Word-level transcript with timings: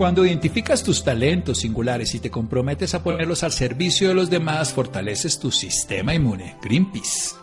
Cuando 0.00 0.24
identificas 0.24 0.82
tus 0.82 1.04
talentos 1.04 1.58
singulares 1.58 2.14
y 2.14 2.20
te 2.20 2.30
comprometes 2.30 2.94
a 2.94 3.02
ponerlos 3.02 3.42
al 3.42 3.52
servicio 3.52 4.08
de 4.08 4.14
los 4.14 4.30
demás, 4.30 4.72
fortaleces 4.72 5.38
tu 5.38 5.50
sistema 5.50 6.14
inmune. 6.14 6.56
Greenpeace. 6.62 7.34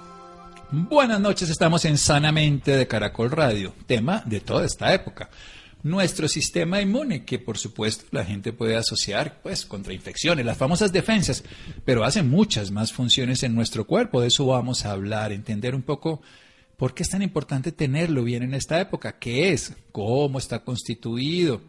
Buenas 0.71 1.20
noches, 1.20 1.51
estamos 1.51 1.85
en 1.85 1.99
Sanamente 1.99 2.75
de 2.75 2.88
Caracol 2.88 3.29
Radio, 3.29 3.75
tema 3.85 4.23
de 4.25 4.39
toda 4.39 4.65
esta 4.65 4.91
época. 4.91 5.29
Nuestro 5.84 6.27
sistema 6.27 6.81
inmune, 6.81 7.25
que 7.25 7.38
por 7.38 7.59
supuesto 7.59 8.05
la 8.09 8.25
gente 8.25 8.51
puede 8.53 8.76
asociar 8.76 9.39
pues 9.43 9.63
contra 9.63 9.93
infecciones, 9.93 10.43
las 10.43 10.57
famosas 10.57 10.91
defensas, 10.91 11.43
pero 11.85 12.03
hace 12.03 12.23
muchas 12.23 12.71
más 12.71 12.91
funciones 12.91 13.43
en 13.43 13.53
nuestro 13.53 13.85
cuerpo, 13.85 14.20
de 14.20 14.29
eso 14.29 14.48
vamos 14.48 14.84
a 14.84 14.93
hablar, 14.93 15.31
entender 15.31 15.76
un 15.76 15.84
poco 15.84 16.23
por 16.76 16.95
qué 16.95 17.03
es 17.03 17.09
tan 17.09 17.21
importante 17.21 17.71
tenerlo 17.71 18.23
bien 18.23 18.41
en 18.41 18.55
esta 18.55 18.81
época, 18.81 19.20
qué 19.20 19.51
es, 19.51 19.76
cómo 19.91 20.39
está 20.39 20.63
constituido, 20.63 21.62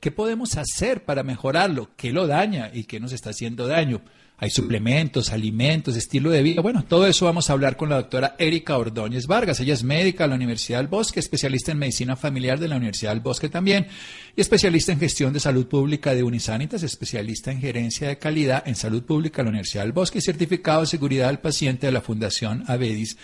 ¿Qué 0.00 0.10
podemos 0.12 0.56
hacer 0.56 1.04
para 1.04 1.22
mejorarlo? 1.22 1.90
¿Qué 1.96 2.12
lo 2.12 2.26
daña 2.26 2.70
y 2.72 2.84
qué 2.84 3.00
nos 3.00 3.12
está 3.12 3.30
haciendo 3.30 3.66
daño? 3.66 4.00
Hay 4.40 4.50
suplementos, 4.50 5.32
alimentos, 5.32 5.96
estilo 5.96 6.30
de 6.30 6.44
vida. 6.44 6.62
Bueno, 6.62 6.84
todo 6.84 7.08
eso 7.08 7.24
vamos 7.24 7.50
a 7.50 7.54
hablar 7.54 7.76
con 7.76 7.88
la 7.88 7.96
doctora 7.96 8.36
Erika 8.38 8.78
Ordóñez 8.78 9.26
Vargas. 9.26 9.58
Ella 9.58 9.74
es 9.74 9.82
médica 9.82 10.24
de 10.24 10.28
la 10.28 10.36
Universidad 10.36 10.78
del 10.78 10.86
Bosque, 10.86 11.18
especialista 11.18 11.72
en 11.72 11.78
medicina 11.78 12.14
familiar 12.14 12.60
de 12.60 12.68
la 12.68 12.76
Universidad 12.76 13.10
del 13.10 13.20
Bosque 13.20 13.48
también, 13.48 13.88
y 14.36 14.40
especialista 14.40 14.92
en 14.92 15.00
gestión 15.00 15.32
de 15.32 15.40
salud 15.40 15.66
pública 15.66 16.14
de 16.14 16.22
Unisanitas, 16.22 16.84
especialista 16.84 17.50
en 17.50 17.60
gerencia 17.60 18.06
de 18.06 18.18
calidad 18.18 18.62
en 18.64 18.76
salud 18.76 19.02
pública 19.02 19.38
de 19.38 19.46
la 19.46 19.50
Universidad 19.50 19.82
del 19.82 19.92
Bosque 19.92 20.18
y 20.18 20.22
certificado 20.22 20.82
de 20.82 20.86
seguridad 20.86 21.26
del 21.26 21.40
paciente 21.40 21.86
de 21.88 21.92
la 21.92 22.00
Fundación 22.00 22.62
Avedis 22.68 23.16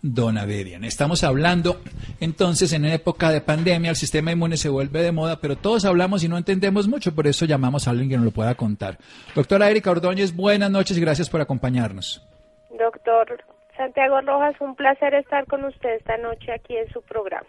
Donavedian. 0.00 0.84
Estamos 0.84 1.22
hablando 1.22 1.80
entonces 2.18 2.72
en 2.72 2.86
época 2.86 3.30
de 3.30 3.40
pandemia, 3.40 3.90
el 3.90 3.96
sistema 3.96 4.32
inmune 4.32 4.56
se 4.56 4.68
vuelve 4.68 5.02
de 5.02 5.12
moda, 5.12 5.40
pero 5.40 5.56
todos 5.56 5.84
hablamos 5.84 6.24
y 6.24 6.28
no 6.28 6.38
entendemos 6.38 6.88
mucho, 6.88 7.14
por 7.14 7.26
eso 7.26 7.44
llamamos 7.44 7.86
a 7.86 7.90
alguien 7.90 8.08
que 8.08 8.16
nos 8.16 8.24
lo 8.24 8.30
pueda 8.32 8.54
contar. 8.56 8.98
Doctora 9.34 9.70
Erika 9.70 9.92
Ordóñez, 9.92 10.34
buenas 10.34 10.61
noches 10.70 10.96
y 10.96 11.00
gracias 11.00 11.28
por 11.28 11.40
acompañarnos. 11.40 12.26
Doctor 12.70 13.42
Santiago 13.76 14.20
Rojas, 14.20 14.54
un 14.60 14.74
placer 14.74 15.14
estar 15.14 15.46
con 15.46 15.64
usted 15.64 15.96
esta 15.96 16.16
noche 16.16 16.52
aquí 16.52 16.76
en 16.76 16.88
su 16.92 17.02
programa. 17.02 17.48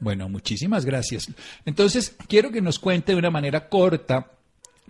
Bueno, 0.00 0.28
muchísimas 0.28 0.84
gracias. 0.84 1.32
Entonces, 1.64 2.16
quiero 2.28 2.50
que 2.50 2.60
nos 2.60 2.78
cuente 2.78 3.12
de 3.12 3.18
una 3.18 3.30
manera 3.30 3.68
corta 3.68 4.26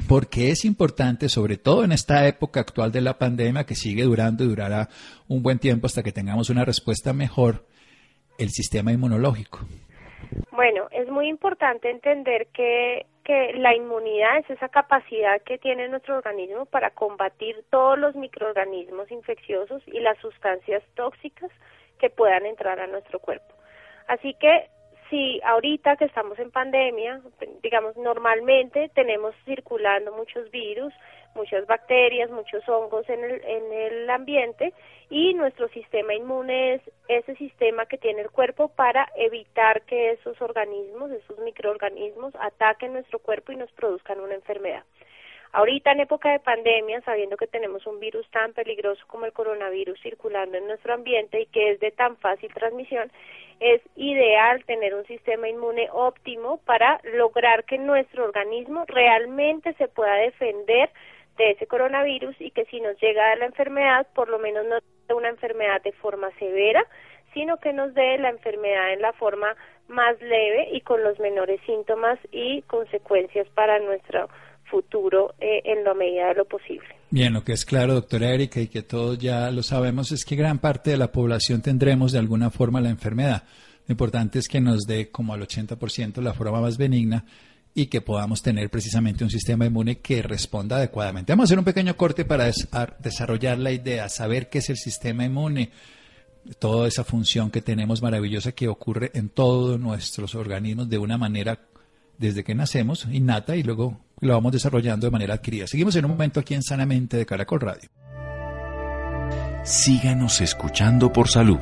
porque 0.09 0.51
es 0.51 0.65
importante, 0.65 1.29
sobre 1.29 1.57
todo 1.57 1.85
en 1.85 1.93
esta 1.93 2.27
época 2.27 2.61
actual 2.61 2.91
de 2.91 3.01
la 3.01 3.17
pandemia, 3.17 3.65
que 3.65 3.75
sigue 3.75 4.03
durando 4.03 4.45
y 4.45 4.49
durará 4.49 4.89
un 5.29 5.43
buen 5.43 5.59
tiempo 5.59 5.87
hasta 5.87 6.03
que 6.03 6.13
tengamos 6.13 6.51
una 6.51 6.65
respuesta 6.65 7.13
mejor, 7.13 7.65
el 8.39 8.51
sistema 8.51 8.93
inmunológico. 8.93 9.61
Bueno, 10.51 10.89
es 10.91 11.09
muy 11.09 11.29
importante 11.29 11.91
entender 11.91 12.49
que, 12.53 13.07
que 13.25 13.55
la 13.55 13.75
inmunidad 13.75 14.39
es 14.39 14.51
esa 14.51 14.69
capacidad 14.69 15.41
que 15.43 15.59
tiene 15.59 15.89
nuestro 15.89 16.19
organismo 16.19 16.67
para 16.67 16.91
combatir 16.91 17.65
todos 17.71 17.99
los 17.99 18.15
microorganismos 18.15 19.11
infecciosos 19.11 19.83
y 19.87 20.01
las 20.01 20.19
sustancias 20.19 20.83
tóxicas 20.95 21.51
que 21.99 22.11
puedan 22.11 22.45
entrar 22.45 22.79
a 22.81 22.87
nuestro 22.87 23.19
cuerpo. 23.19 23.55
Así 24.07 24.35
que 24.35 24.69
si 25.15 25.41
ahorita 25.45 25.95
que 25.95 26.07
estamos 26.07 26.37
en 26.41 26.51
pandemia, 26.51 27.21
digamos, 27.63 27.97
normalmente 27.97 28.91
tenemos 28.97 29.33
circulando 29.45 30.11
muchos 30.11 30.51
virus, 30.51 30.93
muchas 31.37 31.69
bacterias, 31.69 32.31
muchos 32.31 32.69
hongos 32.69 33.09
en 33.09 33.23
el, 33.23 33.41
en 33.45 33.73
el 33.73 34.11
ambiente 34.11 34.75
y 35.11 35.35
nuestro 35.35 35.69
sistema 35.69 36.15
inmune 36.15 36.75
es 36.75 36.83
ese 37.07 37.37
sistema 37.37 37.87
que 37.87 37.97
tiene 37.97 38.23
el 38.23 38.31
cuerpo 38.33 38.71
para 38.71 39.09
evitar 39.15 39.83
que 39.83 40.11
esos 40.11 40.41
organismos, 40.43 41.13
esos 41.13 41.39
microorganismos 41.39 42.35
ataquen 42.41 42.95
nuestro 42.95 43.21
cuerpo 43.21 43.53
y 43.53 43.57
nos 43.57 43.71
produzcan 43.71 44.19
una 44.19 44.35
enfermedad. 44.35 44.83
Ahorita 45.55 45.93
en 45.93 46.01
época 46.01 46.33
de 46.33 46.41
pandemia, 46.41 47.01
sabiendo 47.03 47.37
que 47.37 47.47
tenemos 47.47 47.87
un 47.87 48.01
virus 48.01 48.29
tan 48.31 48.53
peligroso 48.55 49.05
como 49.07 49.25
el 49.25 49.33
coronavirus 49.33 50.01
circulando 50.01 50.59
en 50.59 50.67
nuestro 50.67 50.95
ambiente 50.95 51.43
y 51.43 51.47
que 51.47 51.71
es 51.71 51.79
de 51.79 51.93
tan 51.93 52.17
fácil 52.17 52.53
transmisión, 52.53 53.09
es 53.61 53.81
ideal 53.95 54.65
tener 54.65 54.97
un 54.97 55.07
sistema 55.07 55.49
inmune 55.49 55.89
óptimo 55.93 56.59
para 56.65 57.01
lograr 57.05 57.63
que 57.67 57.79
nuestro 57.79 58.25
organismo 58.25 58.85
realmente 58.89 59.75
se 59.75 59.87
pueda 59.87 60.17
defender 60.17 60.91
de 61.37 61.53
ese 61.53 61.69
coronavirus 61.69 62.35
y 62.41 62.51
que 62.51 62.65
si 62.65 62.81
nos 62.81 63.01
llega 63.01 63.37
la 63.37 63.47
enfermedad, 63.47 64.09
por 64.13 64.31
lo 64.31 64.41
menos 64.41 64.67
no 64.67 64.81
sea 65.07 65.15
una 65.15 65.29
enfermedad 65.29 65.81
de 65.83 65.93
forma 65.93 66.33
severa, 66.33 66.85
sino 67.33 67.59
que 67.59 67.73
nos 67.73 67.95
dé 67.95 68.19
la 68.19 68.31
enfermedad 68.31 68.93
en 68.93 69.03
la 69.03 69.13
forma 69.13 69.55
más 69.87 70.21
leve 70.21 70.71
y 70.73 70.81
con 70.81 71.05
los 71.05 71.21
menores 71.21 71.61
síntomas 71.65 72.19
y 72.33 72.63
consecuencias 72.63 73.47
para 73.51 73.79
nuestro 73.79 74.29
futuro 74.75 75.35
eh, 75.41 75.63
en 75.65 75.85
la 75.85 75.95
medida 75.95 76.29
de 76.29 76.35
lo 76.35 76.45
posible. 76.47 76.89
Bien, 77.11 77.33
lo 77.33 77.45
que 77.45 77.53
es 77.53 77.65
claro, 77.65 77.95
doctora 77.95 78.35
Erika, 78.35 78.61
y 78.61 78.67
que 78.67 78.83
todos 78.83 79.17
ya 79.19 79.49
lo 79.53 79.63
sabemos, 79.63 80.11
es 80.11 80.25
que 80.25 80.35
gran 80.35 80.59
parte 80.59 80.91
de 80.91 80.97
la 80.97 81.13
población 81.13 81.63
tendremos 81.63 82.11
de 82.11 82.19
alguna 82.19 82.51
forma 82.51 82.81
la 82.81 82.91
enfermedad. 82.91 83.45
Lo 83.87 83.93
importante 83.93 84.41
es 84.41 84.49
que 84.49 84.61
nos 84.61 84.81
dé 84.85 85.11
como 85.11 85.33
al 85.33 85.43
80% 85.43 86.21
la 86.21 86.35
forma 86.35 86.61
más 86.61 86.77
benigna 86.77 87.25
y 87.73 87.87
que 87.87 88.01
podamos 88.01 88.43
tener 88.43 88.69
precisamente 88.69 89.23
un 89.23 89.31
sistema 89.31 89.65
inmune 89.65 89.99
que 89.99 90.23
responda 90.23 90.77
adecuadamente. 90.77 91.31
Vamos 91.31 91.45
a 91.45 91.47
hacer 91.49 91.59
un 91.61 91.65
pequeño 91.65 91.97
corte 91.97 92.25
para 92.25 92.51
desarrollar 92.99 93.59
la 93.59 93.71
idea, 93.71 94.09
saber 94.09 94.49
qué 94.49 94.59
es 94.59 94.71
el 94.71 94.77
sistema 94.77 95.25
inmune, 95.25 95.71
toda 96.59 96.89
esa 96.89 97.05
función 97.05 97.53
que 97.53 97.63
tenemos 97.63 98.03
maravillosa 98.03 98.53
que 98.53 98.67
ocurre 98.67 99.13
en 99.15 99.29
todos 99.29 99.79
nuestros 99.79 100.35
organismos 100.35 100.89
de 100.89 100.99
una 100.99 101.17
manera 101.17 101.61
desde 102.19 102.45
que 102.45 102.55
nacemos, 102.55 103.07
innata, 103.11 103.57
y 103.57 103.63
luego 103.63 104.01
lo 104.27 104.35
vamos 104.35 104.53
desarrollando 104.53 105.07
de 105.07 105.11
manera 105.11 105.35
adquirida. 105.35 105.67
Seguimos 105.67 105.97
en 105.97 106.05
un 106.05 106.13
momento 106.13 106.41
aquí 106.41 106.55
en 106.55 106.63
Sanamente 106.63 107.17
de 107.17 107.27
Caracol 107.27 107.61
Radio. 107.61 107.89
Síganos 109.65 110.41
escuchando 110.41 111.13
por 111.13 111.29
salud. 111.29 111.59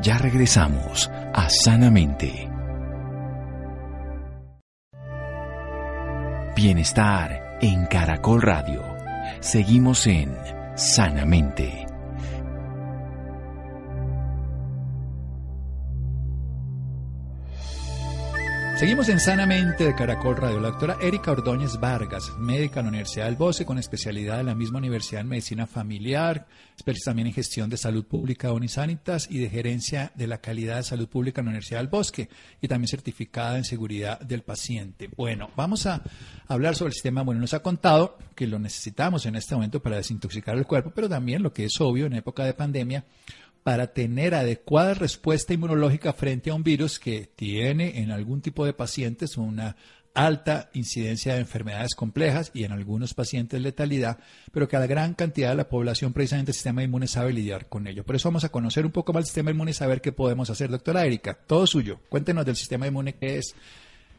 Ya 0.00 0.18
regresamos 0.18 1.10
a 1.32 1.48
Sanamente. 1.48 2.48
Bienestar 6.54 7.58
en 7.60 7.86
Caracol 7.86 8.42
Radio. 8.42 8.82
Seguimos 9.40 10.06
en 10.06 10.36
Sanamente. 10.76 11.83
Seguimos 18.84 19.08
en 19.08 19.18
Sanamente 19.18 19.84
de 19.84 19.94
Caracol 19.94 20.36
Radio. 20.36 20.60
La 20.60 20.68
doctora 20.68 20.98
Erika 21.00 21.32
Ordóñez 21.32 21.80
Vargas, 21.80 22.36
médica 22.38 22.80
en 22.80 22.84
la 22.84 22.90
Universidad 22.90 23.24
del 23.24 23.36
Bosque, 23.36 23.64
con 23.64 23.78
especialidad 23.78 24.40
en 24.40 24.44
la 24.44 24.54
misma 24.54 24.76
Universidad 24.76 25.22
en 25.22 25.28
Medicina 25.28 25.66
Familiar, 25.66 26.46
especialista 26.76 27.12
también 27.12 27.28
en 27.28 27.32
gestión 27.32 27.70
de 27.70 27.78
salud 27.78 28.04
pública 28.04 28.52
Unisanitas 28.52 29.26
y 29.30 29.38
de 29.38 29.48
gerencia 29.48 30.12
de 30.14 30.26
la 30.26 30.36
calidad 30.36 30.76
de 30.76 30.82
salud 30.82 31.08
pública 31.08 31.40
en 31.40 31.46
la 31.46 31.52
Universidad 31.52 31.78
del 31.78 31.88
Bosque, 31.88 32.28
y 32.60 32.68
también 32.68 32.88
certificada 32.88 33.56
en 33.56 33.64
seguridad 33.64 34.20
del 34.20 34.42
paciente. 34.42 35.08
Bueno, 35.16 35.48
vamos 35.56 35.86
a 35.86 36.02
hablar 36.46 36.76
sobre 36.76 36.88
el 36.88 36.94
sistema 36.94 37.22
Bueno, 37.22 37.40
Nos 37.40 37.54
ha 37.54 37.62
contado 37.62 38.18
que 38.34 38.46
lo 38.46 38.58
necesitamos 38.58 39.24
en 39.24 39.36
este 39.36 39.54
momento 39.54 39.80
para 39.80 39.96
desintoxicar 39.96 40.58
el 40.58 40.66
cuerpo, 40.66 40.92
pero 40.94 41.08
también 41.08 41.42
lo 41.42 41.54
que 41.54 41.64
es 41.64 41.80
obvio 41.80 42.04
en 42.04 42.12
época 42.12 42.44
de 42.44 42.52
pandemia, 42.52 43.06
para 43.64 43.88
tener 43.88 44.34
adecuada 44.34 44.94
respuesta 44.94 45.54
inmunológica 45.54 46.12
frente 46.12 46.50
a 46.50 46.54
un 46.54 46.62
virus 46.62 47.00
que 47.00 47.28
tiene 47.34 47.98
en 48.00 48.12
algún 48.12 48.42
tipo 48.42 48.64
de 48.66 48.74
pacientes 48.74 49.38
una 49.38 49.74
alta 50.12 50.70
incidencia 50.74 51.34
de 51.34 51.40
enfermedades 51.40 51.94
complejas 51.96 52.50
y 52.54 52.64
en 52.64 52.72
algunos 52.72 53.14
pacientes 53.14 53.60
letalidad, 53.60 54.18
pero 54.52 54.68
que 54.68 54.76
a 54.76 54.80
la 54.80 54.86
gran 54.86 55.14
cantidad 55.14 55.48
de 55.48 55.56
la 55.56 55.68
población 55.68 56.12
precisamente 56.12 56.52
el 56.52 56.54
sistema 56.54 56.84
inmune 56.84 57.08
sabe 57.08 57.32
lidiar 57.32 57.66
con 57.66 57.86
ello. 57.86 58.04
Por 58.04 58.14
eso 58.14 58.28
vamos 58.28 58.44
a 58.44 58.50
conocer 58.50 58.84
un 58.84 58.92
poco 58.92 59.12
más 59.12 59.22
el 59.22 59.26
sistema 59.26 59.50
inmune 59.50 59.72
y 59.72 59.74
saber 59.74 60.02
qué 60.02 60.12
podemos 60.12 60.50
hacer. 60.50 60.70
Doctora 60.70 61.04
Erika, 61.04 61.34
todo 61.34 61.66
suyo. 61.66 61.98
Cuéntenos 62.10 62.46
del 62.46 62.56
sistema 62.56 62.86
inmune 62.86 63.14
qué 63.14 63.38
es, 63.38 63.56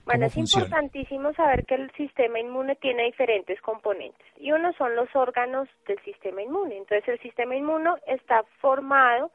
bueno, 0.05 0.27
es 0.27 0.37
importantísimo 0.37 1.33
saber 1.33 1.65
que 1.65 1.75
el 1.75 1.91
sistema 1.91 2.39
inmune 2.39 2.75
tiene 2.75 3.03
diferentes 3.03 3.59
componentes 3.61 4.25
y 4.37 4.51
uno 4.51 4.71
son 4.73 4.95
los 4.95 5.13
órganos 5.15 5.67
del 5.87 5.99
sistema 6.03 6.41
inmune. 6.41 6.77
Entonces 6.77 7.07
el 7.07 7.19
sistema 7.19 7.55
inmune 7.55 7.89
está 8.07 8.43
formado 8.61 9.31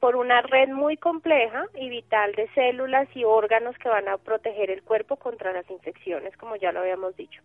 por 0.00 0.16
una 0.16 0.40
red 0.42 0.68
muy 0.68 0.96
compleja 0.96 1.66
y 1.74 1.88
vital 1.90 2.32
de 2.32 2.48
células 2.54 3.08
y 3.14 3.24
órganos 3.24 3.76
que 3.78 3.88
van 3.88 4.08
a 4.08 4.16
proteger 4.16 4.70
el 4.70 4.82
cuerpo 4.82 5.16
contra 5.16 5.52
las 5.52 5.68
infecciones, 5.70 6.36
como 6.36 6.56
ya 6.56 6.72
lo 6.72 6.80
habíamos 6.80 7.14
dicho. 7.16 7.42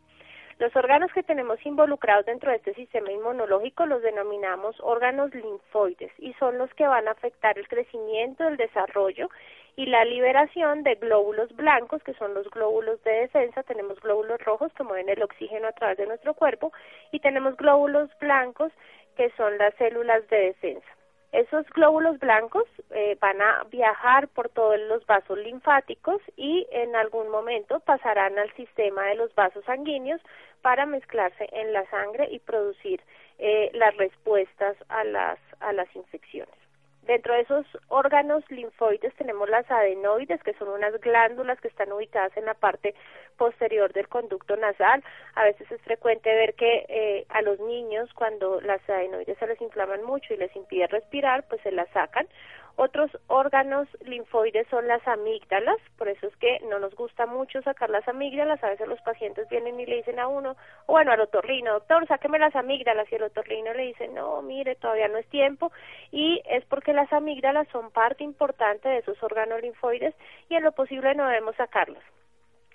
Los 0.58 0.74
órganos 0.74 1.12
que 1.12 1.22
tenemos 1.22 1.64
involucrados 1.66 2.26
dentro 2.26 2.50
de 2.50 2.58
este 2.58 2.74
sistema 2.76 3.12
inmunológico 3.12 3.86
los 3.86 4.02
denominamos 4.02 4.78
órganos 4.80 5.36
linfoides 5.36 6.14
y 6.18 6.32
son 6.36 6.58
los 6.58 6.74
que 6.76 6.88
van 6.88 7.10
a 7.10 7.12
afectar 7.12 7.60
el 7.60 7.68
crecimiento, 7.68 8.48
el 8.48 8.56
desarrollo 8.56 9.30
y 9.76 9.88
la 9.88 10.06
liberación 10.06 10.84
de 10.84 10.96
glóbulos 10.96 11.54
blancos, 11.56 12.02
que 12.04 12.14
son 12.14 12.34
los 12.34 12.50
glóbulos 12.50 13.04
de 13.04 13.12
defensa. 13.12 13.64
Tenemos 13.64 14.00
glóbulos 14.00 14.40
rojos 14.42 14.72
que 14.74 14.84
mueven 14.84 15.10
el 15.10 15.22
oxígeno 15.22 15.68
a 15.68 15.74
través 15.74 15.98
de 15.98 16.08
nuestro 16.08 16.34
cuerpo 16.34 16.72
y 17.12 17.20
tenemos 17.20 17.58
glóbulos 17.58 18.10
blancos 18.20 18.72
que 19.18 19.32
son 19.32 19.58
las 19.58 19.74
células 19.76 20.28
de 20.30 20.38
defensa. 20.38 20.88
Esos 21.32 21.66
glóbulos 21.72 22.18
blancos 22.20 22.64
eh, 22.92 23.18
van 23.20 23.42
a 23.42 23.66
viajar 23.70 24.30
por 24.30 24.48
todos 24.50 24.80
los 24.80 25.06
vasos 25.06 25.38
linfáticos 25.38 26.22
y 26.38 26.66
en 26.72 26.96
algún 26.96 27.30
momento 27.30 27.82
pasarán 27.82 28.40
al 28.40 28.54
sistema 28.54 29.08
de 29.08 29.16
los 29.16 29.36
vasos 29.36 29.66
sanguíneos 29.66 30.22
para 30.62 30.86
mezclarse 30.86 31.50
en 31.52 31.74
la 31.74 31.86
sangre 31.90 32.30
y 32.32 32.40
producir 32.40 33.02
eh, 33.38 33.70
las 33.74 33.98
respuestas 33.98 34.78
a 34.88 35.04
las, 35.04 35.38
a 35.60 35.74
las 35.74 35.94
infecciones. 35.94 36.65
Dentro 37.06 37.36
de 37.36 37.42
esos 37.42 37.66
órganos 37.90 38.44
linfoides 38.50 39.14
tenemos 39.16 39.48
las 39.48 39.70
adenoides, 39.70 40.42
que 40.42 40.54
son 40.56 40.70
unas 40.70 41.00
glándulas 41.02 41.62
que 41.62 41.68
están 41.68 41.92
ubicadas 41.92 42.36
en 42.36 42.46
la 42.46 42.56
parte 42.56 42.96
posterior 43.38 43.94
del 43.94 44.08
conducto 44.08 44.58
nasal. 44.58 45.04
A 45.36 45.44
veces 45.44 45.72
es 45.72 45.82
frecuente 45.82 46.34
ver 46.34 46.56
que 46.56 46.86
eh, 46.90 47.26
a 47.30 47.44
los 47.44 47.60
niños 47.60 48.12
cuando 48.14 48.60
las 48.62 48.82
adenoides 48.90 49.38
se 49.38 49.46
les 49.48 49.62
inflaman 49.62 50.04
mucho 50.04 50.34
y 50.34 50.38
les 50.38 50.56
impide 50.56 50.88
respirar, 50.88 51.44
pues 51.48 51.62
se 51.62 51.72
las 51.72 51.90
sacan 51.90 52.28
otros 52.78 53.10
órganos 53.28 53.88
linfoides 54.06 54.68
son 54.68 54.88
las 54.88 55.06
amígdalas, 55.08 55.78
por 55.98 56.10
eso 56.10 56.28
es 56.28 56.36
que 56.38 56.60
no 56.70 56.78
nos 56.80 56.94
gusta 56.96 57.26
mucho 57.26 57.62
sacar 57.62 57.90
las 57.90 58.08
amígdalas. 58.08 58.62
A 58.64 58.70
veces 58.70 58.88
los 58.88 59.02
pacientes 59.02 59.48
vienen 59.50 59.80
y 59.80 59.86
le 59.86 59.98
dicen 59.98 60.20
a 60.20 60.28
uno, 60.28 60.58
o 60.86 60.94
bueno, 60.94 61.12
al 61.12 61.22
otorrino, 61.22 61.74
doctor, 61.74 62.06
sáqueme 62.08 62.38
las 62.38 62.56
amígdalas. 62.56 63.10
Y 63.12 63.16
el 63.16 63.24
otorrino 63.24 63.74
le 63.74 63.84
dice, 63.84 64.10
no, 64.10 64.42
mire, 64.42 64.76
todavía 64.76 65.08
no 65.08 65.18
es 65.18 65.28
tiempo. 65.28 65.72
Y 66.12 66.42
es 66.50 66.66
porque 66.66 66.92
las 66.94 67.12
amígdalas 67.14 67.68
son 67.70 67.92
parte 67.92 68.24
importante 68.24 68.90
de 68.90 68.98
esos 68.98 69.22
órganos 69.24 69.62
linfoides 69.62 70.14
y 70.50 70.56
en 70.56 70.64
lo 70.64 70.74
posible 70.74 71.16
no 71.16 71.28
debemos 71.28 71.56
sacarlas. 71.56 72.04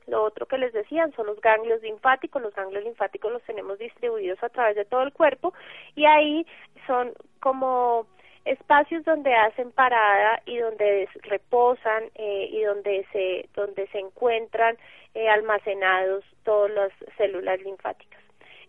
Lo 0.06 0.24
otro 0.24 0.46
que 0.46 0.58
les 0.58 0.72
decían 0.72 1.12
son 1.12 1.26
los 1.26 1.40
ganglios 1.40 1.82
linfáticos. 1.82 2.40
Los 2.40 2.54
ganglios 2.54 2.84
linfáticos 2.84 3.30
los 3.30 3.42
tenemos 3.42 3.78
distribuidos 3.78 4.42
a 4.42 4.48
través 4.48 4.76
de 4.76 4.84
todo 4.84 5.02
el 5.02 5.12
cuerpo 5.12 5.52
y 5.94 6.06
ahí 6.06 6.46
son 6.86 7.12
como 7.40 8.06
espacios 8.44 9.04
donde 9.04 9.34
hacen 9.34 9.70
parada 9.72 10.40
y 10.46 10.58
donde 10.58 11.08
reposan 11.22 12.04
eh, 12.14 12.48
y 12.50 12.62
donde 12.62 13.06
se 13.12 13.48
donde 13.54 13.86
se 13.88 13.98
encuentran 13.98 14.76
eh, 15.14 15.28
almacenados 15.28 16.24
todas 16.44 16.70
las 16.70 16.92
células 17.16 17.60
linfáticas 17.60 18.20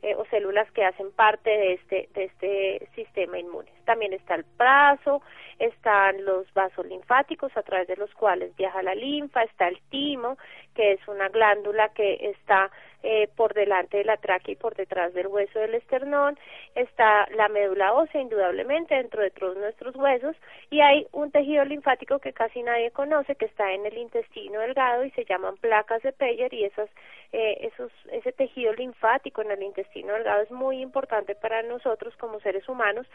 eh, 0.02 0.16
o 0.16 0.26
células 0.26 0.70
que 0.72 0.84
hacen 0.84 1.12
parte 1.12 1.50
de 1.50 1.74
este 1.74 2.10
de 2.14 2.26
este 2.26 2.88
sistema 2.96 3.40
inmune. 3.40 3.70
También 3.86 4.14
está 4.14 4.36
el 4.36 4.46
brazo, 4.58 5.22
están 5.60 6.26
los 6.26 6.52
vasos 6.54 6.86
linfáticos 6.86 7.56
a 7.56 7.64
través 7.64 7.88
de 7.88 7.96
los 7.96 8.14
cuales 8.14 8.56
viaja 8.56 8.82
la 8.82 8.96
linfa, 8.96 9.44
está 9.44 9.68
el 9.68 9.80
timo, 9.90 10.38
que 10.74 10.94
es 10.94 11.08
una 11.08 11.30
glándula 11.30 11.90
que 11.90 12.32
está 12.32 12.72
eh, 13.04 13.30
por 13.36 13.56
delante 13.56 13.98
de 13.98 14.04
la 14.04 14.18
tráquea 14.18 14.54
y 14.54 14.56
por 14.56 14.76
detrás 14.76 15.12
del 15.16 15.26
hueso 15.26 15.58
del 15.58 15.74
esternón, 15.74 16.38
está 16.76 17.28
la 17.36 17.48
médula 17.50 17.94
ósea 17.94 18.22
indudablemente 18.22 18.94
dentro 18.94 19.24
de 19.24 19.32
todos 19.32 19.58
nuestros 19.58 19.96
huesos 19.96 20.36
y 20.70 20.82
hay 20.82 21.08
un 21.12 21.32
tejido 21.32 21.66
linfático 21.66 22.20
que 22.20 22.32
casi 22.32 22.62
nadie 22.62 22.92
conoce 22.92 23.36
que 23.36 23.46
está 23.46 23.72
en 23.72 23.88
el 23.88 23.98
intestino 23.98 24.60
delgado 24.60 25.04
y 25.04 25.10
se 25.12 25.26
llaman 25.26 25.58
placas 25.58 26.04
de 26.04 26.14
Peyer 26.14 26.54
y 26.54 26.66
esas, 26.66 26.90
eh, 27.32 27.72
esos, 27.74 27.92
ese 28.12 28.32
tejido 28.34 28.72
linfático 28.74 29.42
en 29.42 29.50
el 29.50 29.64
intestino 29.64 30.14
delgado 30.14 30.44
es 30.44 30.52
muy 30.52 30.80
importante 30.80 31.34
para 31.34 31.64
nosotros 31.64 32.16
como 32.18 32.40
seres 32.40 32.70
humanos 32.70 33.08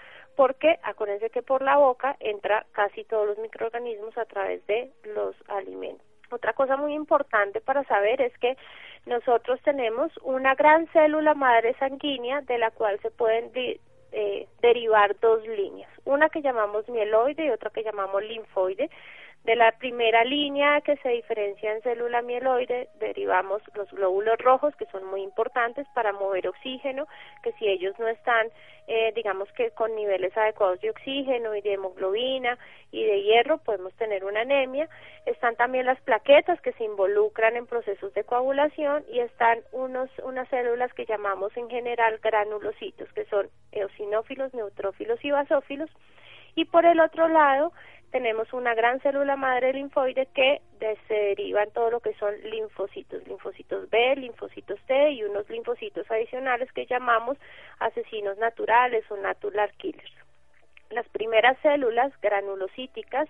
porque 0.57 0.79
acuérdense 0.83 1.29
que 1.29 1.43
por 1.43 1.61
la 1.61 1.77
boca 1.77 2.17
entra 2.19 2.65
casi 2.73 3.05
todos 3.05 3.27
los 3.27 3.39
microorganismos 3.39 4.17
a 4.17 4.25
través 4.25 4.67
de 4.67 4.91
los 5.15 5.37
alimentos. 5.49 6.07
Otra 6.31 6.55
cosa 6.55 6.79
muy 6.79 6.95
importante 6.95 7.61
para 7.61 7.85
saber 7.85 8.23
es 8.23 8.33
que 8.39 8.57
nosotros 9.05 9.61
tenemos 9.63 10.11
una 10.23 10.55
gran 10.55 10.87
célula 10.95 11.35
madre 11.35 11.75
sanguínea 11.79 12.41
de 12.41 12.57
la 12.57 12.71
cual 12.71 12.99
se 13.01 13.11
pueden 13.11 13.53
eh, 14.13 14.49
derivar 14.63 15.21
dos 15.21 15.47
líneas, 15.47 15.91
una 16.07 16.31
que 16.31 16.41
llamamos 16.41 16.89
mieloide 16.89 17.45
y 17.45 17.51
otra 17.51 17.69
que 17.69 17.83
llamamos 17.83 18.23
linfoide. 18.23 18.89
De 19.47 19.55
la 19.55 19.71
primera 19.71 20.25
línea 20.25 20.81
que 20.81 20.97
se 20.97 21.09
diferencia 21.11 21.73
en 21.73 21.81
célula 21.83 22.21
mieloide 22.21 22.89
derivamos 22.99 23.63
los 23.77 23.89
glóbulos 23.93 24.37
rojos 24.39 24.75
que 24.75 24.87
son 24.87 25.05
muy 25.05 25.23
importantes 25.23 25.87
para 25.95 26.13
mover 26.13 26.49
oxígeno, 26.49 27.07
que 27.45 27.53
si 27.53 27.69
ellos 27.69 27.97
no 28.01 28.09
están, 28.09 28.49
eh, 28.89 29.13
digamos 29.15 29.49
que 29.53 29.71
con 29.71 29.95
niveles 29.95 30.37
adecuados 30.37 30.81
de 30.81 30.91
oxígeno 30.91 31.55
y 31.55 31.61
de 31.61 31.75
hemoglobina 31.75 32.59
y 32.91 33.05
de 33.05 33.23
hierro, 33.23 33.59
podemos 33.59 33.95
tener 33.95 34.25
una 34.25 34.41
anemia. 34.41 34.89
Están 35.27 35.55
también 35.55 35.87
las 35.87 36.01
plaquetas 36.01 36.61
que 36.61 36.73
se 36.73 36.83
involucran 36.83 37.55
en 37.55 37.69
procesos 37.69 38.13
de 38.15 38.25
coagulación 38.25 39.05
y 39.13 39.21
están 39.21 39.61
unos, 39.71 40.11
unas 40.25 40.49
células 40.49 40.93
que 40.95 41.07
llamamos 41.07 41.57
en 41.57 41.71
general 41.71 42.19
granulocitos, 42.21 43.13
que 43.13 43.27
son 43.27 43.49
eosinófilos, 43.71 44.53
neutrófilos 44.55 45.25
y 45.25 45.31
basófilos. 45.31 45.89
Y 46.57 46.65
por 46.65 46.87
el 46.87 47.01
otro 47.01 47.29
lado, 47.29 47.73
tenemos 48.11 48.53
una 48.53 48.75
gran 48.75 49.01
célula 49.01 49.37
madre 49.37 49.73
linfoide 49.73 50.27
que 50.35 50.61
se 51.09 51.15
derivan 51.15 51.71
todo 51.73 51.91
lo 51.91 52.01
que 52.01 52.15
son 52.15 52.35
linfocitos, 52.45 53.27
linfocitos 53.27 53.91
B, 53.91 54.17
linfocitos 54.17 54.81
T 54.87 55.11
y 55.11 55.25
unos 55.25 55.49
linfocitos 55.51 56.11
adicionales 56.11 56.71
que 56.73 56.87
llamamos 56.87 57.37
asesinos 57.79 58.39
naturales 58.39 59.05
o 59.11 59.17
natural 59.17 59.71
killers. 59.79 60.13
Las 60.91 61.09
primeras 61.09 61.59
células 61.63 62.13
granulocíticas, 62.21 63.29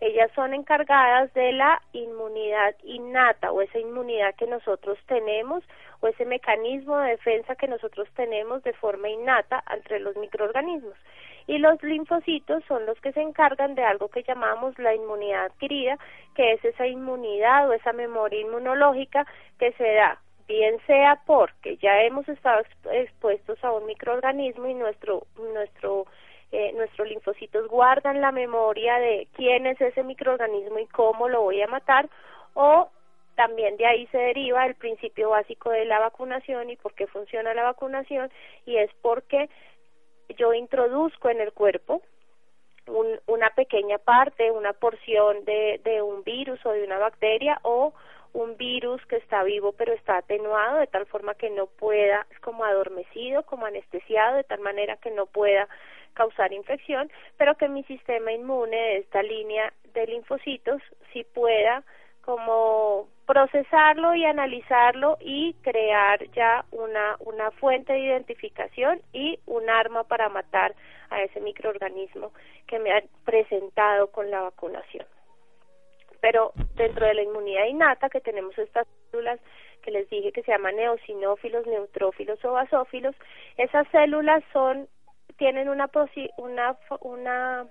ellas 0.00 0.30
son 0.34 0.52
encargadas 0.52 1.32
de 1.32 1.52
la 1.52 1.80
inmunidad 1.92 2.76
innata 2.84 3.50
o 3.50 3.62
esa 3.62 3.78
inmunidad 3.78 4.34
que 4.34 4.46
nosotros 4.46 4.98
tenemos 5.06 5.64
o 6.00 6.08
ese 6.08 6.26
mecanismo 6.26 6.98
de 6.98 7.12
defensa 7.12 7.56
que 7.56 7.66
nosotros 7.66 8.08
tenemos 8.14 8.62
de 8.62 8.74
forma 8.74 9.08
innata 9.08 9.64
entre 9.74 10.00
los 10.00 10.16
microorganismos 10.16 10.94
y 11.48 11.56
los 11.58 11.82
linfocitos 11.82 12.62
son 12.68 12.84
los 12.84 13.00
que 13.00 13.10
se 13.12 13.22
encargan 13.22 13.74
de 13.74 13.82
algo 13.82 14.08
que 14.08 14.22
llamamos 14.22 14.78
la 14.78 14.94
inmunidad 14.94 15.46
adquirida, 15.46 15.98
que 16.34 16.52
es 16.52 16.64
esa 16.64 16.86
inmunidad 16.86 17.68
o 17.68 17.72
esa 17.72 17.94
memoria 17.94 18.40
inmunológica 18.40 19.26
que 19.58 19.72
se 19.72 19.94
da 19.94 20.20
bien 20.46 20.78
sea 20.86 21.20
porque 21.26 21.78
ya 21.78 22.02
hemos 22.02 22.28
estado 22.28 22.62
expuestos 22.92 23.62
a 23.64 23.72
un 23.72 23.86
microorganismo 23.86 24.66
y 24.66 24.74
nuestro 24.74 25.26
nuestro 25.36 26.06
eh, 26.52 26.72
nuestros 26.74 27.08
linfocitos 27.08 27.68
guardan 27.68 28.20
la 28.20 28.32
memoria 28.32 28.98
de 28.98 29.28
quién 29.34 29.66
es 29.66 29.78
ese 29.80 30.02
microorganismo 30.02 30.78
y 30.78 30.86
cómo 30.86 31.28
lo 31.28 31.42
voy 31.42 31.60
a 31.60 31.66
matar 31.66 32.08
o 32.54 32.88
también 33.36 33.76
de 33.76 33.86
ahí 33.86 34.06
se 34.08 34.18
deriva 34.18 34.66
el 34.66 34.74
principio 34.74 35.30
básico 35.30 35.70
de 35.70 35.84
la 35.84 35.98
vacunación 35.98 36.70
y 36.70 36.76
por 36.76 36.94
qué 36.94 37.06
funciona 37.06 37.54
la 37.54 37.64
vacunación 37.64 38.30
y 38.64 38.76
es 38.76 38.90
porque 39.02 39.50
yo 40.36 40.54
introduzco 40.54 41.30
en 41.30 41.40
el 41.40 41.52
cuerpo 41.52 42.02
una 43.26 43.50
pequeña 43.50 43.98
parte, 43.98 44.50
una 44.50 44.72
porción 44.72 45.44
de, 45.44 45.78
de 45.84 46.00
un 46.00 46.24
virus 46.24 46.64
o 46.64 46.72
de 46.72 46.84
una 46.84 46.98
bacteria 46.98 47.58
o 47.62 47.92
un 48.32 48.56
virus 48.56 49.04
que 49.06 49.16
está 49.16 49.42
vivo 49.42 49.72
pero 49.72 49.92
está 49.92 50.18
atenuado 50.18 50.78
de 50.78 50.86
tal 50.86 51.06
forma 51.06 51.34
que 51.34 51.50
no 51.50 51.66
pueda, 51.66 52.26
es 52.30 52.38
como 52.40 52.64
adormecido, 52.64 53.42
como 53.44 53.66
anestesiado, 53.66 54.36
de 54.36 54.44
tal 54.44 54.60
manera 54.60 54.96
que 54.96 55.10
no 55.10 55.26
pueda 55.26 55.68
causar 56.14 56.52
infección, 56.52 57.10
pero 57.36 57.56
que 57.56 57.68
mi 57.68 57.84
sistema 57.84 58.32
inmune 58.32 58.76
de 58.76 58.96
esta 58.98 59.22
línea 59.22 59.72
de 59.94 60.06
linfocitos 60.06 60.82
sí 61.12 61.24
pueda 61.34 61.84
como 62.22 63.08
procesarlo 63.28 64.14
y 64.14 64.24
analizarlo 64.24 65.18
y 65.20 65.52
crear 65.62 66.18
ya 66.30 66.64
una, 66.70 67.16
una 67.20 67.50
fuente 67.50 67.92
de 67.92 67.98
identificación 67.98 69.02
y 69.12 69.38
un 69.44 69.68
arma 69.68 70.04
para 70.04 70.30
matar 70.30 70.74
a 71.10 71.20
ese 71.20 71.38
microorganismo 71.40 72.32
que 72.66 72.78
me 72.78 72.90
ha 72.90 73.02
presentado 73.26 74.06
con 74.12 74.30
la 74.30 74.40
vacunación. 74.40 75.06
Pero 76.22 76.52
dentro 76.74 77.04
de 77.04 77.12
la 77.12 77.22
inmunidad 77.22 77.66
innata 77.66 78.08
que 78.08 78.22
tenemos 78.22 78.56
estas 78.56 78.86
células 79.10 79.38
que 79.82 79.90
les 79.90 80.08
dije 80.08 80.32
que 80.32 80.42
se 80.42 80.50
llaman 80.50 80.78
eosinófilos, 80.78 81.66
neutrófilos 81.66 82.42
o 82.46 82.52
basófilos, 82.52 83.14
esas 83.58 83.86
células 83.88 84.42
son 84.54 84.88
tienen 85.36 85.68
una 85.68 85.90
una 87.02 87.66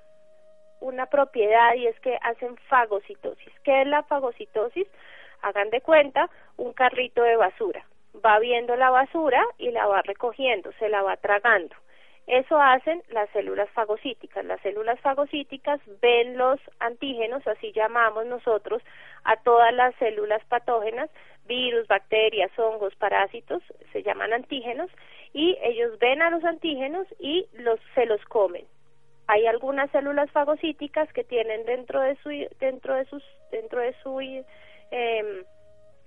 una 0.80 1.06
propiedad 1.08 1.74
y 1.76 1.88
es 1.88 2.00
que 2.02 2.16
hacen 2.22 2.56
fagocitosis. 2.70 3.52
¿Qué 3.64 3.82
es 3.82 3.88
la 3.88 4.04
fagocitosis? 4.04 4.88
Hagan 5.42 5.70
de 5.70 5.82
cuenta 5.82 6.30
un 6.58 6.74
carrito 6.74 7.24
de 7.24 7.36
basura. 7.36 7.86
Va 8.26 8.40
viendo 8.40 8.76
la 8.76 8.90
basura 8.90 9.44
y 9.58 9.72
la 9.72 9.86
va 9.88 10.02
recogiendo, 10.02 10.72
se 10.80 10.90
la 10.90 11.02
va 11.02 11.18
tragando. 11.18 11.76
Eso 12.28 12.60
hacen 12.60 13.02
las 13.10 13.30
células 13.30 13.70
fagocíticas. 13.70 14.44
Las 14.44 14.60
células 14.62 15.00
fagocíticas 15.00 15.80
ven 16.02 16.38
los 16.38 16.60
antígenos, 16.80 17.48
así 17.48 17.72
llamamos 17.72 18.26
nosotros 18.26 18.84
a 19.24 19.38
todas 19.38 19.74
las 19.74 19.96
células 19.96 20.44
patógenas, 20.46 21.10
virus, 21.46 21.88
bacterias, 21.88 22.52
hongos, 22.60 22.94
parásitos, 22.96 23.64
se 23.94 24.04
llaman 24.04 24.34
antígenos, 24.34 24.92
y 25.34 25.58
ellos 25.62 25.98
ven 26.00 26.22
a 26.22 26.30
los 26.30 26.44
antígenos 26.44 27.08
y 27.18 27.48
los, 27.54 27.80
se 27.96 28.06
los 28.06 28.24
comen. 28.26 28.66
Hay 29.28 29.46
algunas 29.46 29.90
células 29.92 30.30
fagocíticas 30.32 31.12
que 31.14 31.24
tienen 31.24 31.66
dentro 31.66 32.02
de 32.02 32.18
su, 32.18 32.30
dentro 32.60 32.96
de 32.96 33.06
sus, 33.06 33.24
dentro 33.52 33.80
de 33.80 33.94
su, 34.04 34.20
eh, 34.92 35.44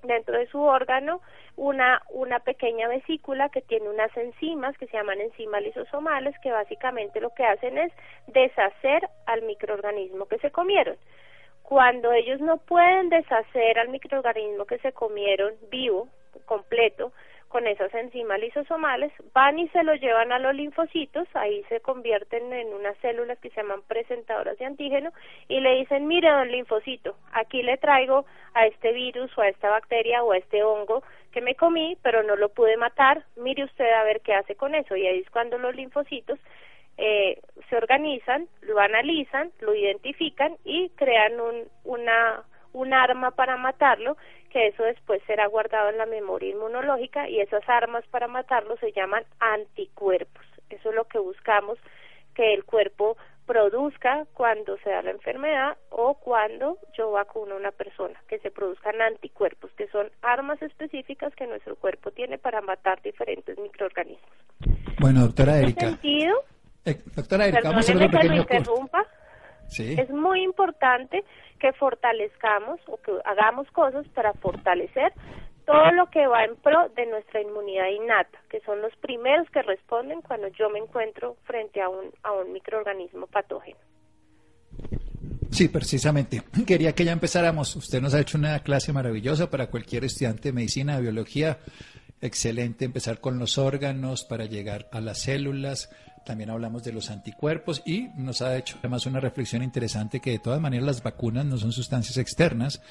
dentro 0.03 0.39
de 0.39 0.47
su 0.47 0.61
órgano 0.61 1.21
una, 1.57 2.01
una 2.11 2.41
pequeña 2.41 2.89
vesícula 2.89 3.51
que 3.51 3.61
tiene 3.61 3.89
unas 3.89 4.15
enzimas 4.17 4.77
que 4.79 4.87
se 4.87 4.97
llaman 4.97 5.21
enzimas 5.21 5.63
lisosomales 5.63 6.35
que 6.43 6.51
básicamente 6.51 7.21
lo 7.21 7.31
que 7.31 7.45
hacen 7.45 7.77
es 7.77 7.93
deshacer 8.29 9.09
al 9.27 9.43
microorganismo 9.43 10.27
que 10.27 10.39
se 10.39 10.51
comieron. 10.51 10.97
Cuando 11.63 12.13
ellos 12.13 12.41
no 12.41 12.57
pueden 12.57 13.11
deshacer 13.11 13.79
al 13.79 13.91
microorganismo 13.91 14.65
que 14.65 14.79
se 14.79 14.93
comieron 14.93 15.55
vivo, 15.71 16.09
completo, 16.47 17.13
con 17.51 17.67
esas 17.67 17.93
enzimas 17.95 18.41
lisosomales, 18.41 19.13
van 19.35 19.59
y 19.59 19.69
se 19.69 19.83
lo 19.83 19.95
llevan 19.97 20.31
a 20.31 20.39
los 20.39 20.55
linfocitos, 20.55 21.27
ahí 21.35 21.65
se 21.69 21.81
convierten 21.81 22.53
en 22.53 22.73
unas 22.73 22.97
células 22.99 23.39
que 23.41 23.51
se 23.51 23.57
llaman 23.57 23.83
presentadoras 23.83 24.57
de 24.57 24.65
antígeno 24.65 25.11
y 25.49 25.61
le 25.61 25.75
dicen, 25.81 26.07
mire 26.07 26.31
don 26.31 26.49
linfocito, 26.49 27.17
aquí 27.33 27.63
le 27.63 27.77
traigo 27.77 28.25
a 28.55 28.67
este 28.67 28.93
virus 28.93 29.37
o 29.37 29.43
a 29.43 29.49
esta 29.49 29.69
bacteria 29.69 30.23
o 30.23 30.31
a 30.31 30.39
este 30.39 30.63
hongo 30.63 31.03
que 31.33 31.41
me 31.41 31.57
comí, 31.57 31.99
pero 32.03 32.23
no 32.23 32.37
lo 32.37 32.51
pude 32.51 32.77
matar, 32.77 33.25
mire 33.37 33.65
usted 33.65 33.91
a 33.93 34.05
ver 34.05 34.21
qué 34.21 34.35
hace 34.35 34.55
con 34.55 34.75
eso. 34.77 34.95
Y 34.97 35.07
ahí 35.07 35.19
es 35.19 35.31
cuando 35.31 35.59
los 35.59 35.75
linfocitos 35.75 36.39
eh, 36.99 37.41
se 37.69 37.77
organizan, 37.77 38.47
lo 38.63 38.79
analizan, 38.79 39.51
lo 39.61 39.75
identifican 39.75 40.57
y 40.65 40.91
crean 40.91 41.41
un, 41.41 41.65
una, 41.83 42.45
un 42.73 42.95
arma 42.95 43.33
para 43.33 43.57
matarlo 43.57 44.17
que 44.51 44.69
eso 44.69 44.83
después 44.83 45.23
será 45.27 45.47
guardado 45.47 45.89
en 45.91 45.99
la 45.99 46.07
memoria 46.07 46.51
inmunológica 46.51 47.29
y 47.29 47.41
esas 47.41 47.67
armas 47.69 48.05
para 48.09 48.29
matarlo 48.29 48.77
se 48.79 48.93
llaman 48.93 49.25
anticuerpos. 49.39 50.45
Eso 50.69 50.91
es 50.91 50.95
lo 50.95 51.05
que 51.05 51.19
buscamos 51.19 51.79
que 52.35 52.55
el 52.55 52.65
cuerpo 52.65 53.17
produzca 53.47 54.27
cuando 54.35 54.79
se 54.79 54.91
da 54.91 55.03
la 55.03 55.11
enfermedad 55.11 55.77
o 55.91 56.15
cuando 56.15 56.79
yo 56.97 57.11
vacuno 57.11 57.55
a 57.55 57.59
una 57.59 57.73
persona, 57.73 58.15
que 58.29 58.39
se 58.39 58.51
produzcan 58.51 59.01
anticuerpos, 59.01 59.73
que 59.77 59.89
son 59.89 60.09
armas 60.23 60.63
específicas 60.63 61.35
que 61.35 61.47
nuestro 61.47 61.75
cuerpo 61.75 62.13
tiene 62.13 62.39
para 62.39 62.61
matar 62.61 63.03
diferentes 63.03 63.59
microorganismos. 63.59 64.31
Bueno, 65.01 65.23
doctora 65.23 65.59
Erika. 65.59 65.87
En 65.87 65.93
sentido, 65.93 66.45
eh, 66.85 66.99
doctora 67.17 67.47
Erika, 67.47 67.71
vamos 67.71 67.89
a 67.89 67.93
hacer 67.93 67.97
un 67.97 68.11
pequeño 68.11 68.43
interrumpa. 68.43 69.07
Es 69.79 70.11
muy 70.11 70.43
importante 70.43 71.25
que 71.59 71.73
fortalezcamos 71.73 72.81
o 72.87 72.97
que 72.99 73.13
hagamos 73.25 73.71
cosas 73.71 74.07
para 74.09 74.33
fortalecer 74.35 75.13
todo 75.65 75.93
lo 75.93 76.11
que 76.11 76.27
va 76.27 76.45
en 76.45 76.57
pro 76.57 76.89
de 76.97 77.07
nuestra 77.07 77.41
inmunidad 77.41 77.89
innata, 77.89 78.39
que 78.49 78.61
son 78.61 78.83
los 78.83 78.95
primeros 78.97 79.49
que 79.51 79.63
responden 79.63 80.21
cuando 80.23 80.49
yo 80.49 80.69
me 80.69 80.81
encuentro 80.81 81.37
frente 81.45 81.81
a 81.81 81.89
un, 81.89 82.11
a 82.23 82.33
un 82.33 82.53
microorganismo 82.53 83.27
patógeno. 83.29 83.79
Sí, 85.51 85.69
precisamente. 85.69 86.43
Quería 86.67 86.95
que 86.95 87.05
ya 87.05 87.13
empezáramos. 87.13 87.77
Usted 87.77 88.01
nos 88.01 88.15
ha 88.15 88.21
hecho 88.21 88.39
una 88.39 88.59
clase 88.61 88.93
maravillosa 88.93 89.51
para 89.51 89.69
cualquier 89.69 90.05
estudiante 90.05 90.49
de 90.49 90.53
medicina, 90.53 90.97
de 90.97 91.03
biología. 91.03 91.59
Excelente 92.21 92.85
empezar 92.85 93.21
con 93.21 93.39
los 93.39 93.57
órganos 93.57 94.25
para 94.25 94.45
llegar 94.45 94.89
a 94.93 95.01
las 95.01 95.23
células, 95.23 95.91
también 96.25 96.51
hablamos 96.51 96.83
de 96.85 96.93
los 96.93 97.11
anticuerpos 97.11 97.83
y 97.85 98.09
nos 98.17 98.43
ha 98.43 98.57
hecho 98.57 98.77
además 98.79 99.07
una 99.07 99.21
reflexión 99.21 99.63
interesante 99.63 100.21
que 100.21 100.33
de 100.33 100.39
todas 100.39 100.61
maneras 100.61 100.87
las 100.87 101.03
vacunas 101.03 101.45
no 101.45 101.57
son 101.57 101.73
sustancias 101.73 102.17
externas, 102.19 102.83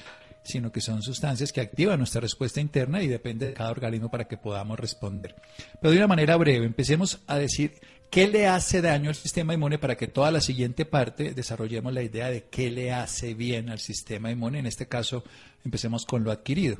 sino 0.42 0.72
que 0.72 0.80
son 0.80 1.02
sustancias 1.02 1.52
que 1.52 1.60
activan 1.60 1.98
nuestra 1.98 2.20
respuesta 2.20 2.60
interna 2.60 3.02
y 3.02 3.08
depende 3.08 3.48
de 3.48 3.54
cada 3.54 3.70
organismo 3.70 4.10
para 4.10 4.24
que 4.24 4.36
podamos 4.36 4.78
responder. 4.78 5.34
Pero 5.80 5.92
de 5.92 5.98
una 5.98 6.06
manera 6.06 6.36
breve, 6.36 6.66
empecemos 6.66 7.22
a 7.26 7.36
decir 7.36 7.72
qué 8.10 8.26
le 8.26 8.46
hace 8.46 8.80
daño 8.80 9.10
al 9.10 9.14
sistema 9.14 9.54
inmune 9.54 9.78
para 9.78 9.96
que 9.96 10.08
toda 10.08 10.30
la 10.30 10.40
siguiente 10.40 10.84
parte 10.84 11.32
desarrollemos 11.32 11.92
la 11.92 12.02
idea 12.02 12.30
de 12.30 12.44
qué 12.44 12.70
le 12.70 12.92
hace 12.92 13.34
bien 13.34 13.70
al 13.70 13.78
sistema 13.78 14.30
inmune. 14.30 14.58
En 14.58 14.66
este 14.66 14.88
caso, 14.88 15.22
empecemos 15.64 16.04
con 16.04 16.24
lo 16.24 16.30
adquirido. 16.30 16.78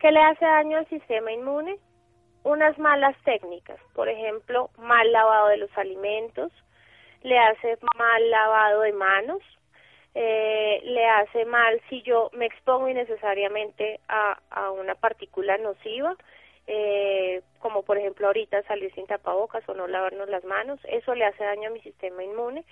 ¿Qué 0.00 0.10
le 0.10 0.20
hace 0.20 0.44
daño 0.44 0.78
al 0.78 0.88
sistema 0.88 1.32
inmune? 1.32 1.76
Unas 2.46 2.78
malas 2.78 3.16
técnicas, 3.24 3.78
por 3.92 4.08
ejemplo, 4.08 4.70
mal 4.78 5.10
lavado 5.10 5.48
de 5.48 5.56
los 5.56 5.76
alimentos, 5.76 6.52
le 7.22 7.36
hace 7.38 7.76
mal 7.98 8.30
lavado 8.30 8.82
de 8.82 8.92
manos, 8.92 9.42
eh, 10.14 10.80
le 10.84 11.06
hace 11.06 11.44
mal 11.44 11.80
si 11.88 12.02
yo 12.02 12.30
me 12.34 12.46
expongo 12.46 12.88
innecesariamente 12.88 13.98
a, 14.08 14.38
a 14.50 14.70
una 14.70 14.94
partícula 14.94 15.58
nociva, 15.58 16.14
eh, 16.68 17.42
como 17.58 17.82
por 17.82 17.98
ejemplo 17.98 18.28
ahorita 18.28 18.62
salir 18.62 18.94
sin 18.94 19.06
tapabocas 19.06 19.68
o 19.68 19.74
no 19.74 19.88
lavarnos 19.88 20.28
las 20.28 20.44
manos, 20.44 20.78
eso 20.84 21.16
le 21.16 21.24
hace 21.24 21.42
daño 21.42 21.68
a 21.68 21.72
mi 21.72 21.80
sistema 21.80 22.22
inmune. 22.22 22.64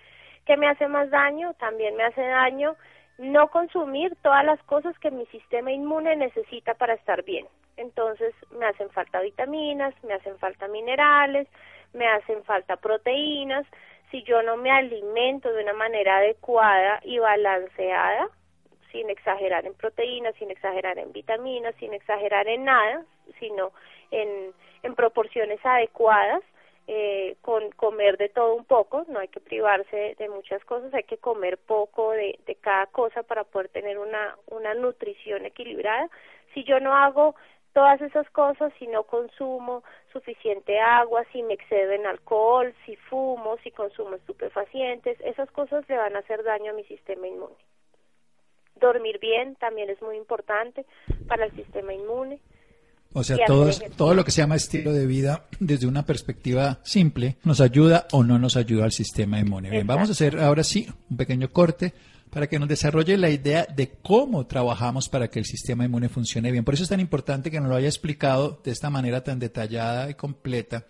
¿Qué 0.46 0.56
me 0.56 0.68
hace 0.68 0.86
más 0.86 1.10
daño? 1.10 1.54
También 1.54 1.96
me 1.96 2.04
hace 2.04 2.20
daño 2.22 2.76
no 3.18 3.48
consumir 3.48 4.16
todas 4.22 4.44
las 4.44 4.62
cosas 4.64 4.98
que 4.98 5.10
mi 5.10 5.26
sistema 5.26 5.72
inmune 5.72 6.16
necesita 6.16 6.74
para 6.74 6.94
estar 6.94 7.22
bien. 7.24 7.46
Entonces 7.76 8.34
me 8.58 8.66
hacen 8.66 8.90
falta 8.90 9.20
vitaminas, 9.20 9.94
me 10.04 10.14
hacen 10.14 10.38
falta 10.38 10.68
minerales, 10.68 11.48
me 11.92 12.06
hacen 12.08 12.42
falta 12.44 12.76
proteínas. 12.76 13.66
Si 14.10 14.22
yo 14.22 14.42
no 14.42 14.56
me 14.56 14.70
alimento 14.70 15.52
de 15.52 15.62
una 15.62 15.72
manera 15.72 16.18
adecuada 16.18 17.00
y 17.02 17.18
balanceada, 17.18 18.28
sin 18.94 19.10
exagerar 19.10 19.66
en 19.66 19.74
proteínas, 19.74 20.36
sin 20.36 20.52
exagerar 20.52 20.98
en 20.98 21.12
vitaminas, 21.12 21.74
sin 21.80 21.92
exagerar 21.92 22.46
en 22.46 22.64
nada, 22.64 23.02
sino 23.40 23.72
en, 24.12 24.54
proporciones 24.94 25.58
adecuadas, 25.64 26.42
eh, 26.86 27.36
con 27.40 27.70
comer 27.72 28.18
de 28.18 28.28
todo 28.28 28.54
un 28.54 28.64
poco, 28.64 29.04
no 29.08 29.18
hay 29.18 29.28
que 29.28 29.40
privarse 29.40 30.14
de, 30.18 30.28
muchas 30.28 30.64
cosas, 30.64 30.92
hay 30.92 31.04
que 31.04 31.16
comer 31.16 31.58
poco 31.58 32.10
de, 32.10 32.38
de 32.46 32.54
cada 32.56 32.86
cosa 32.86 33.22
para 33.22 33.44
poder 33.44 33.68
tener 33.68 33.98
una, 33.98 34.36
una 34.48 34.74
nutrición 34.74 35.46
equilibrada. 35.46 36.10
Si 36.52 36.62
yo 36.64 36.80
no 36.80 36.94
hago 36.94 37.34
todas 37.74 38.00
esas 38.00 38.28
cosas, 38.30 38.72
si 38.78 38.86
no 38.86 39.02
consumo 39.02 39.82
suficiente 40.12 40.78
agua, 40.78 41.24
si 41.32 41.42
me 41.42 41.54
excedo 41.54 41.92
en 41.92 42.06
alcohol, 42.06 42.72
si 42.86 42.96
fumo, 42.96 43.58
si 43.62 43.70
consumo 43.72 44.14
estupefacientes, 44.14 45.20
esas 45.20 45.50
cosas 45.50 45.86
le 45.88 45.96
van 45.96 46.16
a 46.16 46.20
hacer 46.20 46.42
daño 46.44 46.70
a 46.70 46.74
mi 46.74 46.84
sistema 46.84 47.26
inmune. 47.26 47.56
Dormir 48.76 49.18
bien 49.18 49.56
también 49.56 49.90
es 49.90 50.00
muy 50.02 50.16
importante 50.16 50.86
para 51.26 51.46
el 51.46 51.52
sistema 51.52 51.92
inmune. 51.92 52.40
O 53.16 53.22
sea, 53.22 53.38
todo, 53.46 53.70
todo 53.96 54.12
lo 54.12 54.24
que 54.24 54.32
se 54.32 54.42
llama 54.42 54.56
estilo 54.56 54.92
de 54.92 55.06
vida 55.06 55.46
desde 55.60 55.86
una 55.86 56.04
perspectiva 56.04 56.80
simple 56.82 57.36
nos 57.44 57.60
ayuda 57.60 58.08
o 58.10 58.24
no 58.24 58.40
nos 58.40 58.56
ayuda 58.56 58.84
al 58.84 58.92
sistema 58.92 59.38
inmune. 59.38 59.70
Bien, 59.70 59.86
vamos 59.86 60.08
a 60.08 60.12
hacer 60.12 60.40
ahora 60.40 60.64
sí 60.64 60.88
un 61.08 61.16
pequeño 61.16 61.48
corte 61.50 61.94
para 62.30 62.48
que 62.48 62.58
nos 62.58 62.68
desarrolle 62.68 63.16
la 63.16 63.30
idea 63.30 63.64
de 63.64 63.92
cómo 64.02 64.46
trabajamos 64.46 65.08
para 65.08 65.28
que 65.28 65.38
el 65.38 65.44
sistema 65.44 65.84
inmune 65.84 66.08
funcione 66.08 66.50
bien. 66.50 66.64
Por 66.64 66.74
eso 66.74 66.82
es 66.82 66.88
tan 66.88 66.98
importante 66.98 67.52
que 67.52 67.60
nos 67.60 67.68
lo 67.68 67.76
haya 67.76 67.86
explicado 67.86 68.60
de 68.64 68.72
esta 68.72 68.90
manera 68.90 69.22
tan 69.22 69.38
detallada 69.38 70.10
y 70.10 70.14
completa 70.14 70.84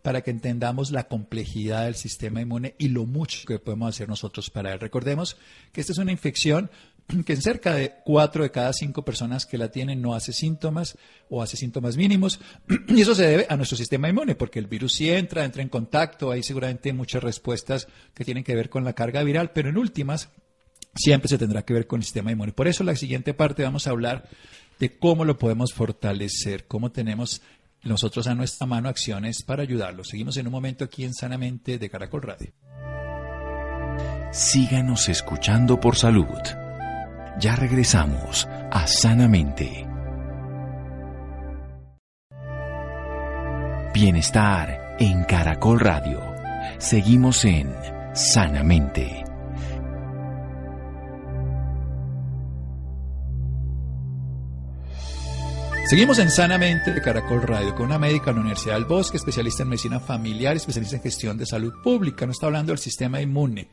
para 0.00 0.22
que 0.22 0.30
entendamos 0.30 0.90
la 0.90 1.08
complejidad 1.08 1.84
del 1.84 1.96
sistema 1.96 2.40
inmune 2.40 2.74
y 2.78 2.88
lo 2.88 3.04
mucho 3.04 3.46
que 3.46 3.58
podemos 3.58 3.94
hacer 3.94 4.08
nosotros 4.08 4.48
para 4.48 4.72
él. 4.72 4.80
Recordemos 4.80 5.36
que 5.72 5.82
esta 5.82 5.92
es 5.92 5.98
una 5.98 6.12
infección 6.12 6.70
que 7.26 7.32
en 7.32 7.42
cerca 7.42 7.74
de 7.74 7.94
cuatro 8.04 8.42
de 8.42 8.50
cada 8.50 8.72
cinco 8.72 9.04
personas 9.04 9.46
que 9.46 9.58
la 9.58 9.70
tienen 9.70 10.02
no 10.02 10.14
hace 10.14 10.32
síntomas 10.32 10.96
o 11.28 11.42
hace 11.42 11.56
síntomas 11.56 11.96
mínimos. 11.96 12.40
Y 12.88 13.00
eso 13.00 13.14
se 13.14 13.26
debe 13.26 13.46
a 13.48 13.56
nuestro 13.56 13.76
sistema 13.76 14.08
inmune, 14.08 14.34
porque 14.34 14.58
el 14.58 14.66
virus 14.66 14.94
sí 14.94 15.10
entra, 15.10 15.44
entra 15.44 15.62
en 15.62 15.68
contacto, 15.68 16.30
hay 16.30 16.42
seguramente 16.42 16.92
muchas 16.92 17.22
respuestas 17.22 17.88
que 18.14 18.24
tienen 18.24 18.44
que 18.44 18.54
ver 18.54 18.68
con 18.68 18.84
la 18.84 18.92
carga 18.92 19.22
viral, 19.22 19.52
pero 19.52 19.68
en 19.68 19.78
últimas 19.78 20.30
siempre 20.94 21.28
se 21.28 21.38
tendrá 21.38 21.62
que 21.62 21.74
ver 21.74 21.86
con 21.86 22.00
el 22.00 22.04
sistema 22.04 22.32
inmune. 22.32 22.52
Por 22.52 22.68
eso 22.68 22.84
la 22.84 22.96
siguiente 22.96 23.34
parte 23.34 23.62
vamos 23.62 23.86
a 23.86 23.90
hablar 23.90 24.28
de 24.78 24.98
cómo 24.98 25.24
lo 25.24 25.38
podemos 25.38 25.72
fortalecer, 25.72 26.66
cómo 26.66 26.92
tenemos 26.92 27.42
nosotros 27.82 28.26
a 28.26 28.34
nuestra 28.34 28.66
mano 28.66 28.88
acciones 28.88 29.42
para 29.42 29.62
ayudarlo. 29.62 30.04
Seguimos 30.04 30.36
en 30.36 30.46
un 30.46 30.52
momento 30.52 30.84
aquí 30.84 31.04
en 31.04 31.14
Sanamente 31.14 31.78
de 31.78 31.90
Caracol 31.90 32.22
Radio. 32.22 32.52
Síganos 34.32 35.08
escuchando 35.08 35.80
por 35.80 35.96
salud. 35.96 36.67
Ya 37.38 37.54
regresamos 37.54 38.48
a 38.72 38.84
Sanamente. 38.88 39.86
Bienestar 43.94 44.96
en 44.98 45.22
Caracol 45.22 45.78
Radio. 45.78 46.20
Seguimos 46.78 47.44
en 47.44 47.72
Sanamente. 48.12 49.22
Seguimos 55.88 56.18
en 56.18 56.30
Sanamente 56.32 56.92
de 56.92 57.00
Caracol 57.00 57.42
Radio 57.42 57.72
con 57.76 57.86
una 57.86 58.00
médica 58.00 58.26
de 58.26 58.32
la 58.32 58.40
Universidad 58.40 58.74
del 58.74 58.84
Bosque, 58.84 59.16
especialista 59.16 59.62
en 59.62 59.68
medicina 59.68 60.00
familiar, 60.00 60.56
especialista 60.56 60.96
en 60.96 61.02
gestión 61.02 61.38
de 61.38 61.46
salud 61.46 61.72
pública. 61.84 62.26
Nos 62.26 62.34
está 62.34 62.46
hablando 62.46 62.72
del 62.72 62.78
sistema 62.78 63.20
inmune. 63.20 63.68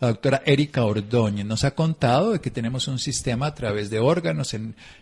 La 0.00 0.08
doctora 0.08 0.42
Erika 0.46 0.82
Ordóñez 0.86 1.44
nos 1.44 1.62
ha 1.64 1.74
contado 1.74 2.32
de 2.32 2.40
que 2.40 2.50
tenemos 2.50 2.88
un 2.88 2.98
sistema 2.98 3.48
a 3.48 3.54
través 3.54 3.90
de 3.90 4.00
órganos, 4.00 4.56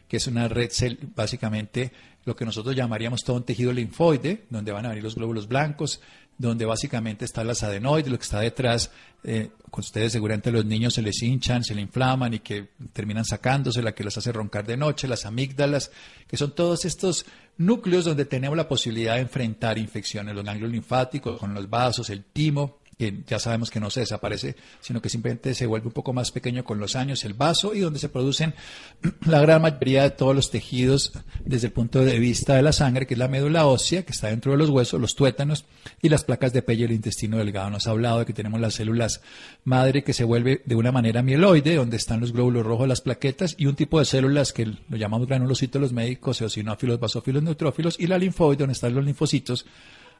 que 0.09 0.17
es 0.17 0.27
una 0.27 0.49
red, 0.49 0.71
básicamente 1.15 1.93
lo 2.25 2.35
que 2.35 2.45
nosotros 2.45 2.75
llamaríamos 2.75 3.23
todo 3.23 3.37
un 3.37 3.45
tejido 3.45 3.73
linfoide, 3.73 4.47
donde 4.51 4.73
van 4.73 4.87
a 4.87 4.89
venir 4.89 5.05
los 5.05 5.15
glóbulos 5.15 5.47
blancos, 5.47 6.01
donde 6.37 6.65
básicamente 6.65 7.25
están 7.25 7.47
las 7.47 7.63
adenoides, 7.63 8.11
lo 8.11 8.19
que 8.19 8.25
está 8.25 8.41
detrás, 8.41 8.91
eh, 9.23 9.51
con 9.71 9.83
ustedes 9.83 10.13
seguramente 10.13 10.51
los 10.51 10.65
niños 10.65 10.95
se 10.95 11.03
les 11.03 11.23
hinchan, 11.23 11.63
se 11.63 11.77
le 11.77 11.83
inflaman 11.83 12.35
y 12.35 12.41
que 12.41 12.71
terminan 12.93 13.25
sacándose, 13.25 13.83
la 13.83 13.93
que 13.93 14.03
los 14.03 14.19
hace 14.19 14.33
roncar 14.33 14.67
de 14.67 14.77
noche, 14.77 15.07
las 15.07 15.27
amígdalas, 15.27 15.93
que 16.27 16.37
son 16.37 16.57
todos 16.57 16.85
estos 16.85 17.25
núcleos 17.57 18.05
donde 18.05 18.25
tenemos 18.25 18.57
la 18.57 18.67
posibilidad 18.67 19.15
de 19.15 19.21
enfrentar 19.21 19.79
infecciones, 19.79 20.35
los 20.35 20.45
ganglios 20.45 20.73
linfáticos, 20.73 21.39
con 21.39 21.55
los 21.55 21.71
vasos, 21.71 22.11
el 22.11 22.25
timo, 22.25 22.79
que 22.99 23.23
ya 23.29 23.39
sabemos 23.39 23.71
que 23.71 23.79
no 23.79 23.91
se 23.91 24.01
desaparece, 24.01 24.57
sino 24.81 25.01
que 25.01 25.09
simplemente 25.09 25.55
se 25.55 25.67
vuelve 25.67 25.87
un 25.87 25.93
poco 25.93 26.13
más 26.13 26.33
pequeño 26.33 26.65
con 26.65 26.81
los 26.81 26.97
años, 26.97 27.25
el 27.25 27.33
vaso, 27.33 27.73
y 27.73 27.79
donde 27.79 28.01
se 28.01 28.09
producen 28.09 28.55
la 29.27 29.41
gran 29.41 29.63
mayoría 29.63 30.03
de 30.03 30.11
todos 30.11 30.35
los 30.35 30.51
tejidos 30.51 31.13
desde 31.45 31.69
el 31.69 31.73
punto 31.73 32.01
de 32.05 32.19
vista 32.19 32.57
de 32.57 32.63
la 32.63 32.73
sangre, 32.73 33.07
que 33.07 33.15
es 33.15 33.19
la 33.19 33.29
médula 33.29 33.67
ósea, 33.67 34.05
que 34.05 34.11
está 34.11 34.29
dentro 34.29 34.51
de 34.51 34.59
los 34.59 34.69
huesos, 34.71 35.01
los 35.01 35.15
tuétanos, 35.15 35.65
y 36.03 36.09
las 36.09 36.25
placas 36.25 36.53
de 36.53 36.63
Pelle 36.63 36.83
y 36.83 36.85
el 36.87 36.93
intestino 36.93 37.39
delgado. 37.39 37.71
Nos 37.71 37.87
ha 37.87 37.91
hablado 37.91 38.19
de 38.19 38.27
que 38.27 38.33
tenemos 38.33 38.61
las 38.61 38.75
células 38.75 39.21
madre 39.63 40.03
que 40.03 40.13
se 40.13 40.25
vuelve 40.25 40.63
de 40.65 40.75
una 40.75 40.91
manera 40.91 41.23
mieloide, 41.23 41.77
donde 41.77 41.97
están 41.97 42.19
los 42.19 42.33
glóbulos 42.33 42.67
rojos, 42.67 42.89
las 42.89 43.01
plaquetas, 43.01 43.55
y 43.59 43.67
un 43.67 43.77
tipo 43.77 44.01
de 44.01 44.07
células 44.07 44.53
que 44.53 44.67
lo 44.67 44.97
llamamos 44.97 45.29
granulocitos 45.29 45.81
los 45.81 45.93
médicos, 45.93 46.41
eosinófilos, 46.41 46.99
basófilos, 46.99 47.45
neutrófilos, 47.45 47.95
y 48.01 48.09
la 48.09 48.19
linfoide, 48.19 48.59
donde 48.59 48.73
están 48.73 48.93
los 48.93 49.05
linfocitos, 49.05 49.67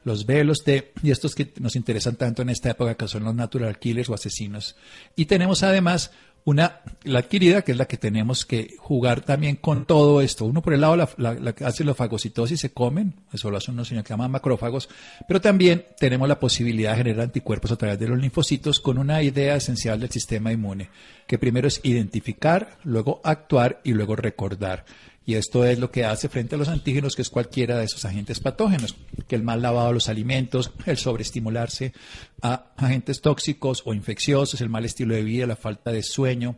los 0.03 0.25
B, 0.25 0.43
los 0.43 0.63
T, 0.63 0.91
y 1.03 1.11
estos 1.11 1.35
que 1.35 1.51
nos 1.59 1.75
interesan 1.75 2.15
tanto 2.15 2.41
en 2.41 2.49
esta 2.49 2.71
época, 2.71 2.95
que 2.95 3.07
son 3.07 3.23
los 3.23 3.35
natural 3.35 3.79
killers 3.79 4.09
o 4.09 4.13
asesinos. 4.13 4.75
Y 5.15 5.25
tenemos 5.25 5.63
además 5.63 6.11
una, 6.45 6.81
la 7.03 7.19
adquirida, 7.19 7.61
que 7.61 7.73
es 7.73 7.77
la 7.77 7.85
que 7.85 7.97
tenemos 7.97 8.45
que 8.45 8.75
jugar 8.79 9.21
también 9.21 9.55
con 9.55 9.85
todo 9.85 10.21
esto. 10.21 10.45
Uno 10.45 10.61
por 10.61 10.73
el 10.73 10.81
lado 10.81 10.95
la, 10.95 11.09
la, 11.17 11.53
que 11.53 11.65
hace 11.65 11.83
la 11.83 11.93
fagocitosis, 11.93 12.59
se 12.59 12.71
comen, 12.71 13.13
eso 13.33 13.51
lo 13.51 13.57
hacen 13.57 13.75
unos 13.75 13.87
señores 13.87 14.07
que 14.07 14.13
llaman 14.13 14.31
macrófagos, 14.31 14.89
pero 15.27 15.41
también 15.41 15.85
tenemos 15.99 16.27
la 16.27 16.39
posibilidad 16.39 16.91
de 16.91 16.97
generar 16.97 17.21
anticuerpos 17.25 17.71
a 17.71 17.75
través 17.75 17.99
de 17.99 18.07
los 18.07 18.19
linfocitos 18.19 18.79
con 18.79 18.97
una 18.97 19.21
idea 19.21 19.55
esencial 19.55 19.99
del 19.99 20.09
sistema 20.09 20.51
inmune, 20.51 20.89
que 21.27 21.37
primero 21.37 21.67
es 21.67 21.81
identificar, 21.83 22.77
luego 22.83 23.21
actuar 23.23 23.81
y 23.83 23.93
luego 23.93 24.15
recordar. 24.15 24.85
Y 25.29 25.35
esto 25.35 25.63
es 25.63 25.77
lo 25.77 25.91
que 25.91 26.05
hace 26.05 26.27
frente 26.27 26.55
a 26.55 26.57
los 26.57 26.69
antígenos, 26.69 27.15
que 27.15 27.21
es 27.21 27.29
cualquiera 27.29 27.77
de 27.77 27.85
esos 27.85 28.03
agentes 28.03 28.39
patógenos, 28.39 28.95
que 29.27 29.35
el 29.35 29.43
mal 29.43 29.61
lavado 29.61 29.89
de 29.89 29.93
los 29.93 30.09
alimentos, 30.09 30.71
el 30.87 30.97
sobreestimularse 30.97 31.93
a 32.41 32.71
agentes 32.75 33.21
tóxicos 33.21 33.83
o 33.85 33.93
infecciosos, 33.93 34.59
el 34.59 34.69
mal 34.69 34.85
estilo 34.85 35.13
de 35.13 35.21
vida, 35.21 35.45
la 35.45 35.55
falta 35.55 35.91
de 35.91 36.01
sueño, 36.01 36.57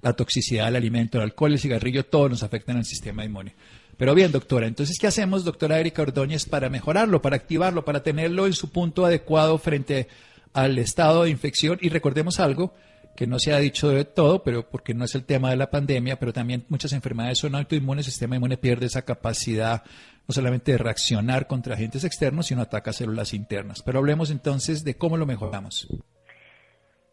la 0.00 0.12
toxicidad 0.12 0.66
del 0.66 0.76
alimento, 0.76 1.18
el 1.18 1.24
alcohol, 1.24 1.54
el 1.54 1.58
cigarrillo, 1.58 2.06
todos 2.06 2.30
nos 2.30 2.44
afectan 2.44 2.76
al 2.76 2.84
sistema 2.84 3.24
inmune. 3.24 3.56
Pero 3.96 4.14
bien, 4.14 4.30
doctora, 4.30 4.68
entonces, 4.68 4.96
¿qué 5.00 5.08
hacemos, 5.08 5.42
doctora 5.42 5.80
Erika 5.80 6.02
Ordóñez, 6.02 6.44
para 6.46 6.70
mejorarlo, 6.70 7.20
para 7.20 7.34
activarlo, 7.34 7.84
para 7.84 8.04
tenerlo 8.04 8.46
en 8.46 8.52
su 8.52 8.70
punto 8.70 9.04
adecuado 9.06 9.58
frente 9.58 10.06
al 10.52 10.78
estado 10.78 11.24
de 11.24 11.30
infección? 11.30 11.80
Y 11.82 11.88
recordemos 11.88 12.38
algo, 12.38 12.74
que 13.16 13.26
no 13.26 13.38
se 13.38 13.52
ha 13.52 13.58
dicho 13.58 13.88
de 13.88 14.04
todo, 14.04 14.42
pero 14.42 14.68
porque 14.68 14.94
no 14.94 15.04
es 15.04 15.14
el 15.14 15.24
tema 15.24 15.50
de 15.50 15.56
la 15.56 15.70
pandemia, 15.70 16.18
pero 16.18 16.32
también 16.32 16.64
muchas 16.68 16.92
enfermedades 16.92 17.38
son 17.38 17.54
autoinmunes, 17.54 18.06
el 18.06 18.12
sistema 18.12 18.36
inmune 18.36 18.56
pierde 18.56 18.86
esa 18.86 19.04
capacidad 19.04 19.82
no 20.28 20.32
solamente 20.32 20.72
de 20.72 20.78
reaccionar 20.78 21.46
contra 21.46 21.74
agentes 21.74 22.04
externos, 22.04 22.46
sino 22.46 22.62
ataca 22.62 22.92
células 22.92 23.34
internas. 23.34 23.82
Pero 23.82 23.98
hablemos 23.98 24.30
entonces 24.30 24.84
de 24.84 24.96
cómo 24.96 25.16
lo 25.16 25.26
mejoramos. 25.26 25.88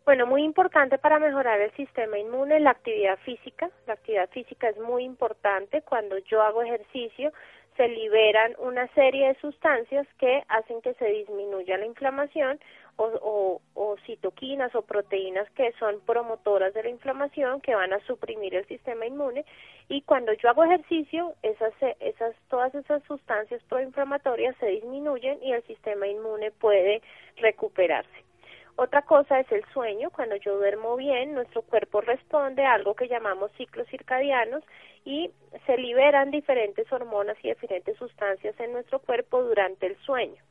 Bueno, 0.06 0.26
muy 0.26 0.44
importante 0.44 0.98
para 0.98 1.20
mejorar 1.20 1.60
el 1.62 1.72
sistema 1.76 2.18
inmune 2.18 2.60
la 2.60 2.72
actividad 2.72 3.18
física. 3.26 3.70
La 3.86 3.94
actividad 3.94 4.30
física 4.30 4.70
es 4.70 4.78
muy 4.80 5.04
importante. 5.04 5.82
Cuando 5.84 6.18
yo 6.20 6.42
hago 6.42 6.64
ejercicio, 6.64 7.32
se 7.78 7.88
liberan 7.88 8.54
una 8.58 8.88
serie 8.94 9.28
de 9.28 9.40
sustancias 9.40 10.08
que 10.18 10.44
hacen 10.50 10.82
que 10.82 10.96
se 10.96 11.06
disminuya 11.06 11.78
la 11.78 11.86
inflamación 11.86 12.60
o, 13.00 13.62
o, 13.74 13.98
citoquinas 14.06 14.74
o 14.76 14.82
proteínas 14.82 15.50
que 15.52 15.72
son 15.80 16.00
promotoras 16.02 16.74
de 16.74 16.84
la 16.84 16.90
inflamación 16.90 17.62
que 17.62 17.76
van 17.76 17.94
a 17.94 18.00
suprimir 18.06 18.56
el 18.56 18.66
sistema 18.68 19.06
inmune 19.06 19.46
y 19.88 20.02
cuando 20.02 20.34
yo 20.34 20.50
hago 20.50 20.64
ejercicio 20.64 21.34
esas 21.42 21.74
esas 22.00 22.36
todas 22.50 22.74
esas 22.76 23.02
sustancias 23.04 23.62
proinflamatorias 23.70 24.56
se 24.58 24.68
disminuyen 24.68 25.40
y 25.42 25.54
el 25.54 25.64
sistema 25.64 26.08
inmune 26.08 26.52
puede 26.52 27.02
recuperarse. 27.38 28.30
Otra 28.76 29.02
cosa 29.02 29.42
es 29.42 29.52
el 29.52 29.66
sueño. 29.74 30.10
Cuando 30.10 30.38
yo 30.38 30.56
duermo 30.56 30.96
bien, 30.96 31.34
nuestro 31.34 31.64
cuerpo 31.64 32.00
responde 32.00 32.64
a 32.64 32.76
algo 32.76 32.96
que 32.96 33.10
llamamos 33.10 33.52
ciclos 33.58 33.86
circadianos 33.90 34.64
y 35.04 35.32
se 35.66 35.78
liberan 35.78 36.32
diferentes 36.32 36.90
hormonas 36.90 37.36
y 37.44 37.50
diferentes 37.50 37.98
sustancias 37.98 38.58
en 38.58 38.72
nuestro 38.72 39.00
cuerpo 39.00 39.44
durante 39.44 39.86
el 39.86 39.98
sueño. 39.98 40.42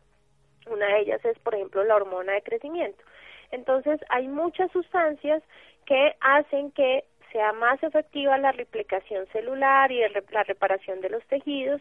Una 0.71 0.87
de 0.87 1.01
ellas 1.01 1.25
es, 1.25 1.39
por 1.41 1.55
ejemplo, 1.55 1.85
la 1.85 1.97
hormona 1.97 2.33
de 2.33 2.43
crecimiento. 2.43 3.03
Entonces, 3.51 4.01
hay 4.11 4.29
muchas 4.29 4.71
sustancias 4.73 5.43
que 5.87 6.15
hacen 6.21 6.71
que 6.73 7.05
sea 7.33 7.53
más 7.53 7.83
efectiva 7.83 8.39
la 8.39 8.53
replicación 8.53 9.27
celular 9.29 9.91
y 9.93 10.01
la 10.31 10.45
reparación 10.45 11.01
de 11.01 11.11
los 11.11 11.25
tejidos 11.27 11.81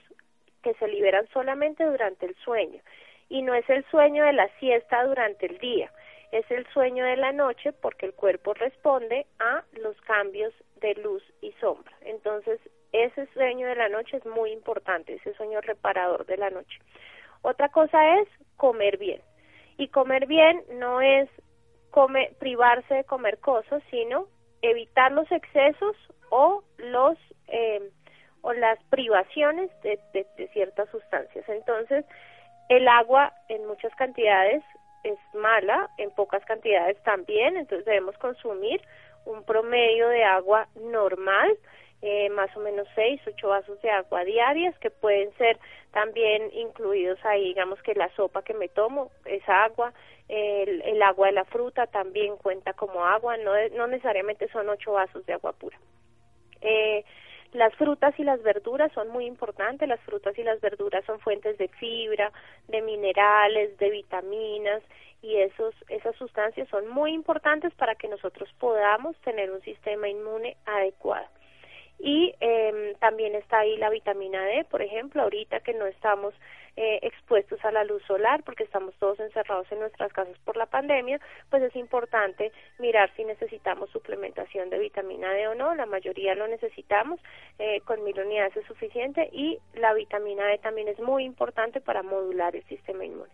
que 0.63 0.73
se 0.75 0.87
liberan 0.87 1.27
solamente 1.33 1.83
durante 1.85 2.25
el 2.25 2.35
sueño. 2.35 2.81
Y 3.29 3.41
no 3.41 3.53
es 3.53 3.69
el 3.69 3.85
sueño 3.85 4.23
de 4.23 4.33
la 4.33 4.47
siesta 4.59 5.03
durante 5.03 5.45
el 5.45 5.57
día, 5.57 5.91
es 6.31 6.49
el 6.51 6.65
sueño 6.67 7.05
de 7.05 7.17
la 7.17 7.31
noche 7.31 7.73
porque 7.73 8.05
el 8.05 8.13
cuerpo 8.13 8.53
responde 8.53 9.25
a 9.39 9.63
los 9.73 9.99
cambios 10.01 10.53
de 10.81 10.93
luz 10.95 11.23
y 11.41 11.51
sombra. 11.53 11.93
Entonces, 12.01 12.59
ese 12.91 13.27
sueño 13.33 13.67
de 13.67 13.75
la 13.75 13.89
noche 13.89 14.17
es 14.17 14.25
muy 14.25 14.51
importante, 14.51 15.15
ese 15.15 15.33
sueño 15.35 15.61
reparador 15.61 16.25
de 16.25 16.37
la 16.37 16.49
noche. 16.49 16.79
Otra 17.41 17.69
cosa 17.69 18.19
es 18.19 18.27
comer 18.57 18.97
bien. 18.97 19.21
Y 19.77 19.87
comer 19.89 20.25
bien 20.25 20.63
no 20.73 21.01
es 21.01 21.29
privarse 22.39 22.93
de 22.93 23.03
comer 23.05 23.39
cosas, 23.39 23.81
sino 23.89 24.27
evitar 24.61 25.11
los 25.11 25.31
excesos 25.31 25.95
o 26.29 26.63
los 26.77 27.17
eh, 27.47 27.81
o 28.41 28.53
las 28.53 28.81
privaciones 28.85 29.69
de, 29.81 29.99
de, 30.13 30.47
ciertas 30.53 30.89
sustancias. 30.89 31.47
Entonces, 31.49 32.05
el 32.69 32.87
agua 32.87 33.33
en 33.49 33.65
muchas 33.65 33.93
cantidades 33.95 34.63
es 35.03 35.17
mala, 35.33 35.89
en 35.97 36.11
pocas 36.11 36.43
cantidades 36.45 37.01
también, 37.03 37.57
entonces 37.57 37.85
debemos 37.85 38.17
consumir 38.19 38.81
un 39.25 39.43
promedio 39.43 40.07
de 40.09 40.23
agua 40.23 40.67
normal 40.75 41.57
eh, 42.01 42.29
más 42.29 42.55
o 42.55 42.59
menos 42.59 42.87
seis, 42.93 43.19
ocho 43.27 43.49
vasos 43.49 43.81
de 43.81 43.89
agua 43.89 44.23
diarias 44.23 44.77
que 44.79 44.91
pueden 44.91 45.35
ser 45.37 45.57
también 45.91 46.51
incluidos 46.53 47.17
ahí, 47.25 47.45
digamos 47.45 47.81
que 47.81 47.95
la 47.95 48.13
sopa 48.15 48.43
que 48.43 48.53
me 48.53 48.69
tomo 48.69 49.09
es 49.25 49.41
agua, 49.47 49.93
el, 50.27 50.81
el 50.83 51.01
agua 51.01 51.27
de 51.27 51.33
la 51.33 51.45
fruta 51.45 51.87
también 51.87 52.37
cuenta 52.37 52.73
como 52.73 53.03
agua, 53.03 53.37
no, 53.37 53.51
no 53.75 53.87
necesariamente 53.87 54.47
son 54.49 54.69
ocho 54.69 54.93
vasos 54.93 55.25
de 55.25 55.33
agua 55.33 55.53
pura. 55.53 55.77
Eh, 56.61 57.03
las 57.53 57.73
frutas 57.75 58.13
y 58.19 58.23
las 58.23 58.43
verduras 58.43 58.91
son 58.91 59.07
muy 59.07 59.25
importantes, 59.25 59.87
las 59.87 60.01
frutas 60.01 60.37
y 60.37 60.43
las 60.43 60.59
verduras 60.61 61.03
son 61.05 61.19
fuentes 61.19 61.57
de 61.57 61.69
fibra, 61.69 62.31
de 62.67 62.81
minerales, 62.81 63.75
de 63.77 63.89
vitaminas 63.89 64.83
y 65.23 65.37
esos, 65.37 65.73
esas 65.87 66.15
sustancias 66.17 66.67
son 66.69 66.87
muy 66.89 67.13
importantes 67.13 67.73
para 67.73 67.95
que 67.95 68.07
nosotros 68.07 68.53
podamos 68.59 69.15
tener 69.21 69.49
un 69.49 69.61
sistema 69.61 70.07
inmune 70.07 70.57
adecuado 70.65 71.25
y 71.99 72.33
eh, 72.39 72.95
también 72.99 73.35
está 73.35 73.59
ahí 73.59 73.77
la 73.77 73.89
vitamina 73.89 74.43
D, 74.45 74.65
por 74.65 74.81
ejemplo, 74.81 75.23
ahorita 75.23 75.61
que 75.61 75.73
no 75.73 75.85
estamos 75.87 76.33
eh, 76.79 76.99
expuestos 77.01 77.63
a 77.65 77.71
la 77.71 77.83
luz 77.83 78.03
solar 78.03 78.43
porque 78.43 78.63
estamos 78.63 78.93
todos 78.99 79.19
encerrados 79.19 79.65
en 79.71 79.79
nuestras 79.79 80.13
casas 80.13 80.37
por 80.45 80.57
la 80.57 80.67
pandemia, 80.67 81.19
pues 81.49 81.63
es 81.63 81.75
importante 81.75 82.51
mirar 82.77 83.09
si 83.15 83.25
necesitamos 83.25 83.89
suplementación 83.89 84.69
de 84.69 84.77
vitamina 84.77 85.31
D 85.33 85.47
o 85.47 85.55
no, 85.55 85.73
la 85.73 85.87
mayoría 85.87 86.35
lo 86.35 86.47
necesitamos, 86.47 87.19
eh, 87.57 87.81
con 87.81 88.03
mil 88.03 88.19
unidades 88.19 88.55
es 88.57 88.65
suficiente 88.67 89.27
y 89.31 89.57
la 89.73 89.95
vitamina 89.95 90.45
D 90.45 90.59
también 90.59 90.87
es 90.87 90.99
muy 90.99 91.23
importante 91.23 91.81
para 91.81 92.03
modular 92.03 92.55
el 92.55 92.63
sistema 92.65 93.03
inmune. 93.03 93.33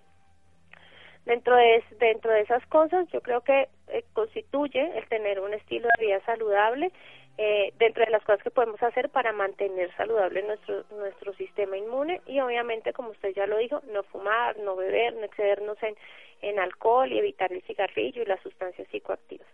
Dentro 1.25 1.55
de 1.55 1.83
dentro 1.99 2.31
de 2.31 2.41
esas 2.41 2.65
cosas 2.67 3.07
yo 3.11 3.19
creo 3.21 3.41
que 3.41 3.67
eh, 3.89 4.05
constituye 4.13 4.97
el 4.97 5.07
tener 5.09 5.41
un 5.41 5.53
estilo 5.53 5.89
de 5.97 6.05
vida 6.05 6.21
saludable 6.25 6.93
eh, 7.37 7.73
dentro 7.79 8.05
de 8.05 8.11
las 8.11 8.23
cosas 8.23 8.43
que 8.43 8.51
podemos 8.51 8.81
hacer 8.83 9.09
para 9.09 9.33
mantener 9.33 9.91
saludable 9.95 10.43
nuestro, 10.43 10.83
nuestro 10.91 11.33
sistema 11.33 11.77
inmune 11.77 12.21
y 12.27 12.39
obviamente, 12.39 12.93
como 12.93 13.09
usted 13.09 13.33
ya 13.33 13.47
lo 13.47 13.57
dijo, 13.57 13.81
no 13.91 14.03
fumar, 14.03 14.57
no 14.59 14.75
beber, 14.75 15.15
no 15.15 15.25
excedernos 15.25 15.81
en, 15.81 15.95
en 16.41 16.59
alcohol 16.59 17.11
y 17.11 17.17
evitar 17.17 17.51
el 17.51 17.63
cigarrillo 17.63 18.21
y 18.21 18.25
las 18.25 18.39
sustancias 18.41 18.87
psicoactivas. 18.89 19.47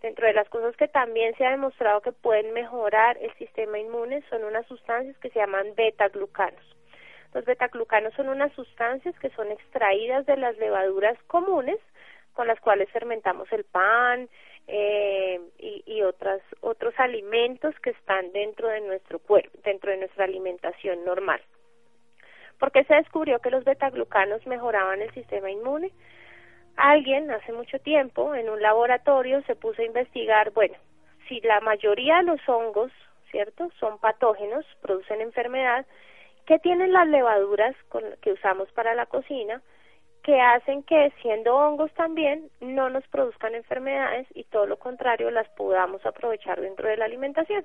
Dentro 0.00 0.26
de 0.26 0.32
las 0.32 0.48
cosas 0.48 0.76
que 0.76 0.88
también 0.88 1.36
se 1.36 1.46
ha 1.46 1.50
demostrado 1.52 2.00
que 2.00 2.10
pueden 2.10 2.52
mejorar 2.52 3.16
el 3.18 3.32
sistema 3.34 3.78
inmune 3.78 4.24
son 4.28 4.42
unas 4.42 4.66
sustancias 4.66 5.16
que 5.18 5.30
se 5.30 5.38
llaman 5.38 5.76
beta-glucanos. 5.76 6.64
Los 7.32 7.44
beta-glucanos 7.44 8.12
son 8.14 8.28
unas 8.28 8.52
sustancias 8.54 9.16
que 9.20 9.30
son 9.30 9.52
extraídas 9.52 10.26
de 10.26 10.36
las 10.36 10.58
levaduras 10.58 11.16
comunes 11.28 11.78
con 12.32 12.48
las 12.48 12.58
cuales 12.60 12.90
fermentamos 12.90 13.50
el 13.52 13.64
pan 13.64 14.28
eh, 14.66 15.40
y, 15.58 15.82
y 15.86 16.02
otras, 16.02 16.40
otros 16.60 16.94
alimentos 16.98 17.74
que 17.80 17.90
están 17.90 18.32
dentro 18.32 18.68
de 18.68 18.80
nuestro 18.80 19.18
cuerpo, 19.18 19.58
dentro 19.64 19.90
de 19.90 19.98
nuestra 19.98 20.24
alimentación 20.24 21.04
normal. 21.04 21.40
¿Por 22.58 22.70
qué 22.70 22.84
se 22.84 22.94
descubrió 22.94 23.40
que 23.40 23.50
los 23.50 23.64
betaglucanos 23.64 24.46
mejoraban 24.46 25.02
el 25.02 25.12
sistema 25.14 25.50
inmune? 25.50 25.90
Alguien 26.76 27.30
hace 27.30 27.52
mucho 27.52 27.78
tiempo 27.80 28.34
en 28.34 28.48
un 28.48 28.62
laboratorio 28.62 29.42
se 29.42 29.56
puso 29.56 29.82
a 29.82 29.84
investigar, 29.84 30.52
bueno, 30.52 30.74
si 31.28 31.40
la 31.40 31.60
mayoría 31.60 32.18
de 32.18 32.24
los 32.24 32.48
hongos, 32.48 32.92
¿cierto?, 33.30 33.70
son 33.80 33.98
patógenos, 33.98 34.64
producen 34.80 35.20
enfermedad, 35.20 35.86
¿qué 36.46 36.58
tienen 36.58 36.92
las 36.92 37.08
levaduras 37.08 37.74
que 38.20 38.32
usamos 38.32 38.70
para 38.72 38.94
la 38.94 39.06
cocina? 39.06 39.60
Que 40.22 40.40
hacen 40.40 40.82
que 40.84 41.12
siendo 41.20 41.56
hongos 41.56 41.92
también 41.94 42.48
no 42.60 42.90
nos 42.90 43.06
produzcan 43.08 43.54
enfermedades 43.54 44.26
y 44.34 44.44
todo 44.44 44.66
lo 44.66 44.78
contrario 44.78 45.30
las 45.30 45.48
podamos 45.50 46.04
aprovechar 46.06 46.60
dentro 46.60 46.88
de 46.88 46.96
la 46.96 47.06
alimentación. 47.06 47.64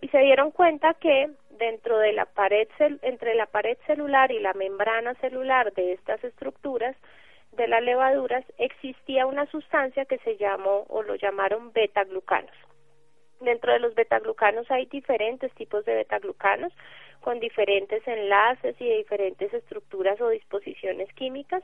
Y 0.00 0.08
se 0.08 0.18
dieron 0.18 0.50
cuenta 0.50 0.94
que 0.94 1.30
dentro 1.50 1.98
de 1.98 2.12
la 2.12 2.26
pared 2.26 2.68
entre 3.02 3.34
la 3.34 3.46
pared 3.46 3.78
celular 3.86 4.32
y 4.32 4.40
la 4.40 4.52
membrana 4.52 5.14
celular 5.14 5.72
de 5.72 5.92
estas 5.92 6.22
estructuras 6.24 6.96
de 7.52 7.68
las 7.68 7.82
levaduras 7.82 8.44
existía 8.58 9.26
una 9.26 9.46
sustancia 9.46 10.04
que 10.04 10.18
se 10.18 10.36
llamó 10.36 10.84
o 10.88 11.02
lo 11.02 11.14
llamaron 11.14 11.72
beta-glucanos. 11.72 12.50
Dentro 13.42 13.72
de 13.72 13.80
los 13.80 13.94
betaglucanos 13.94 14.70
hay 14.70 14.86
diferentes 14.86 15.52
tipos 15.54 15.84
de 15.84 15.94
betaglucanos 15.94 16.72
con 17.20 17.40
diferentes 17.40 18.06
enlaces 18.06 18.76
y 18.80 18.88
de 18.88 18.96
diferentes 18.98 19.52
estructuras 19.52 20.20
o 20.20 20.28
disposiciones 20.28 21.12
químicas, 21.14 21.62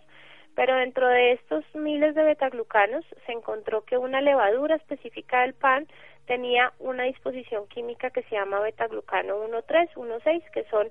pero 0.55 0.75
dentro 0.77 1.07
de 1.07 1.33
estos 1.33 1.65
miles 1.75 2.15
de 2.15 2.23
betaglucanos 2.25 3.05
se 3.27 3.33
encontró 3.33 3.85
que 3.85 3.97
una 3.97 4.21
levadura 4.21 4.77
específica 4.77 5.43
del 5.43 5.55
pan 5.55 5.87
tenía 6.27 6.73
una 6.79 7.05
disposición 7.05 7.67
química 7.69 8.11
que 8.11 8.23
se 8.25 8.35
llama 8.35 8.61
betaglucano 8.61 9.37
1,3, 9.49 9.95
1,6, 9.95 10.51
que 10.51 10.65
son 10.65 10.91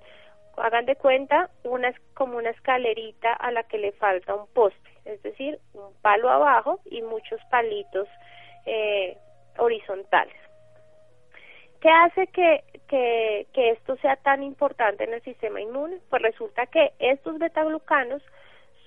hagan 0.58 0.86
de 0.86 0.96
cuenta, 0.96 1.50
una 1.64 1.94
como 2.14 2.38
una 2.38 2.50
escalerita 2.50 3.34
a 3.34 3.52
la 3.52 3.64
que 3.64 3.78
le 3.78 3.92
falta 3.94 4.34
un 4.34 4.48
poste, 4.48 4.90
es 5.06 5.22
decir, 5.22 5.60
un 5.74 5.94
palo 6.02 6.30
abajo 6.30 6.80
y 6.86 7.02
muchos 7.02 7.40
palitos 7.52 8.08
eh, 8.66 9.18
horizontales. 9.58 10.47
¿Qué 11.82 11.90
hace 11.90 12.28
que, 12.28 12.64
que, 12.88 13.48
que 13.54 13.72
esto 13.72 13.96
sea 13.98 14.16
tan 14.18 14.42
importante 14.44 15.04
en 15.04 15.14
el 15.14 15.22
sistema 15.22 15.62
inmune? 15.62 16.00
Pues 16.10 16.22
resulta 16.22 16.66
que 16.66 16.94
estos 17.00 17.38
betaglucanos 17.38 18.24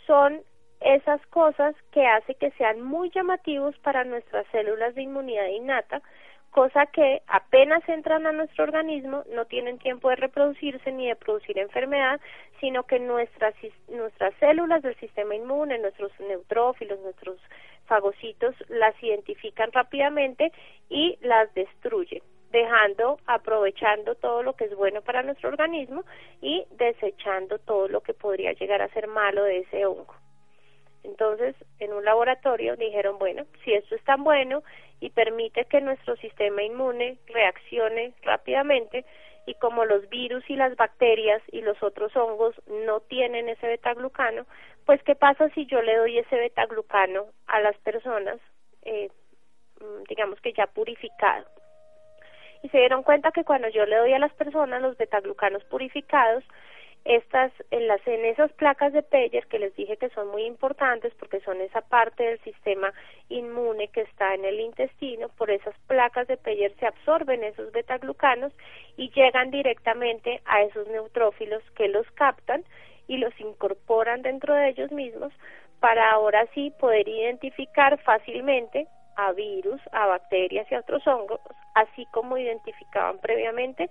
son 0.07 0.42
esas 0.81 1.24
cosas 1.26 1.74
que 1.92 2.07
hace 2.07 2.35
que 2.35 2.50
sean 2.53 2.81
muy 2.81 3.11
llamativos 3.11 3.76
para 3.79 4.05
nuestras 4.05 4.46
células 4.48 4.94
de 4.94 5.03
inmunidad 5.03 5.46
innata, 5.46 6.03
cosa 6.50 6.87
que 6.87 7.22
apenas 7.29 7.87
entran 7.88 8.26
a 8.26 8.33
nuestro 8.33 8.64
organismo 8.64 9.22
no 9.33 9.44
tienen 9.44 9.79
tiempo 9.79 10.09
de 10.09 10.16
reproducirse 10.16 10.90
ni 10.90 11.07
de 11.07 11.16
producir 11.16 11.59
enfermedad, 11.59 12.20
sino 12.61 12.85
que 12.85 12.98
nuestras, 12.98 13.55
nuestras 13.88 14.35
células 14.40 14.83
del 14.83 14.96
sistema 14.96 15.37
inmune, 15.37 15.79
nuestros 15.79 16.11
neutrófilos, 16.18 16.98
nuestros 17.00 17.38
fagocitos, 17.85 18.55
las 18.68 19.00
identifican 19.03 19.70
rápidamente 19.70 20.50
y 20.88 21.18
las 21.20 21.53
destruyen 21.55 22.22
dejando, 22.51 23.19
aprovechando 23.27 24.15
todo 24.17 24.43
lo 24.43 24.55
que 24.55 24.65
es 24.65 24.75
bueno 24.75 25.03
para 25.03 25.23
nuestro 25.23 25.49
organismo 25.49 26.05
y 26.41 26.67
desechando 26.73 27.59
todo 27.59 27.89
lo 27.89 28.01
que 28.01 28.15
podría 28.15 28.53
llegar 28.53 28.83
a 28.83 28.89
ser 28.89 29.07
malo 29.07 29.45
de 29.45 29.59
ese 29.59 29.87
hongo. 29.87 30.15
Entonces, 31.03 31.55
en 31.79 31.93
un 31.93 32.05
laboratorio 32.05 32.77
dijeron, 32.77 33.19
bueno, 33.19 33.45
si 33.65 33.73
esto 33.73 33.95
es 33.95 34.05
tan 34.05 34.23
bueno 34.23 34.63
y 35.01 35.11
permite 35.11 35.65
que 35.65 35.81
nuestro 35.81 36.17
sistema 36.17 36.63
inmune 36.63 37.19
reaccione 37.29 38.13
rápidamente, 38.23 39.05
y 39.47 39.55
como 39.55 39.85
los 39.85 40.09
virus 40.09 40.49
y 40.49 40.57
las 40.57 40.77
bacterias 40.77 41.43
y 41.51 41.63
los 41.63 41.83
otros 41.83 42.15
hongos 42.15 42.55
no 42.67 43.01
tienen 43.01 43.49
ese 43.49 43.67
betaglucano, 43.67 44.47
pues 44.85 45.03
¿qué 45.03 45.15
pasa 45.15 45.49
si 45.51 45.67
yo 45.67 45.83
le 45.83 45.97
doy 45.97 46.19
ese 46.19 46.37
betaglucano 46.37 47.27
a 47.47 47.61
las 47.61 47.77
personas, 47.79 48.39
eh, 48.83 49.09
mm, 49.81 50.05
digamos 50.09 50.41
que 50.41 50.53
ya 50.53 50.67
purificado? 50.67 51.47
Y 52.62 52.68
se 52.68 52.79
dieron 52.79 53.03
cuenta 53.03 53.33
que 53.33 53.44
cuando 53.44 53.68
yo 53.68 53.87
le 53.87 53.96
doy 53.96 54.12
a 54.12 54.18
las 54.18 54.33
personas 54.35 54.83
los 54.83 54.96
betaglucanos 54.96 55.64
purificados, 55.64 56.44
estas 57.05 57.51
en 57.70 57.88
las 57.88 58.07
en 58.07 58.25
esas 58.27 58.53
placas 58.53 58.92
de 58.92 59.03
Peyer 59.03 59.46
que 59.46 59.59
les 59.59 59.75
dije 59.75 59.96
que 59.96 60.11
son 60.11 60.29
muy 60.29 60.44
importantes 60.44 61.14
porque 61.18 61.40
son 61.40 61.61
esa 61.61 61.81
parte 61.81 62.23
del 62.25 62.40
sistema 62.40 62.92
inmune 63.31 63.88
que 63.88 64.03
está 64.03 64.35
en 64.35 64.44
el 64.44 64.61
intestino 64.61 65.29
por 65.31 65.51
esas 65.51 65.75
placas 65.87 66.29
de 66.29 66.37
Peyer 66.37 66.75
se 66.79 66.87
absorben 66.87 67.42
esos 67.42 67.73
betaglucanos 67.73 68.53
y 68.96 69.11
llegan 69.11 69.51
directamente 69.51 70.42
a 70.44 70.62
esos 70.62 70.87
neutrófilos 70.88 71.62
que 71.75 71.88
los 71.88 72.07
captan 72.12 72.64
y 73.09 73.16
los 73.16 73.38
incorporan 73.40 74.23
dentro 74.23 74.55
de 74.55 74.68
ellos 74.68 74.92
mismos 74.92 75.33
para 75.81 76.11
ahora 76.11 76.46
sí 76.55 76.70
poder 76.79 77.09
identificar 77.09 77.99
fácilmente 78.03 78.87
a 79.26 79.33
virus, 79.33 79.80
a 79.92 80.06
bacterias 80.06 80.70
y 80.70 80.74
a 80.74 80.80
otros 80.80 81.06
hongos, 81.06 81.40
así 81.74 82.06
como 82.12 82.38
identificaban 82.38 83.18
previamente 83.18 83.90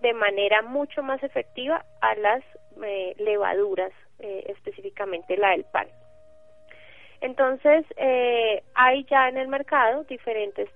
de 0.00 0.14
manera 0.14 0.62
mucho 0.62 1.02
más 1.02 1.22
efectiva 1.22 1.84
a 2.00 2.14
las 2.16 2.42
eh, 2.82 3.14
levaduras, 3.18 3.92
eh, 4.18 4.44
específicamente 4.48 5.36
la 5.36 5.50
del 5.50 5.64
pan. 5.64 5.86
Entonces, 7.20 7.84
eh, 7.96 8.62
hay 8.74 9.04
ya 9.04 9.28
en 9.28 9.36
el 9.36 9.48
mercado 9.48 10.04
diferentes 10.04 10.70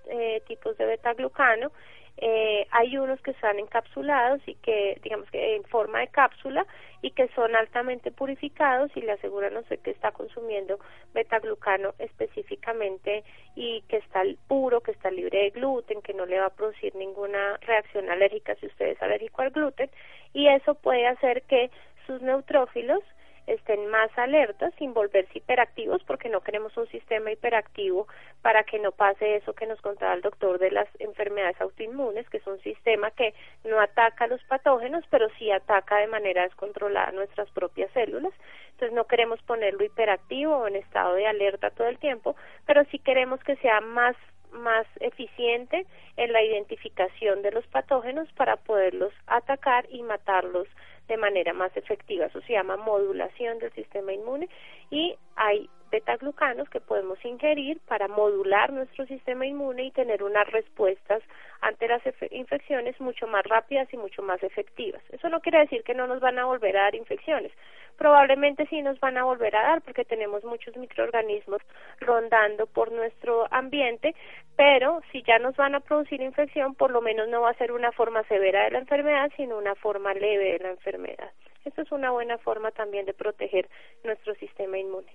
tipos 0.46 0.76
de 0.76 0.84
betaglucano 0.84 1.72
eh, 2.16 2.66
hay 2.70 2.96
unos 2.96 3.20
que 3.22 3.32
están 3.32 3.58
encapsulados 3.58 4.40
y 4.46 4.54
que, 4.56 5.00
digamos 5.02 5.28
que 5.30 5.56
en 5.56 5.64
forma 5.64 6.00
de 6.00 6.08
cápsula 6.08 6.66
y 7.02 7.10
que 7.10 7.28
son 7.28 7.54
altamente 7.56 8.12
purificados 8.12 8.90
y 8.96 9.00
le 9.00 9.12
aseguran 9.12 9.56
usted 9.56 9.80
que 9.80 9.90
está 9.90 10.12
consumiendo 10.12 10.78
betaglucano 11.12 11.94
específicamente 11.98 13.24
y 13.56 13.82
que 13.88 13.96
está 13.96 14.22
puro, 14.46 14.80
que 14.80 14.92
está 14.92 15.10
libre 15.10 15.38
de 15.38 15.50
gluten, 15.50 16.02
que 16.02 16.14
no 16.14 16.24
le 16.24 16.38
va 16.38 16.46
a 16.46 16.54
producir 16.54 16.94
ninguna 16.94 17.58
reacción 17.58 18.08
alérgica 18.08 18.54
si 18.56 18.66
usted 18.66 18.86
es 18.86 19.02
alérgico 19.02 19.42
al 19.42 19.50
gluten. 19.50 19.90
Y 20.32 20.48
eso 20.48 20.74
puede 20.74 21.06
hacer 21.06 21.42
que 21.42 21.70
sus 22.06 22.22
neutrófilos 22.22 23.00
estén 23.46 23.88
más 23.88 24.10
alertas 24.18 24.72
sin 24.78 24.94
volverse 24.94 25.38
hiperactivos 25.38 26.02
porque 26.04 26.28
no 26.28 26.40
queremos 26.40 26.76
un 26.76 26.86
sistema 26.88 27.30
hiperactivo 27.32 28.06
para 28.42 28.64
que 28.64 28.78
no 28.78 28.92
pase 28.92 29.36
eso 29.36 29.52
que 29.54 29.66
nos 29.66 29.80
contaba 29.80 30.14
el 30.14 30.22
doctor 30.22 30.58
de 30.58 30.70
las 30.70 30.88
enfermedades 30.98 31.60
autoinmunes, 31.60 32.28
que 32.30 32.38
es 32.38 32.46
un 32.46 32.60
sistema 32.60 33.10
que 33.10 33.34
no 33.64 33.80
ataca 33.80 34.26
los 34.26 34.42
patógenos, 34.44 35.04
pero 35.10 35.28
sí 35.38 35.50
ataca 35.50 35.98
de 35.98 36.06
manera 36.06 36.42
descontrolada 36.42 37.12
nuestras 37.12 37.50
propias 37.50 37.90
células. 37.92 38.32
Entonces 38.72 38.94
no 38.94 39.04
queremos 39.06 39.40
ponerlo 39.42 39.84
hiperactivo 39.84 40.56
o 40.56 40.66
en 40.66 40.76
estado 40.76 41.14
de 41.14 41.26
alerta 41.26 41.70
todo 41.70 41.88
el 41.88 41.98
tiempo, 41.98 42.36
pero 42.66 42.84
sí 42.90 42.98
queremos 42.98 43.40
que 43.44 43.56
sea 43.56 43.80
más 43.80 44.16
más 44.54 44.86
eficiente 45.00 45.84
en 46.16 46.32
la 46.32 46.42
identificación 46.42 47.42
de 47.42 47.50
los 47.50 47.66
patógenos 47.66 48.30
para 48.34 48.56
poderlos 48.56 49.12
atacar 49.26 49.86
y 49.90 50.02
matarlos 50.02 50.68
de 51.08 51.16
manera 51.16 51.52
más 51.52 51.76
efectiva. 51.76 52.26
Eso 52.26 52.40
se 52.42 52.54
llama 52.54 52.76
modulación 52.76 53.58
del 53.58 53.72
sistema 53.72 54.12
inmune 54.12 54.48
y 54.90 55.16
hay 55.36 55.68
betaglucanos 55.94 56.68
que 56.70 56.80
podemos 56.80 57.24
ingerir 57.24 57.78
para 57.86 58.08
modular 58.08 58.72
nuestro 58.72 59.06
sistema 59.06 59.46
inmune 59.46 59.84
y 59.84 59.90
tener 59.92 60.24
unas 60.24 60.44
respuestas 60.50 61.22
ante 61.60 61.86
las 61.86 62.02
infecciones 62.32 63.00
mucho 63.00 63.28
más 63.28 63.44
rápidas 63.44 63.86
y 63.94 63.96
mucho 63.96 64.20
más 64.20 64.42
efectivas. 64.42 65.00
Eso 65.10 65.28
no 65.28 65.40
quiere 65.40 65.60
decir 65.60 65.84
que 65.84 65.94
no 65.94 66.08
nos 66.08 66.18
van 66.18 66.36
a 66.40 66.46
volver 66.46 66.76
a 66.76 66.82
dar 66.82 66.96
infecciones. 66.96 67.52
Probablemente 67.96 68.66
sí 68.66 68.82
nos 68.82 68.98
van 68.98 69.16
a 69.18 69.24
volver 69.24 69.54
a 69.54 69.62
dar 69.62 69.82
porque 69.82 70.04
tenemos 70.04 70.42
muchos 70.42 70.76
microorganismos 70.76 71.62
rondando 72.00 72.66
por 72.66 72.90
nuestro 72.90 73.46
ambiente, 73.52 74.16
pero 74.56 75.00
si 75.12 75.22
ya 75.22 75.38
nos 75.38 75.54
van 75.54 75.76
a 75.76 75.80
producir 75.80 76.20
infección, 76.20 76.74
por 76.74 76.90
lo 76.90 77.02
menos 77.02 77.28
no 77.28 77.42
va 77.42 77.50
a 77.50 77.60
ser 77.62 77.70
una 77.70 77.92
forma 77.92 78.24
severa 78.24 78.64
de 78.64 78.72
la 78.72 78.78
enfermedad, 78.80 79.30
sino 79.36 79.56
una 79.58 79.76
forma 79.76 80.12
leve 80.12 80.54
de 80.54 80.58
la 80.58 80.70
enfermedad. 80.70 81.30
Esto 81.64 81.82
es 81.82 81.92
una 81.92 82.10
buena 82.10 82.36
forma 82.38 82.72
también 82.72 83.06
de 83.06 83.14
proteger 83.14 83.68
nuestro 84.02 84.34
sistema 84.34 84.76
inmune. 84.76 85.12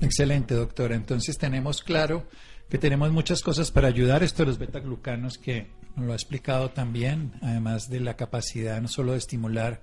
Excelente, 0.00 0.54
doctora. 0.54 0.94
Entonces 0.94 1.38
tenemos 1.38 1.82
claro 1.82 2.26
que 2.68 2.78
tenemos 2.78 3.12
muchas 3.12 3.42
cosas 3.42 3.70
para 3.70 3.88
ayudar. 3.88 4.22
Esto 4.22 4.42
de 4.42 4.48
los 4.48 4.58
betaglucanos 4.58 5.38
que 5.38 5.66
nos 5.96 6.06
lo 6.06 6.12
ha 6.12 6.16
explicado 6.16 6.70
también, 6.70 7.32
además 7.42 7.90
de 7.90 8.00
la 8.00 8.16
capacidad 8.16 8.80
no 8.80 8.88
solo 8.88 9.12
de 9.12 9.18
estimular 9.18 9.82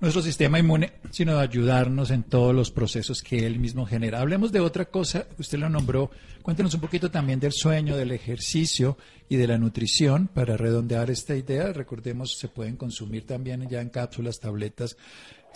nuestro 0.00 0.22
sistema 0.22 0.60
inmune, 0.60 0.92
sino 1.10 1.36
de 1.36 1.42
ayudarnos 1.42 2.12
en 2.12 2.22
todos 2.22 2.54
los 2.54 2.70
procesos 2.70 3.22
que 3.22 3.44
él 3.44 3.58
mismo 3.58 3.84
genera. 3.84 4.20
Hablemos 4.20 4.52
de 4.52 4.60
otra 4.60 4.84
cosa, 4.84 5.26
usted 5.38 5.58
lo 5.58 5.68
nombró, 5.68 6.12
cuéntenos 6.42 6.74
un 6.74 6.80
poquito 6.80 7.10
también 7.10 7.40
del 7.40 7.52
sueño, 7.52 7.96
del 7.96 8.12
ejercicio 8.12 8.96
y 9.28 9.36
de 9.36 9.48
la 9.48 9.58
nutrición 9.58 10.28
para 10.28 10.56
redondear 10.56 11.10
esta 11.10 11.34
idea. 11.34 11.72
Recordemos, 11.72 12.38
se 12.38 12.46
pueden 12.46 12.76
consumir 12.76 13.26
también 13.26 13.68
ya 13.68 13.80
en 13.80 13.88
cápsulas, 13.88 14.38
tabletas 14.38 14.96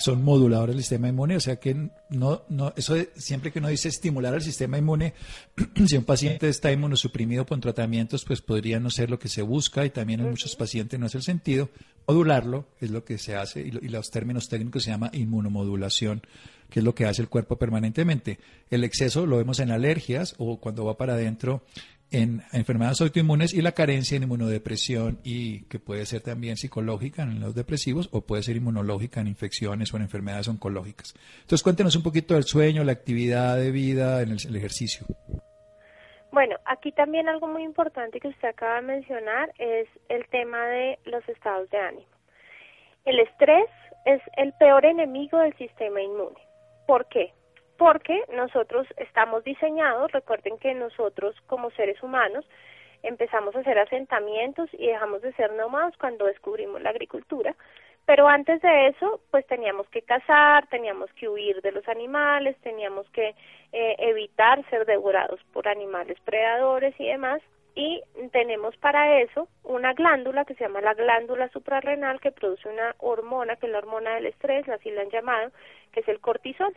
son 0.03 0.23
moduladores 0.25 0.75
del 0.75 0.83
sistema 0.83 1.09
inmune, 1.09 1.37
o 1.37 1.41
sea 1.41 1.57
que 1.57 1.91
no, 2.11 2.43
no, 2.49 2.73
eso 2.77 2.97
siempre 3.15 3.53
que 3.53 3.61
uno 3.61 3.69
dice 3.69 3.89
estimular 3.89 4.35
el 4.35 4.43
sistema 4.43 4.79
inmune, 4.79 5.15
si 5.87 5.97
un 5.97 6.05
paciente 6.05 6.49
está 6.49 6.73
inmunosuprimido 6.73 7.47
con 7.47 7.61
tratamientos, 7.61 8.25
pues 8.25 8.41
podría 8.41 8.81
no 8.81 8.91
ser 8.91 9.11
lo 9.11 9.19
que 9.19 9.29
se 9.29 9.43
busca 9.43 9.85
y 9.85 9.91
también 9.91 10.21
en 10.21 10.31
muchos 10.31 10.57
pacientes 10.57 10.99
no 10.99 11.07
es 11.07 11.15
el 11.15 11.23
sentido. 11.23 11.71
Modularlo 12.07 12.67
es 12.81 12.91
lo 12.91 13.05
que 13.05 13.17
se 13.17 13.37
hace 13.37 13.61
y, 13.63 13.69
y 13.69 13.89
los 13.89 14.11
términos 14.11 14.49
técnicos 14.49 14.83
se 14.83 14.91
llama 14.91 15.11
inmunomodulación 15.13 16.23
que 16.69 16.81
es 16.81 16.85
lo 16.85 16.95
que 16.95 17.05
hace 17.05 17.21
el 17.21 17.29
cuerpo 17.29 17.57
permanentemente. 17.57 18.39
El 18.71 18.83
exceso 18.83 19.27
lo 19.27 19.37
vemos 19.37 19.61
en 19.61 19.71
alergias 19.71 20.35
o 20.39 20.59
cuando 20.59 20.87
va 20.87 20.97
para 20.97 21.13
adentro 21.13 21.63
en 22.13 22.43
enfermedades 22.53 23.01
autoinmunes 23.01 23.55
y 23.55 23.63
la 23.63 23.73
carencia 23.73 24.17
en 24.17 24.25
inmunodepresión 24.25 25.19
y 25.25 25.65
que 25.65 25.79
puede 25.79 26.07
ser 26.07 26.21
también 26.21 26.57
psicológica 26.57 27.23
en 27.23 27.41
los 27.41 27.55
depresivos 27.55 28.09
o 28.13 28.21
puede 28.21 28.43
ser 28.43 28.57
inmunológica 28.57 29.21
en 29.21 29.29
infecciones 29.29 29.93
o 29.93 29.97
en 29.97 30.03
enfermedades 30.03 30.49
oncológicas. 30.49 31.15
Entonces 31.41 31.63
cuéntenos 31.63 31.97
un 31.97 32.03
poquito 32.03 32.35
del 32.35 32.45
sueño, 32.45 32.85
la 32.85 32.93
actividad 32.93 33.57
de 33.57 33.71
vida 33.71 34.23
en 34.23 34.33
el, 34.33 34.39
el 34.47 34.57
ejercicio. 34.57 35.07
Bueno, 36.31 36.57
aquí 36.65 36.93
también 36.93 37.29
algo 37.29 37.47
muy 37.47 37.63
importante 37.63 38.19
que 38.19 38.29
usted 38.29 38.49
acaba 38.49 38.77
de 38.77 38.87
mencionar 38.87 39.53
es 39.59 39.87
el 40.09 40.27
tema 40.29 40.67
de 40.67 40.99
los 41.05 41.29
estados 41.29 41.69
de 41.71 41.79
ánimo. 41.79 42.07
El 43.05 43.19
estrés 43.19 43.69
es 44.07 44.23
el 44.37 44.53
peor 44.55 44.85
enemigo 44.85 45.39
del 45.39 45.57
sistema 45.57 46.01
inmune. 46.01 46.41
¿Por 46.87 47.07
qué? 47.09 47.33
Porque 47.83 48.23
nosotros 48.33 48.87
estamos 48.97 49.43
diseñados, 49.43 50.13
recuerden 50.13 50.57
que 50.57 50.73
nosotros 50.73 51.35
como 51.49 51.73
seres 51.73 52.01
humanos 52.01 52.49
empezamos 53.03 53.57
a 53.57 53.59
hacer 53.59 53.77
asentamientos 53.77 54.71
y 54.75 54.87
dejamos 54.87 55.21
de 55.21 55.33
ser 55.33 55.53
nómadas 55.55 55.97
cuando 55.97 56.27
descubrimos 56.27 56.81
la 56.81 56.91
agricultura, 56.91 57.57
pero 58.07 58.29
antes 58.29 58.63
de 58.63 58.87
eso, 58.87 59.21
pues 59.33 59.45
teníamos 59.49 59.89
que 59.89 60.03
cazar, 60.03 60.69
teníamos 60.69 61.13
que 61.15 61.29
huir 61.29 61.61
de 61.61 61.73
los 61.73 61.89
animales, 61.89 62.57
teníamos 62.63 63.11
que 63.11 63.35
eh, 63.73 63.97
evitar 63.99 64.65
ser 64.71 64.87
devorados 64.87 65.41
por 65.53 65.67
animales 65.67 66.21
predadores 66.21 66.95
y 67.01 67.07
demás, 67.07 67.43
y 67.75 68.01
tenemos 68.31 68.77
para 68.77 69.23
eso 69.23 69.49
una 69.65 69.93
glándula 69.95 70.45
que 70.45 70.55
se 70.55 70.63
llama 70.63 70.83
la 70.83 70.95
glándula 70.95 71.49
suprarrenal 71.49 72.21
que 72.21 72.31
produce 72.31 72.69
una 72.69 72.95
hormona, 72.99 73.57
que 73.57 73.67
es 73.67 73.73
la 73.73 73.79
hormona 73.79 74.15
del 74.15 74.27
estrés, 74.27 74.69
así 74.69 74.93
la 74.93 75.03
han 75.03 75.11
llamado, 75.11 75.51
que 75.91 75.99
es 75.99 76.09
el 76.09 76.21
cortisol. 76.21 76.73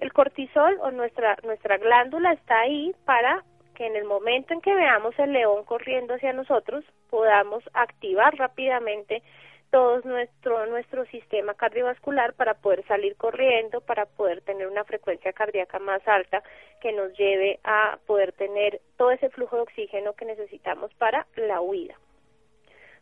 El 0.00 0.12
cortisol 0.12 0.78
o 0.80 0.90
nuestra, 0.90 1.36
nuestra 1.42 1.78
glándula 1.78 2.32
está 2.32 2.60
ahí 2.60 2.94
para 3.04 3.44
que 3.74 3.86
en 3.86 3.96
el 3.96 4.04
momento 4.04 4.52
en 4.54 4.60
que 4.60 4.74
veamos 4.74 5.16
el 5.18 5.32
león 5.32 5.64
corriendo 5.64 6.14
hacia 6.14 6.32
nosotros 6.32 6.84
podamos 7.10 7.62
activar 7.74 8.36
rápidamente 8.36 9.22
todo 9.70 10.00
nuestro, 10.04 10.66
nuestro 10.66 11.04
sistema 11.06 11.54
cardiovascular 11.54 12.32
para 12.34 12.54
poder 12.54 12.86
salir 12.86 13.16
corriendo, 13.16 13.80
para 13.80 14.06
poder 14.06 14.40
tener 14.42 14.66
una 14.66 14.84
frecuencia 14.84 15.32
cardíaca 15.32 15.78
más 15.78 16.06
alta 16.08 16.42
que 16.80 16.92
nos 16.92 17.12
lleve 17.18 17.60
a 17.64 17.98
poder 18.06 18.32
tener 18.32 18.80
todo 18.96 19.10
ese 19.10 19.28
flujo 19.30 19.56
de 19.56 19.62
oxígeno 19.62 20.14
que 20.14 20.24
necesitamos 20.24 20.92
para 20.94 21.26
la 21.36 21.60
huida. 21.60 21.94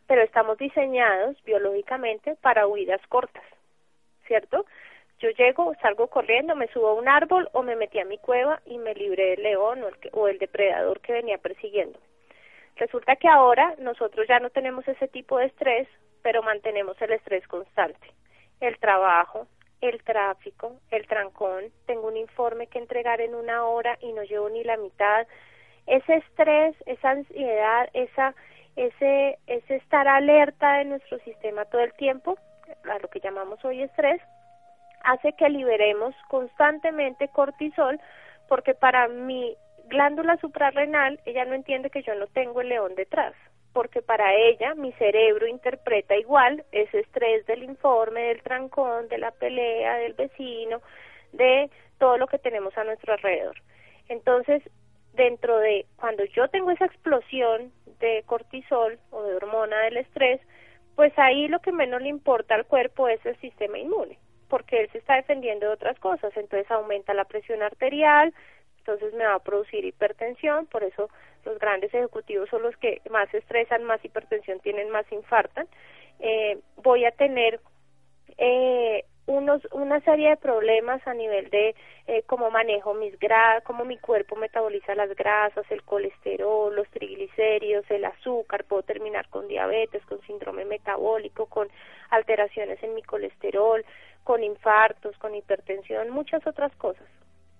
Pero 0.07 0.21
estamos 0.21 0.57
diseñados 0.57 1.41
biológicamente 1.43 2.35
para 2.41 2.67
huidas 2.67 3.01
cortas, 3.07 3.43
¿cierto? 4.25 4.65
Yo 5.19 5.29
llego, 5.31 5.73
salgo 5.81 6.07
corriendo, 6.07 6.55
me 6.55 6.67
subo 6.67 6.89
a 6.89 6.93
un 6.93 7.07
árbol 7.07 7.49
o 7.53 7.63
me 7.63 7.75
metí 7.75 7.99
a 7.99 8.05
mi 8.05 8.19
cueva 8.19 8.61
y 8.65 8.77
me 8.77 8.93
libré 8.93 9.31
del 9.31 9.43
león 9.43 9.83
o 9.83 9.87
el, 9.87 9.95
o 10.11 10.27
el 10.27 10.37
depredador 10.37 10.99
que 11.01 11.13
venía 11.13 11.39
persiguiendo. 11.39 11.97
Resulta 12.75 13.15
que 13.15 13.27
ahora 13.27 13.73
nosotros 13.79 14.27
ya 14.27 14.39
no 14.39 14.51
tenemos 14.51 14.87
ese 14.87 15.07
tipo 15.07 15.39
de 15.39 15.45
estrés, 15.45 15.87
pero 16.21 16.43
mantenemos 16.43 17.01
el 17.01 17.13
estrés 17.13 17.47
constante. 17.47 18.13
El 18.59 18.77
trabajo, 18.77 19.47
el 19.81 20.03
tráfico, 20.03 20.79
el 20.91 21.07
trancón, 21.07 21.65
tengo 21.87 22.07
un 22.07 22.17
informe 22.17 22.67
que 22.67 22.77
entregar 22.77 23.19
en 23.19 23.33
una 23.33 23.65
hora 23.65 23.97
y 24.01 24.11
no 24.11 24.21
llevo 24.23 24.49
ni 24.49 24.63
la 24.63 24.77
mitad. 24.77 25.27
Ese 25.87 26.15
estrés, 26.15 26.75
esa 26.85 27.11
ansiedad, 27.11 27.89
esa, 27.93 28.35
ese, 28.75 29.39
ese 29.47 29.75
estar 29.75 30.07
alerta 30.07 30.77
de 30.77 30.85
nuestro 30.85 31.17
sistema 31.19 31.65
todo 31.65 31.81
el 31.81 31.93
tiempo, 31.93 32.37
a 32.83 32.99
lo 32.99 33.07
que 33.07 33.19
llamamos 33.19 33.63
hoy 33.65 33.81
estrés, 33.81 34.21
hace 35.03 35.33
que 35.33 35.49
liberemos 35.49 36.15
constantemente 36.27 37.27
cortisol 37.29 37.99
porque 38.47 38.73
para 38.73 39.07
mi 39.07 39.55
glándula 39.85 40.37
suprarrenal 40.37 41.19
ella 41.25 41.45
no 41.45 41.53
entiende 41.53 41.89
que 41.89 42.03
yo 42.03 42.15
no 42.15 42.27
tengo 42.27 42.61
el 42.61 42.69
león 42.69 42.95
detrás 42.95 43.33
porque 43.77 44.01
para 44.01 44.33
ella 44.33 44.73
mi 44.73 44.91
cerebro 44.93 45.45
interpreta 45.45 46.15
igual 46.15 46.65
ese 46.71 47.01
estrés 47.01 47.45
del 47.45 47.61
informe, 47.61 48.21
del 48.21 48.41
trancón, 48.41 49.07
de 49.07 49.19
la 49.19 49.29
pelea, 49.29 49.97
del 49.97 50.13
vecino, 50.13 50.81
de 51.31 51.69
todo 51.99 52.17
lo 52.17 52.25
que 52.25 52.39
tenemos 52.39 52.75
a 52.75 52.83
nuestro 52.83 53.13
alrededor. 53.13 53.55
Entonces, 54.09 54.63
dentro 55.13 55.59
de 55.59 55.85
cuando 55.95 56.25
yo 56.25 56.47
tengo 56.47 56.71
esa 56.71 56.85
explosión 56.85 57.71
de 57.99 58.23
cortisol 58.25 58.97
o 59.11 59.21
de 59.21 59.35
hormona 59.35 59.79
del 59.81 59.97
estrés, 59.97 60.41
pues 60.95 61.13
ahí 61.17 61.47
lo 61.47 61.59
que 61.59 61.71
menos 61.71 62.01
le 62.01 62.09
importa 62.09 62.55
al 62.55 62.65
cuerpo 62.65 63.07
es 63.07 63.23
el 63.27 63.39
sistema 63.41 63.77
inmune 63.77 64.17
porque 64.49 64.81
él 64.81 64.89
se 64.91 64.99
está 64.99 65.15
defendiendo 65.15 65.67
de 65.67 65.73
otras 65.73 65.99
cosas, 65.99 66.35
entonces 66.35 66.69
aumenta 66.71 67.13
la 67.13 67.25
presión 67.25 67.61
arterial, 67.61 68.33
entonces 68.79 69.13
me 69.13 69.25
va 69.25 69.35
a 69.35 69.43
producir 69.43 69.83
hipertensión, 69.83 70.65
por 70.67 70.83
eso 70.83 71.09
los 71.45 71.59
grandes 71.59 71.93
ejecutivos 71.93 72.49
son 72.49 72.63
los 72.63 72.75
que 72.77 73.01
más 73.09 73.33
estresan, 73.33 73.83
más 73.83 74.03
hipertensión 74.03 74.59
tienen, 74.59 74.89
más 74.89 75.09
infartan. 75.11 75.67
Eh, 76.19 76.59
voy 76.77 77.05
a 77.05 77.11
tener 77.11 77.59
eh, 78.37 79.03
unos, 79.27 79.61
una 79.71 79.99
serie 80.01 80.29
de 80.29 80.37
problemas 80.37 81.05
a 81.05 81.13
nivel 81.13 81.49
de 81.49 81.75
eh, 82.07 82.23
cómo 82.25 82.49
manejo 82.49 82.93
mis 82.93 83.19
grasas, 83.19 83.63
cómo 83.63 83.83
mi 83.83 83.97
cuerpo 83.97 84.37
metaboliza 84.37 84.95
las 84.95 85.13
grasas, 85.15 85.65
el 85.69 85.83
colesterol, 85.83 86.73
los 86.73 86.87
triglicéridos, 86.89 87.89
el 87.91 88.05
azúcar, 88.05 88.63
puedo 88.63 88.83
terminar 88.83 89.27
con 89.29 89.47
diabetes, 89.49 90.05
con 90.05 90.21
síndrome 90.21 90.63
metabólico, 90.63 91.47
con 91.47 91.67
alteraciones 92.09 92.81
en 92.81 92.95
mi 92.95 93.03
colesterol, 93.03 93.83
con 94.27 94.43
infartos, 94.43 95.17
con 95.19 95.33
hipertensión, 95.35 96.09
muchas 96.09 96.45
otras 96.45 96.75
cosas. 96.75 97.07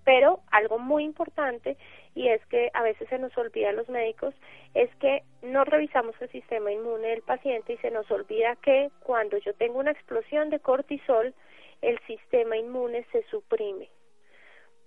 Pero 0.04 0.40
algo 0.50 0.78
muy 0.78 1.02
importante, 1.02 1.78
y 2.14 2.28
es 2.28 2.44
que 2.48 2.70
a 2.74 2.82
veces 2.82 3.08
se 3.08 3.18
nos 3.18 3.34
olvida 3.38 3.70
a 3.70 3.72
los 3.72 3.88
médicos, 3.88 4.34
es 4.74 4.94
que 4.96 5.22
no 5.40 5.64
revisamos 5.64 6.14
el 6.20 6.28
sistema 6.28 6.70
inmune 6.70 7.08
del 7.08 7.22
paciente 7.22 7.72
y 7.72 7.78
se 7.78 7.90
nos 7.90 8.10
olvida 8.10 8.54
que 8.56 8.90
cuando 9.00 9.38
yo 9.38 9.54
tengo 9.54 9.78
una 9.78 9.92
explosión 9.92 10.50
de 10.50 10.60
cortisol, 10.60 11.32
el 11.80 11.98
sistema 12.00 12.58
inmune 12.58 13.06
se 13.12 13.22
suprime. 13.30 13.88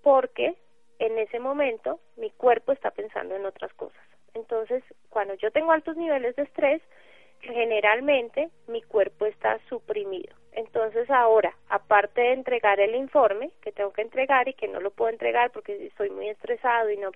Porque 0.03 0.53
en 0.99 1.17
ese 1.17 1.39
momento 1.39 1.99
mi 2.15 2.29
cuerpo 2.29 2.73
está 2.73 2.91
pensando 2.91 3.35
en 3.35 3.47
otras 3.47 3.73
cosas. 3.73 4.05
Entonces, 4.35 4.83
cuando 5.09 5.33
yo 5.33 5.49
tengo 5.49 5.71
altos 5.71 5.97
niveles 5.97 6.35
de 6.35 6.43
estrés, 6.43 6.79
generalmente 7.39 8.51
mi 8.67 8.83
cuerpo 8.83 9.25
está 9.25 9.57
suprimido. 9.67 10.40
Entonces 10.53 11.09
ahora, 11.09 11.53
aparte 11.69 12.21
de 12.21 12.33
entregar 12.33 12.79
el 12.79 12.95
informe 12.95 13.51
que 13.61 13.71
tengo 13.71 13.93
que 13.93 14.01
entregar 14.01 14.47
y 14.47 14.53
que 14.53 14.67
no 14.67 14.79
lo 14.79 14.91
puedo 14.91 15.09
entregar 15.09 15.51
porque 15.51 15.85
estoy 15.85 16.09
muy 16.09 16.29
estresado 16.29 16.89
y 16.89 16.97
no, 16.97 17.11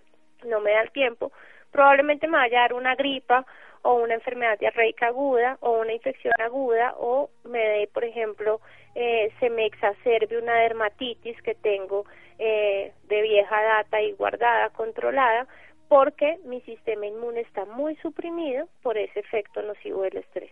no 0.45 0.61
me 0.61 0.71
da 0.71 0.81
el 0.81 0.91
tiempo, 0.91 1.31
probablemente 1.71 2.27
me 2.27 2.37
vaya 2.37 2.59
a 2.59 2.61
dar 2.61 2.73
una 2.73 2.95
gripa 2.95 3.45
o 3.81 3.95
una 3.95 4.15
enfermedad 4.15 4.57
diarreica 4.57 5.07
aguda 5.07 5.57
o 5.59 5.79
una 5.79 5.93
infección 5.93 6.33
aguda 6.39 6.95
o 6.97 7.29
me 7.43 7.59
dé, 7.59 7.89
por 7.93 8.03
ejemplo, 8.03 8.61
eh, 8.95 9.31
se 9.39 9.49
me 9.49 9.65
exacerbe 9.65 10.37
una 10.37 10.55
dermatitis 10.55 11.39
que 11.41 11.55
tengo 11.55 12.05
eh, 12.39 12.93
de 13.03 13.21
vieja 13.21 13.61
data 13.61 14.01
y 14.01 14.13
guardada, 14.13 14.69
controlada, 14.69 15.47
porque 15.87 16.39
mi 16.45 16.61
sistema 16.61 17.05
inmune 17.05 17.41
está 17.41 17.65
muy 17.65 17.95
suprimido 17.97 18.67
por 18.81 18.97
ese 18.97 19.19
efecto 19.19 19.61
nocivo 19.61 20.01
del 20.01 20.17
estrés. 20.17 20.51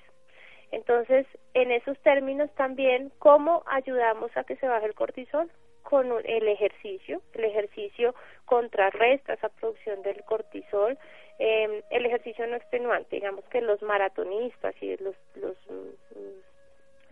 Entonces, 0.73 1.27
en 1.53 1.71
esos 1.71 1.99
términos 1.99 2.49
también, 2.55 3.11
¿cómo 3.19 3.61
ayudamos 3.67 4.35
a 4.35 4.43
que 4.43 4.55
se 4.55 4.67
baje 4.67 4.87
el 4.87 4.95
cortisol? 4.95 5.47
Con 5.83 6.11
el 6.25 6.47
ejercicio. 6.47 7.21
El 7.33 7.43
ejercicio 7.43 8.15
contrarresta 8.45 9.33
esa 9.33 9.49
producción 9.49 10.01
del 10.01 10.23
cortisol. 10.23 10.97
Eh, 11.37 11.83
el 11.91 12.05
ejercicio 12.07 12.47
no 12.47 12.55
extenuante, 12.55 13.17
digamos 13.17 13.45
que 13.49 13.61
los 13.61 13.83
maratonistas 13.83 14.73
y 14.81 14.97
los, 14.97 15.15
los 15.35 15.55
mm, 15.69 16.39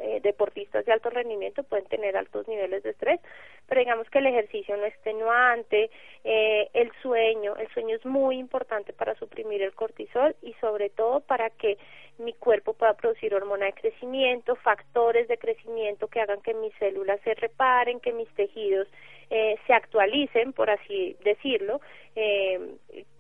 eh, 0.04 0.20
deportistas 0.24 0.84
de 0.86 0.94
alto 0.94 1.12
rendimiento 1.12 1.62
pueden 1.62 1.86
tener 1.86 2.18
altos 2.18 2.48
niveles 2.48 2.82
de 2.82 2.90
estrés, 2.90 3.20
pero 3.68 3.82
digamos 3.82 4.10
que 4.10 4.18
el 4.18 4.26
ejercicio 4.26 4.76
no 4.76 4.86
extenuante, 4.86 5.92
eh, 6.24 6.70
el 6.74 6.92
sueño, 7.04 7.56
el 7.58 7.68
sueño 7.68 7.98
es 7.98 8.06
muy 8.06 8.40
importante 8.40 8.94
para 8.94 9.14
suprimir 9.14 9.62
el 9.62 9.76
cortisol 9.76 10.36
y 10.42 10.54
sobre 10.54 10.90
todo 10.90 11.20
para 11.20 11.52
que 11.52 11.78
mi 12.22 12.34
cuerpo 12.34 12.74
pueda 12.74 12.94
producir 12.94 13.34
hormona 13.34 13.66
de 13.66 13.74
crecimiento, 13.74 14.56
factores 14.56 15.28
de 15.28 15.38
crecimiento 15.38 16.08
que 16.08 16.22
hagan 16.22 16.42
que 16.42 16.54
mis 16.54 16.74
células 16.76 17.20
se 17.22 17.34
reparen, 17.34 18.00
que 18.00 18.14
mis 18.14 18.30
tejidos 18.36 18.88
eh, 19.30 19.58
se 19.66 19.74
actualicen, 19.74 20.54
por 20.54 20.70
así 20.70 21.16
decirlo, 21.24 21.82
eh, 22.16 22.60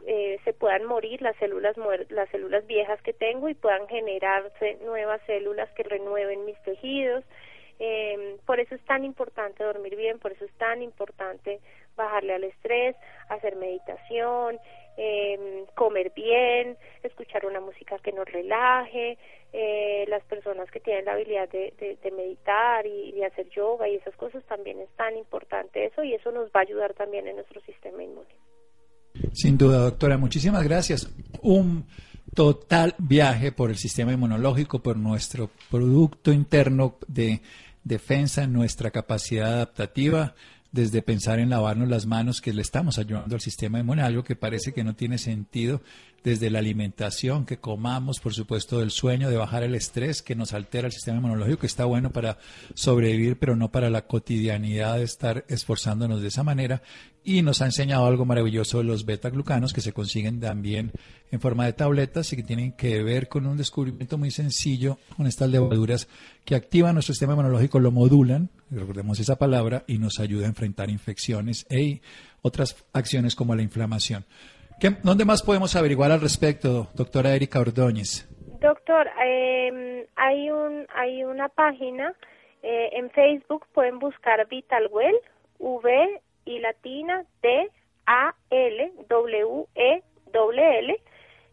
eh, 0.06 0.40
se 0.44 0.54
puedan 0.54 0.86
morir 0.86 1.22
las 1.22 1.36
células 1.38 1.76
las 2.10 2.30
células 2.30 2.66
viejas 2.68 3.02
que 3.02 3.14
tengo 3.14 3.50
y 3.50 3.54
puedan 3.54 3.88
generarse 3.88 4.78
nuevas 4.84 5.22
células 5.26 5.70
que 5.72 5.84
renueven 5.84 6.46
mis 6.46 6.62
tejidos. 6.64 7.24
Eh, 7.84 8.38
por 8.46 8.60
eso 8.60 8.76
es 8.76 8.82
tan 8.86 9.04
importante 9.04 9.64
dormir 9.64 9.96
bien, 9.96 10.20
por 10.20 10.32
eso 10.32 10.46
es 10.46 10.54
tan 10.60 10.84
importante 10.84 11.60
bajarle 11.96 12.36
al 12.36 12.44
estrés, 12.44 12.96
hacer 13.28 13.56
meditación, 13.56 14.60
eh, 14.98 15.66
comer 15.76 16.12
bien, 16.16 16.78
escuchar 17.04 17.46
una 17.46 17.60
música 17.60 17.98
que 18.00 18.12
nos 18.12 18.26
relaje, 18.26 19.18
eh, 19.54 20.06
las 20.08 20.24
personas 20.24 20.70
que 20.72 20.80
tienen 20.80 21.06
la 21.06 21.14
habilidad 21.14 21.50
de, 21.50 21.74
de, 22.02 22.12
meditar 22.12 22.86
y 22.86 23.12
de 23.12 23.26
hacer 23.26 23.50
yoga 23.50 23.90
y 23.90 23.96
esas 23.96 24.16
cosas 24.16 24.44
también 24.46 24.80
es 24.80 24.90
tan 24.96 25.18
importante 25.18 25.86
eso 25.86 26.04
y 26.04 26.14
eso 26.14 26.32
nos 26.32 26.48
va 26.52 26.62
a 26.62 26.64
ayudar 26.64 26.94
también 26.94 27.28
en 27.28 27.36
nuestro 27.36 27.60
sistema 27.62 28.02
inmune. 28.02 28.30
Sin 29.34 29.58
duda, 29.58 29.80
doctora, 29.80 30.18
muchísimas 30.18 30.64
gracias. 30.64 31.14
Un 31.42 31.86
total 32.34 32.96
viaje 32.98 33.52
por 33.52 33.70
el 33.70 33.78
sistema 33.78 34.14
inmunológico, 34.14 34.80
por 34.80 34.98
nuestro 34.98 35.50
producto 35.70 36.32
interno 36.32 36.96
de 37.08 37.42
defensa, 37.84 38.48
nuestra 38.48 38.92
capacidad 38.92 39.54
adaptativa, 39.54 40.34
desde 40.72 41.02
pensar 41.02 41.40
en 41.40 41.50
lavarnos 41.50 41.90
las 41.90 42.06
manos, 42.06 42.42
que 42.42 42.54
le 42.54 42.62
estamos 42.62 42.98
ayudando 42.98 43.36
al 43.36 43.42
sistema 43.42 43.80
inmune, 43.80 44.02
algo 44.02 44.24
que 44.24 44.36
parece 44.36 44.74
que 44.74 44.84
no 44.84 44.96
tiene 44.96 45.18
sentido, 45.18 45.82
desde 46.24 46.50
la 46.52 46.60
alimentación, 46.60 47.46
que 47.46 47.58
comamos, 47.58 48.20
por 48.20 48.34
supuesto, 48.34 48.80
del 48.80 48.92
sueño, 48.92 49.30
de 49.30 49.38
bajar 49.38 49.64
el 49.64 49.74
estrés, 49.74 50.22
que 50.22 50.36
nos 50.36 50.54
altera 50.54 50.88
el 50.88 50.94
sistema 50.94 51.18
inmunológico, 51.18 51.60
que 51.60 51.68
está 51.68 51.86
bueno 51.86 52.12
para 52.12 52.38
sobrevivir, 52.76 53.40
pero 53.40 53.56
no 53.56 53.72
para 53.72 53.90
la 53.90 54.06
cotidianidad 54.06 54.98
de 54.98 55.04
estar 55.04 55.46
esforzándonos 55.48 56.22
de 56.22 56.28
esa 56.28 56.44
manera. 56.44 56.84
Y 57.24 57.42
nos 57.42 57.62
ha 57.62 57.66
enseñado 57.66 58.06
algo 58.06 58.26
maravilloso 58.26 58.80
de 58.80 58.84
los 58.84 59.06
beta-glucanos, 59.06 59.74
que 59.74 59.82
se 59.82 59.94
consiguen 59.94 60.40
también 60.40 60.92
en 61.32 61.40
forma 61.40 61.66
de 61.66 61.74
tabletas 61.74 62.32
y 62.34 62.36
que 62.36 62.44
tienen 62.44 62.74
que 62.74 63.02
ver 63.04 63.28
con 63.28 63.48
un 63.48 63.58
descubrimiento 63.58 64.18
muy 64.18 64.32
sencillo, 64.32 65.00
con 65.18 65.26
estas 65.28 65.50
levaduras 65.50 66.08
que 66.46 66.56
activan 66.56 66.96
nuestro 66.96 67.14
sistema 67.14 67.34
inmunológico, 67.34 67.80
lo 67.80 67.92
modulan, 67.92 68.50
recordemos 68.70 69.20
esa 69.20 69.38
palabra, 69.38 69.84
y 69.88 69.98
nos 69.98 70.20
ayuda 70.20 70.46
a 70.46 70.50
enfrentar 70.50 70.90
infecciones 70.90 71.66
e 71.70 72.02
otras 72.42 72.76
acciones 72.94 73.36
como 73.36 73.56
la 73.56 73.62
inflamación. 73.62 74.26
¿Dónde 75.04 75.26
más 75.26 75.44
podemos 75.44 75.76
averiguar 75.76 76.12
al 76.12 76.22
respecto, 76.22 76.88
doctora 76.96 77.36
Erika 77.36 77.60
Ordóñez? 77.60 78.28
Doctor, 78.60 79.08
eh, 79.24 80.08
hay, 80.16 80.50
un, 80.50 80.88
hay 80.96 81.24
una 81.24 81.50
página 81.50 82.16
eh, 82.64 82.90
en 82.94 83.12
Facebook, 83.12 83.68
pueden 83.74 84.00
buscar 84.00 84.48
Vitalwell, 84.48 85.16
V 85.60 86.22
y 86.46 86.60
latina 86.60 87.24
T 87.42 87.70
A 88.08 88.34
L 88.50 88.92
W 89.08 89.66
E 89.76 90.02
W 90.34 90.80
L 90.80 91.02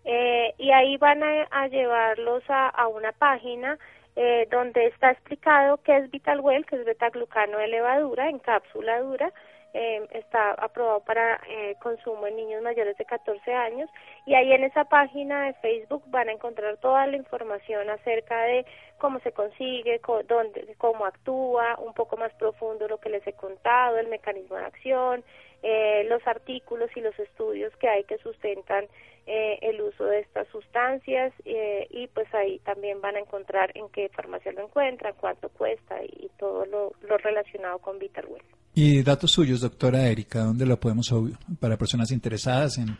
eh, 0.05 0.55
y 0.57 0.71
ahí 0.71 0.97
van 0.97 1.23
a, 1.23 1.69
llevarlos 1.69 2.43
a, 2.49 2.69
a, 2.69 2.89
una 2.89 3.13
página 3.13 3.79
eh, 4.17 4.49
donde 4.51 4.87
está 4.87 5.11
explicado 5.11 5.77
qué 5.85 5.99
es 5.99 6.11
Vitalwell, 6.11 6.65
que 6.65 6.77
es 6.77 6.85
betaglucano 6.87 7.59
de 7.59 7.69
levadura 7.69 8.31
en 8.31 8.39
cápsula 8.39 9.01
dura 9.01 9.33
eh, 9.75 10.07
está 10.13 10.53
aprobado 10.53 11.01
para 11.01 11.41
eh, 11.49 11.77
consumo 11.81 12.27
en 12.27 12.37
niños 12.37 12.63
mayores 12.63 12.97
de 12.97 13.05
14 13.05 13.53
años. 13.53 13.91
Y 14.27 14.35
ahí 14.35 14.53
en 14.53 14.65
esa 14.65 14.85
página 14.85 15.45
de 15.45 15.55
Facebook 15.55 16.03
van 16.07 16.29
a 16.29 16.33
encontrar 16.33 16.77
toda 16.79 17.07
la 17.07 17.17
información 17.17 17.89
acerca 17.91 18.43
de 18.43 18.67
cómo 18.99 19.21
se 19.21 19.33
consigue, 19.33 20.01
dónde, 20.27 20.75
cómo 20.79 21.05
actúa, 21.05 21.77
un 21.79 21.95
poco 21.95 22.17
más 22.17 22.33
profundo 22.35 22.89
lo 22.89 22.99
que 22.99 23.11
les 23.11 23.27
he 23.27 23.33
contado, 23.33 23.99
el 23.99 24.09
mecanismo 24.09 24.57
de 24.57 24.65
acción, 24.65 25.25
eh, 25.63 26.07
los 26.09 26.27
artículos 26.27 26.91
y 26.97 27.01
los 27.01 27.19
estudios 27.19 27.75
que 27.77 27.89
hay 27.89 28.05
que 28.05 28.19
sustentan 28.19 28.87
eh, 29.31 29.59
el 29.61 29.83
uso 29.83 30.07
de 30.07 30.21
estas 30.21 30.49
sustancias 30.49 31.35
eh, 31.45 31.87
y 31.91 32.07
pues 32.07 32.33
ahí 32.35 32.59
también 32.61 32.99
van 33.03 33.17
a 33.17 33.21
encontrar 33.21 33.71
en 33.75 33.91
qué 33.91 34.09
farmacia 34.09 34.53
lo 34.53 34.65
encuentran, 34.65 35.13
cuánto 35.21 35.51
cuesta 35.51 36.03
y 36.03 36.31
todo 36.39 36.65
lo, 36.65 36.93
lo 37.03 37.19
relacionado 37.19 37.79
con 37.79 37.99
VitalWell. 37.99 38.43
Y 38.75 39.03
datos 39.03 39.31
suyos, 39.33 39.61
doctora 39.61 40.09
Erika, 40.09 40.41
¿dónde 40.41 40.65
lo 40.65 40.81
podemos 40.81 41.13
para 41.61 41.77
personas 41.77 42.11
interesadas 42.11 42.79
en 42.79 42.97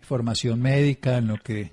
formación 0.00 0.62
médica, 0.62 1.16
en 1.16 1.26
lo 1.26 1.38
que 1.38 1.72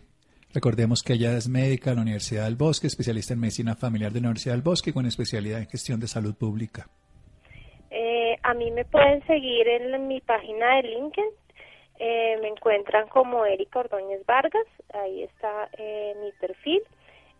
recordemos 0.51 1.03
que 1.03 1.13
ella 1.13 1.37
es 1.37 1.47
médica 1.47 1.91
de 1.91 1.97
la 1.97 2.01
Universidad 2.01 2.45
del 2.45 2.55
Bosque, 2.55 2.87
especialista 2.87 3.35
en 3.35 3.41
medicina 3.41 3.75
familiar 3.75 4.11
de 4.11 4.21
la 4.21 4.29
Universidad 4.29 4.55
del 4.55 4.63
Bosque 4.63 4.93
con 4.93 5.05
especialidad 5.05 5.59
en 5.59 5.67
gestión 5.67 5.99
de 5.99 6.07
salud 6.07 6.33
pública? 6.33 6.87
Eh, 7.91 8.35
a 8.41 8.53
mí 8.53 8.71
me 8.71 8.85
pueden 8.85 9.21
seguir 9.27 9.67
en 9.67 10.07
mi 10.07 10.21
página 10.21 10.77
de 10.77 10.83
LinkedIn. 10.83 11.29
Eh, 12.03 12.35
me 12.41 12.47
encuentran 12.47 13.07
como 13.09 13.45
Erika 13.45 13.81
Ordóñez 13.81 14.25
Vargas, 14.25 14.65
ahí 14.91 15.21
está 15.21 15.69
eh, 15.77 16.15
mi 16.19 16.31
perfil. 16.31 16.81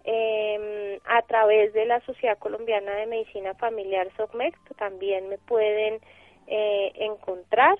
Eh, 0.04 1.00
a 1.06 1.24
través 1.24 1.74
de 1.74 1.86
la 1.86 2.00
Sociedad 2.02 2.38
Colombiana 2.38 2.92
de 2.94 3.08
Medicina 3.08 3.56
Familiar 3.56 4.08
SOCMEC 4.18 4.56
también 4.78 5.30
me 5.30 5.40
pueden 5.40 6.00
eh, 6.46 6.92
encontrar. 6.96 7.76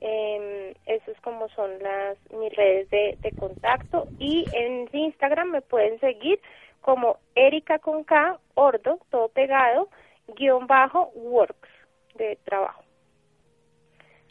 Eh, 0.00 0.74
eso 0.84 1.10
es 1.10 1.20
como 1.22 1.48
son 1.48 1.82
las 1.82 2.18
mis 2.30 2.54
redes 2.54 2.90
de, 2.90 3.16
de, 3.20 3.32
contacto 3.32 4.06
y 4.18 4.44
en 4.52 4.86
Instagram 4.92 5.48
me 5.50 5.62
pueden 5.62 5.98
seguir 5.98 6.40
como 6.82 7.16
Erika 7.36 7.78
con 7.78 8.04
K 8.04 8.38
Ordo 8.54 8.98
todo 9.10 9.28
pegado 9.28 9.88
guion 10.36 10.66
bajo 10.66 11.10
works 11.14 11.70
de 12.16 12.36
trabajo 12.44 12.84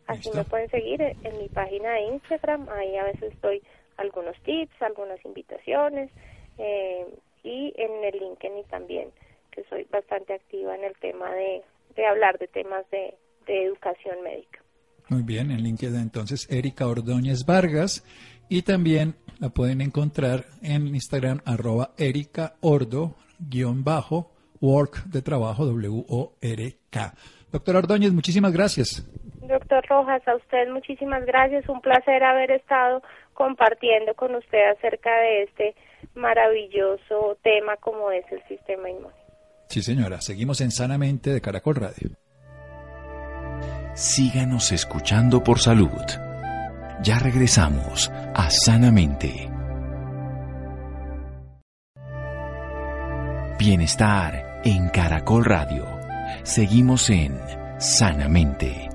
así 0.07 0.29
me 0.33 0.43
pueden 0.43 0.69
seguir 0.69 1.01
en, 1.01 1.17
en, 1.25 1.37
mi 1.37 1.49
página 1.49 1.91
de 1.93 2.01
Instagram 2.13 2.67
ahí 2.69 2.95
a 2.97 3.03
veces 3.05 3.33
doy 3.41 3.61
algunos 3.97 4.35
tips 4.43 4.81
algunas 4.81 5.23
invitaciones 5.25 6.09
eh, 6.57 7.05
y 7.43 7.73
en 7.77 8.03
el 8.03 8.19
LinkedIn 8.19 8.65
también, 8.69 9.09
que 9.51 9.63
soy 9.69 9.85
bastante 9.91 10.33
activa 10.33 10.75
en 10.75 10.83
el 10.83 10.95
tema 10.99 11.29
de, 11.31 11.61
de 11.95 12.05
hablar 12.05 12.37
de 12.39 12.47
temas 12.47 12.89
de, 12.91 13.15
de 13.45 13.65
educación 13.65 14.21
médica. 14.23 14.59
Muy 15.09 15.21
bien, 15.21 15.51
en 15.51 15.63
LinkedIn 15.63 15.99
entonces 15.99 16.51
Erika 16.51 16.87
Ordóñez 16.87 17.45
Vargas 17.45 18.03
y 18.49 18.63
también 18.63 19.15
la 19.39 19.49
pueden 19.49 19.81
encontrar 19.81 20.45
en 20.61 20.87
Instagram 20.87 21.41
arroba 21.45 21.91
Erika 21.97 22.55
Ordo 22.61 23.15
guion 23.39 23.83
bajo 23.83 24.31
work 24.59 25.05
de 25.05 25.21
trabajo 25.21 25.65
W-O-R-K. 25.65 27.13
Doctor 27.51 27.75
Ordóñez, 27.77 28.11
muchísimas 28.11 28.51
gracias. 28.51 29.07
Doctor 29.47 29.85
Rojas, 29.87 30.27
a 30.27 30.35
usted 30.35 30.69
muchísimas 30.69 31.25
gracias. 31.25 31.67
Un 31.69 31.81
placer 31.81 32.23
haber 32.23 32.51
estado 32.51 33.01
compartiendo 33.33 34.13
con 34.15 34.35
usted 34.35 34.71
acerca 34.71 35.09
de 35.17 35.43
este 35.43 35.75
maravilloso 36.15 37.37
tema 37.43 37.77
como 37.77 38.11
es 38.11 38.25
el 38.31 38.43
sistema 38.47 38.89
inmune. 38.89 39.15
Sí, 39.69 39.81
señora. 39.81 40.21
Seguimos 40.21 40.61
en 40.61 40.71
Sanamente 40.71 41.31
de 41.31 41.41
Caracol 41.41 41.75
Radio. 41.75 42.11
Síganos 43.93 44.71
escuchando 44.71 45.43
por 45.43 45.59
salud. 45.59 45.89
Ya 47.01 47.19
regresamos 47.19 48.09
a 48.33 48.49
Sanamente. 48.49 49.49
Bienestar 53.59 54.61
en 54.63 54.89
Caracol 54.89 55.45
Radio. 55.45 55.85
Seguimos 56.43 57.09
en 57.09 57.39
Sanamente. 57.79 58.86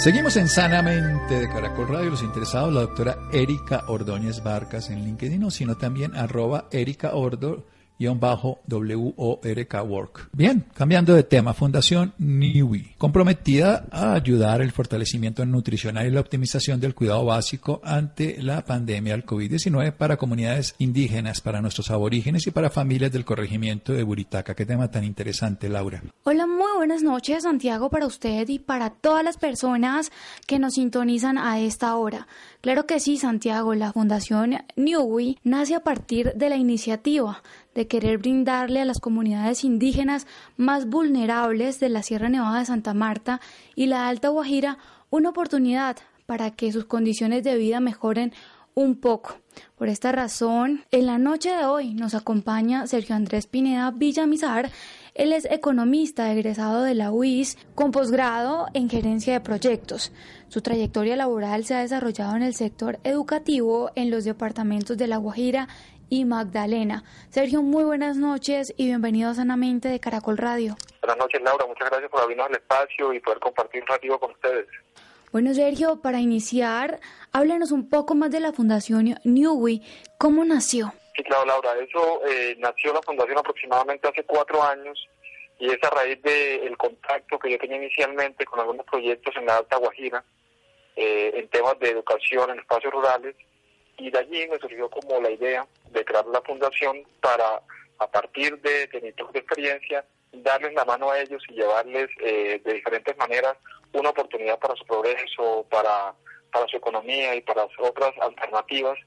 Seguimos 0.00 0.38
en 0.38 0.48
Sanamente 0.48 1.40
de 1.40 1.48
Caracol 1.50 1.86
Radio. 1.88 2.08
Los 2.08 2.22
interesados, 2.22 2.72
la 2.72 2.80
doctora 2.80 3.18
Erika 3.34 3.84
Ordóñez 3.86 4.42
Vargas 4.42 4.88
en 4.88 5.04
LinkedIn, 5.04 5.50
sino 5.50 5.76
también 5.76 6.16
arroba 6.16 6.68
Erika 6.70 7.14
Ordo 7.14 7.66
W-O-R-K. 8.00 9.86
Bien, 10.32 10.64
cambiando 10.74 11.14
de 11.14 11.22
tema, 11.22 11.52
Fundación 11.52 12.14
NIWI, 12.18 12.94
comprometida 12.96 13.86
a 13.90 14.14
ayudar 14.14 14.62
el 14.62 14.72
fortalecimiento 14.72 15.44
nutricional 15.44 16.06
y 16.06 16.10
la 16.10 16.20
optimización 16.20 16.80
del 16.80 16.94
cuidado 16.94 17.24
básico 17.26 17.80
ante 17.84 18.42
la 18.42 18.64
pandemia 18.64 19.12
del 19.12 19.26
COVID-19 19.26 19.92
para 19.92 20.16
comunidades 20.16 20.74
indígenas, 20.78 21.40
para 21.40 21.60
nuestros 21.60 21.90
aborígenes 21.90 22.46
y 22.46 22.50
para 22.50 22.70
familias 22.70 23.12
del 23.12 23.24
corregimiento 23.24 23.92
de 23.92 24.02
Buritaca. 24.02 24.54
Qué 24.54 24.64
tema 24.64 24.90
tan 24.90 25.04
interesante, 25.04 25.68
Laura. 25.68 26.02
Hola, 26.24 26.46
muy 26.46 26.76
buenas 26.76 27.02
noches, 27.02 27.42
Santiago, 27.42 27.90
para 27.90 28.06
usted 28.06 28.48
y 28.48 28.58
para 28.58 28.90
todas 28.90 29.24
las 29.24 29.36
personas 29.36 30.10
que 30.46 30.58
nos 30.58 30.74
sintonizan 30.74 31.36
a 31.36 31.60
esta 31.60 31.94
hora. 31.96 32.26
Claro 32.62 32.86
que 32.86 33.00
sí, 33.00 33.16
Santiago, 33.16 33.74
la 33.74 33.92
Fundación 33.92 34.58
NIWI 34.76 35.38
nace 35.44 35.74
a 35.74 35.80
partir 35.80 36.32
de 36.34 36.48
la 36.48 36.56
iniciativa 36.56 37.42
de 37.74 37.86
querer 37.86 38.18
brindarle 38.18 38.80
a 38.80 38.84
las 38.84 39.00
comunidades 39.00 39.64
indígenas 39.64 40.26
más 40.56 40.86
vulnerables 40.86 41.80
de 41.80 41.88
la 41.88 42.02
Sierra 42.02 42.28
Nevada 42.28 42.60
de 42.60 42.66
Santa 42.66 42.94
Marta 42.94 43.40
y 43.74 43.86
la 43.86 44.08
Alta 44.08 44.28
Guajira 44.28 44.78
una 45.10 45.30
oportunidad 45.30 45.96
para 46.26 46.50
que 46.52 46.72
sus 46.72 46.84
condiciones 46.84 47.42
de 47.42 47.56
vida 47.56 47.80
mejoren 47.80 48.32
un 48.74 48.96
poco. 48.96 49.36
Por 49.76 49.88
esta 49.88 50.12
razón, 50.12 50.84
en 50.90 51.06
la 51.06 51.18
noche 51.18 51.50
de 51.50 51.64
hoy 51.64 51.94
nos 51.94 52.14
acompaña 52.14 52.86
Sergio 52.86 53.16
Andrés 53.16 53.46
Pineda 53.46 53.90
Villamizar. 53.90 54.70
Él 55.14 55.32
es 55.32 55.44
economista 55.44 56.32
egresado 56.32 56.82
de 56.82 56.94
la 56.94 57.10
UIS 57.10 57.58
con 57.74 57.90
posgrado 57.90 58.68
en 58.74 58.88
gerencia 58.88 59.32
de 59.32 59.40
proyectos. 59.40 60.12
Su 60.48 60.60
trayectoria 60.60 61.16
laboral 61.16 61.64
se 61.64 61.74
ha 61.74 61.80
desarrollado 61.80 62.36
en 62.36 62.42
el 62.42 62.54
sector 62.54 63.00
educativo 63.02 63.90
en 63.96 64.10
los 64.10 64.24
departamentos 64.24 64.96
de 64.96 65.08
La 65.08 65.16
Guajira 65.16 65.68
y 66.10 66.24
Magdalena. 66.24 67.04
Sergio, 67.30 67.62
muy 67.62 67.84
buenas 67.84 68.16
noches 68.16 68.74
y 68.76 68.86
bienvenido 68.86 69.30
a 69.30 69.34
Sanamente 69.34 69.88
de 69.88 70.00
Caracol 70.00 70.36
Radio. 70.36 70.76
Buenas 71.00 71.16
noches, 71.16 71.40
Laura. 71.40 71.64
Muchas 71.66 71.88
gracias 71.88 72.10
por 72.10 72.20
abrirnos 72.20 72.48
el 72.50 72.56
espacio 72.56 73.14
y 73.14 73.20
poder 73.20 73.38
compartir 73.38 73.80
un 73.82 73.88
ratito 73.88 74.18
con 74.18 74.32
ustedes. 74.32 74.66
Bueno, 75.32 75.54
Sergio, 75.54 76.02
para 76.02 76.18
iniciar, 76.18 77.00
háblenos 77.32 77.70
un 77.70 77.88
poco 77.88 78.16
más 78.16 78.32
de 78.32 78.40
la 78.40 78.52
Fundación 78.52 79.14
Newey. 79.22 79.80
¿Cómo 80.18 80.44
nació? 80.44 80.92
Sí, 81.16 81.22
claro, 81.22 81.46
Laura. 81.46 81.70
Eso 81.78 82.20
eh, 82.26 82.56
nació 82.58 82.92
la 82.92 83.00
Fundación 83.02 83.38
aproximadamente 83.38 84.08
hace 84.08 84.24
cuatro 84.24 84.62
años 84.62 85.08
y 85.60 85.70
es 85.70 85.78
a 85.84 85.90
raíz 85.90 86.20
del 86.22 86.76
contacto 86.76 87.38
que 87.38 87.52
yo 87.52 87.58
tenía 87.58 87.76
inicialmente 87.76 88.44
con 88.44 88.58
algunos 88.58 88.84
proyectos 88.86 89.36
en 89.36 89.46
la 89.46 89.58
Alta 89.58 89.76
Guajira 89.76 90.24
eh, 90.96 91.32
en 91.34 91.48
temas 91.48 91.78
de 91.78 91.90
educación 91.90 92.50
en 92.50 92.58
espacios 92.58 92.92
rurales 92.92 93.36
y 94.00 94.10
de 94.10 94.18
allí 94.18 94.48
me 94.48 94.58
surgió 94.58 94.88
como 94.88 95.20
la 95.20 95.30
idea 95.30 95.66
de 95.90 96.04
crear 96.04 96.26
la 96.26 96.40
fundación 96.42 97.04
para, 97.20 97.62
a 97.98 98.06
partir 98.10 98.58
de, 98.60 98.86
de 98.86 99.00
mi 99.00 99.08
experiencia, 99.08 100.04
darles 100.32 100.72
la 100.74 100.84
mano 100.84 101.10
a 101.10 101.20
ellos 101.20 101.42
y 101.48 101.54
llevarles 101.54 102.08
eh, 102.20 102.60
de 102.64 102.72
diferentes 102.74 103.16
maneras 103.18 103.56
una 103.92 104.10
oportunidad 104.10 104.58
para 104.58 104.76
su 104.76 104.84
progreso, 104.86 105.66
para, 105.68 106.14
para 106.52 106.66
su 106.68 106.76
economía 106.76 107.34
y 107.34 107.40
para 107.40 107.66
otras 107.78 108.12
alternativas 108.20 108.98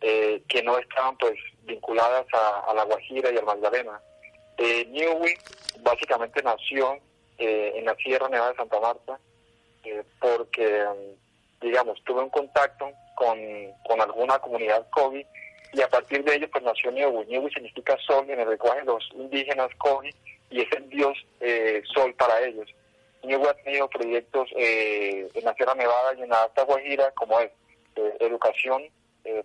eh, 0.00 0.42
que 0.48 0.62
no 0.62 0.78
estaban 0.78 1.16
pues 1.16 1.38
vinculadas 1.62 2.26
a, 2.32 2.74
la 2.74 2.84
Guajira 2.84 3.30
y 3.30 3.38
al 3.38 3.44
Magdalena. 3.44 4.00
Eh, 4.58 4.84
Newey 4.90 5.34
básicamente 5.80 6.42
nació 6.42 6.98
eh, 7.38 7.72
en 7.76 7.84
la 7.84 7.94
Sierra 7.96 8.28
Nevada 8.28 8.50
de 8.50 8.56
Santa 8.56 8.80
Marta 8.80 9.18
porque, 10.20 10.86
digamos, 11.60 12.00
tuve 12.04 12.22
un 12.22 12.30
contacto 12.30 12.88
con, 13.84 14.00
alguna 14.00 14.38
comunidad 14.38 14.86
COVID 14.90 15.24
y 15.74 15.80
a 15.80 15.88
partir 15.88 16.24
de 16.24 16.34
ello 16.34 16.50
pues 16.50 16.64
nació 16.64 16.90
Newey. 16.90 17.26
Newey 17.26 17.52
significa 17.52 17.96
sol 17.98 18.28
en 18.28 18.40
el 18.40 18.48
lenguaje 18.48 18.80
de 18.80 18.86
los 18.86 19.08
indígenas 19.14 19.68
COVID 19.78 20.14
y 20.50 20.60
es 20.60 20.72
el 20.72 20.88
dios 20.88 21.16
eh, 21.40 21.82
sol 21.94 22.14
para 22.14 22.40
ellos. 22.44 22.68
Niue 23.22 23.48
ha 23.48 23.54
tenido 23.54 23.88
proyectos 23.88 24.48
eh, 24.56 25.28
en 25.32 25.44
la 25.44 25.54
Sierra 25.54 25.74
Nevada 25.74 26.14
y 26.18 26.22
en 26.22 26.28
la 26.28 26.42
Alta 26.42 26.64
Guajira, 26.64 27.12
como 27.12 27.38
es 27.38 27.50
eh, 27.96 28.16
educación 28.20 28.82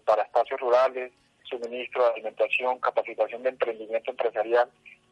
para 0.05 0.23
espacios 0.23 0.59
rurales, 0.59 1.11
suministro 1.43 2.03
de 2.03 2.13
alimentación, 2.13 2.79
capacitación 2.79 3.43
de 3.43 3.49
emprendimiento 3.49 4.09
empresarial 4.09 4.67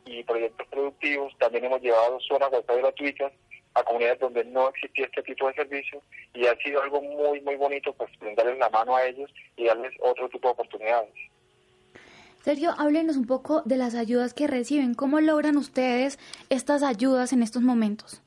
y 0.06 0.24
proyectos 0.24 0.68
productivos. 0.70 1.32
También 1.38 1.66
hemos 1.66 1.82
llevado 1.82 2.20
zonas 2.22 2.50
wifi 2.52 2.82
gratuitas 2.82 3.32
a 3.76 3.84
comunidades 3.84 4.20
donde 4.20 4.44
no 4.46 4.70
existía 4.70 5.06
este 5.06 5.22
tipo 5.24 5.48
de 5.48 5.54
servicio 5.54 6.02
y 6.34 6.48
ha 6.48 6.56
sido 6.58 6.82
algo 6.82 7.02
muy, 7.02 7.42
muy 7.42 7.56
bonito 7.56 7.94
pues 7.94 8.10
brindarles 8.20 8.58
la 8.58 8.70
mano 8.70 8.96
a 8.96 9.06
ellos 9.06 9.30
y 9.58 9.66
darles 9.66 9.94
otro 10.02 10.28
tipo 10.30 10.48
de 10.48 10.54
oportunidades. 10.54 11.14
Sergio, 12.44 12.72
háblenos 12.78 13.18
un 13.18 13.26
poco 13.26 13.64
de 13.64 13.76
las 13.76 13.96
ayudas 13.96 14.34
que 14.34 14.48
reciben. 14.48 14.94
¿Cómo 14.94 15.20
logran 15.20 15.58
ustedes 15.58 16.20
estas 16.50 16.84
ayudas 16.84 17.34
en 17.34 17.42
estos 17.42 17.64
momentos? 17.64 18.22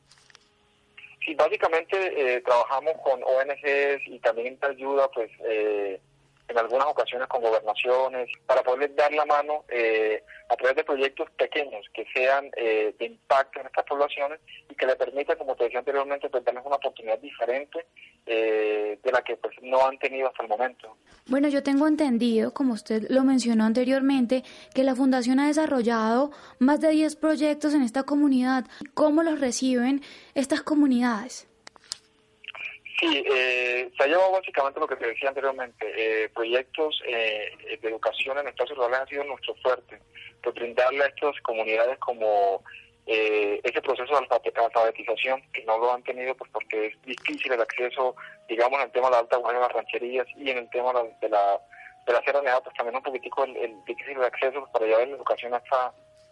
Sí, 1.24 1.34
básicamente 1.34 1.96
eh, 2.16 2.40
trabajamos 2.40 2.94
con 3.04 3.22
ONGs 3.22 4.06
y 4.06 4.18
también 4.18 4.58
ayuda, 4.62 5.08
pues, 5.12 5.30
eh, 5.48 6.00
en 6.48 6.58
algunas 6.58 6.86
ocasiones 6.88 7.28
con 7.28 7.42
gobernaciones, 7.42 8.30
para 8.46 8.62
poderles 8.62 8.96
dar 8.96 9.12
la 9.12 9.24
mano 9.24 9.64
eh, 9.68 10.22
a 10.48 10.56
través 10.56 10.76
de 10.76 10.84
proyectos 10.84 11.30
pequeños 11.32 11.86
que 11.92 12.06
sean 12.14 12.50
de 12.50 12.94
impacto 13.04 13.60
en 13.60 13.66
estas 13.66 13.84
poblaciones 13.84 14.40
y 14.68 14.74
que 14.74 14.86
le 14.86 14.96
permitan, 14.96 15.36
como 15.36 15.54
te 15.54 15.64
decía 15.64 15.80
anteriormente, 15.80 16.30
pues 16.30 16.44
darles 16.44 16.64
una 16.64 16.76
oportunidad 16.76 17.18
diferente 17.18 17.86
de 18.24 19.12
la 19.12 19.22
que 19.22 19.36
pues 19.36 19.54
no 19.62 19.86
han 19.86 19.98
tenido 19.98 20.28
hasta 20.28 20.42
el 20.42 20.48
momento. 20.48 20.96
Bueno, 21.26 21.48
yo 21.48 21.62
tengo 21.62 21.86
entendido, 21.86 22.54
como 22.54 22.72
usted 22.72 23.06
lo 23.10 23.24
mencionó 23.24 23.64
anteriormente, 23.64 24.44
que 24.74 24.84
la 24.84 24.94
Fundación 24.94 25.40
ha 25.40 25.48
desarrollado 25.48 26.30
más 26.58 26.80
de 26.80 26.90
10 26.90 27.16
proyectos 27.16 27.74
en 27.74 27.82
esta 27.82 28.04
comunidad. 28.04 28.64
¿Cómo 28.94 29.22
los 29.22 29.40
reciben 29.40 30.02
estas 30.34 30.62
comunidades? 30.62 31.47
Sí, 32.98 33.22
eh, 33.30 33.90
se 33.96 34.02
ha 34.02 34.06
llevado 34.08 34.32
básicamente 34.32 34.80
lo 34.80 34.88
que 34.88 34.96
te 34.96 35.06
decía 35.06 35.28
anteriormente. 35.28 35.86
Eh, 35.96 36.28
proyectos 36.30 37.00
eh, 37.06 37.78
de 37.80 37.88
educación 37.88 38.38
en 38.38 38.48
espacios 38.48 38.76
rurales 38.76 39.00
han 39.00 39.08
sido 39.08 39.24
nuestro 39.24 39.54
fuerte. 39.56 40.00
Pues 40.42 40.54
brindarle 40.54 41.04
a 41.04 41.08
estas 41.08 41.40
comunidades 41.42 41.98
como 41.98 42.62
eh, 43.06 43.60
ese 43.62 43.80
proceso 43.80 44.12
de 44.12 44.26
alfabetización 44.64 45.42
que 45.52 45.64
no 45.64 45.78
lo 45.78 45.94
han 45.94 46.02
tenido 46.02 46.34
pues 46.34 46.50
porque 46.52 46.88
es 46.88 47.02
difícil 47.02 47.52
el 47.52 47.60
acceso, 47.60 48.16
digamos, 48.48 48.80
en 48.80 48.86
el 48.86 48.92
tema 48.92 49.06
de 49.06 49.12
la 49.12 49.18
alta 49.20 49.36
guardia 49.36 49.60
de 49.60 49.66
las 49.66 49.76
rancherías 49.76 50.26
y 50.36 50.50
en 50.50 50.58
el 50.58 50.70
tema 50.70 50.92
de 50.92 51.28
la, 51.28 51.60
de 52.06 52.12
la 52.12 52.20
Sierra 52.22 52.42
Nevada, 52.42 52.64
pues 52.64 52.76
también 52.76 52.96
un 52.96 53.02
poquitico 53.02 53.44
el, 53.44 53.84
difícil 53.86 54.18
de 54.18 54.26
acceso 54.26 54.68
para 54.72 54.86
llevar 54.86 55.06
la 55.08 55.16
educación 55.16 55.54
a, 55.54 55.62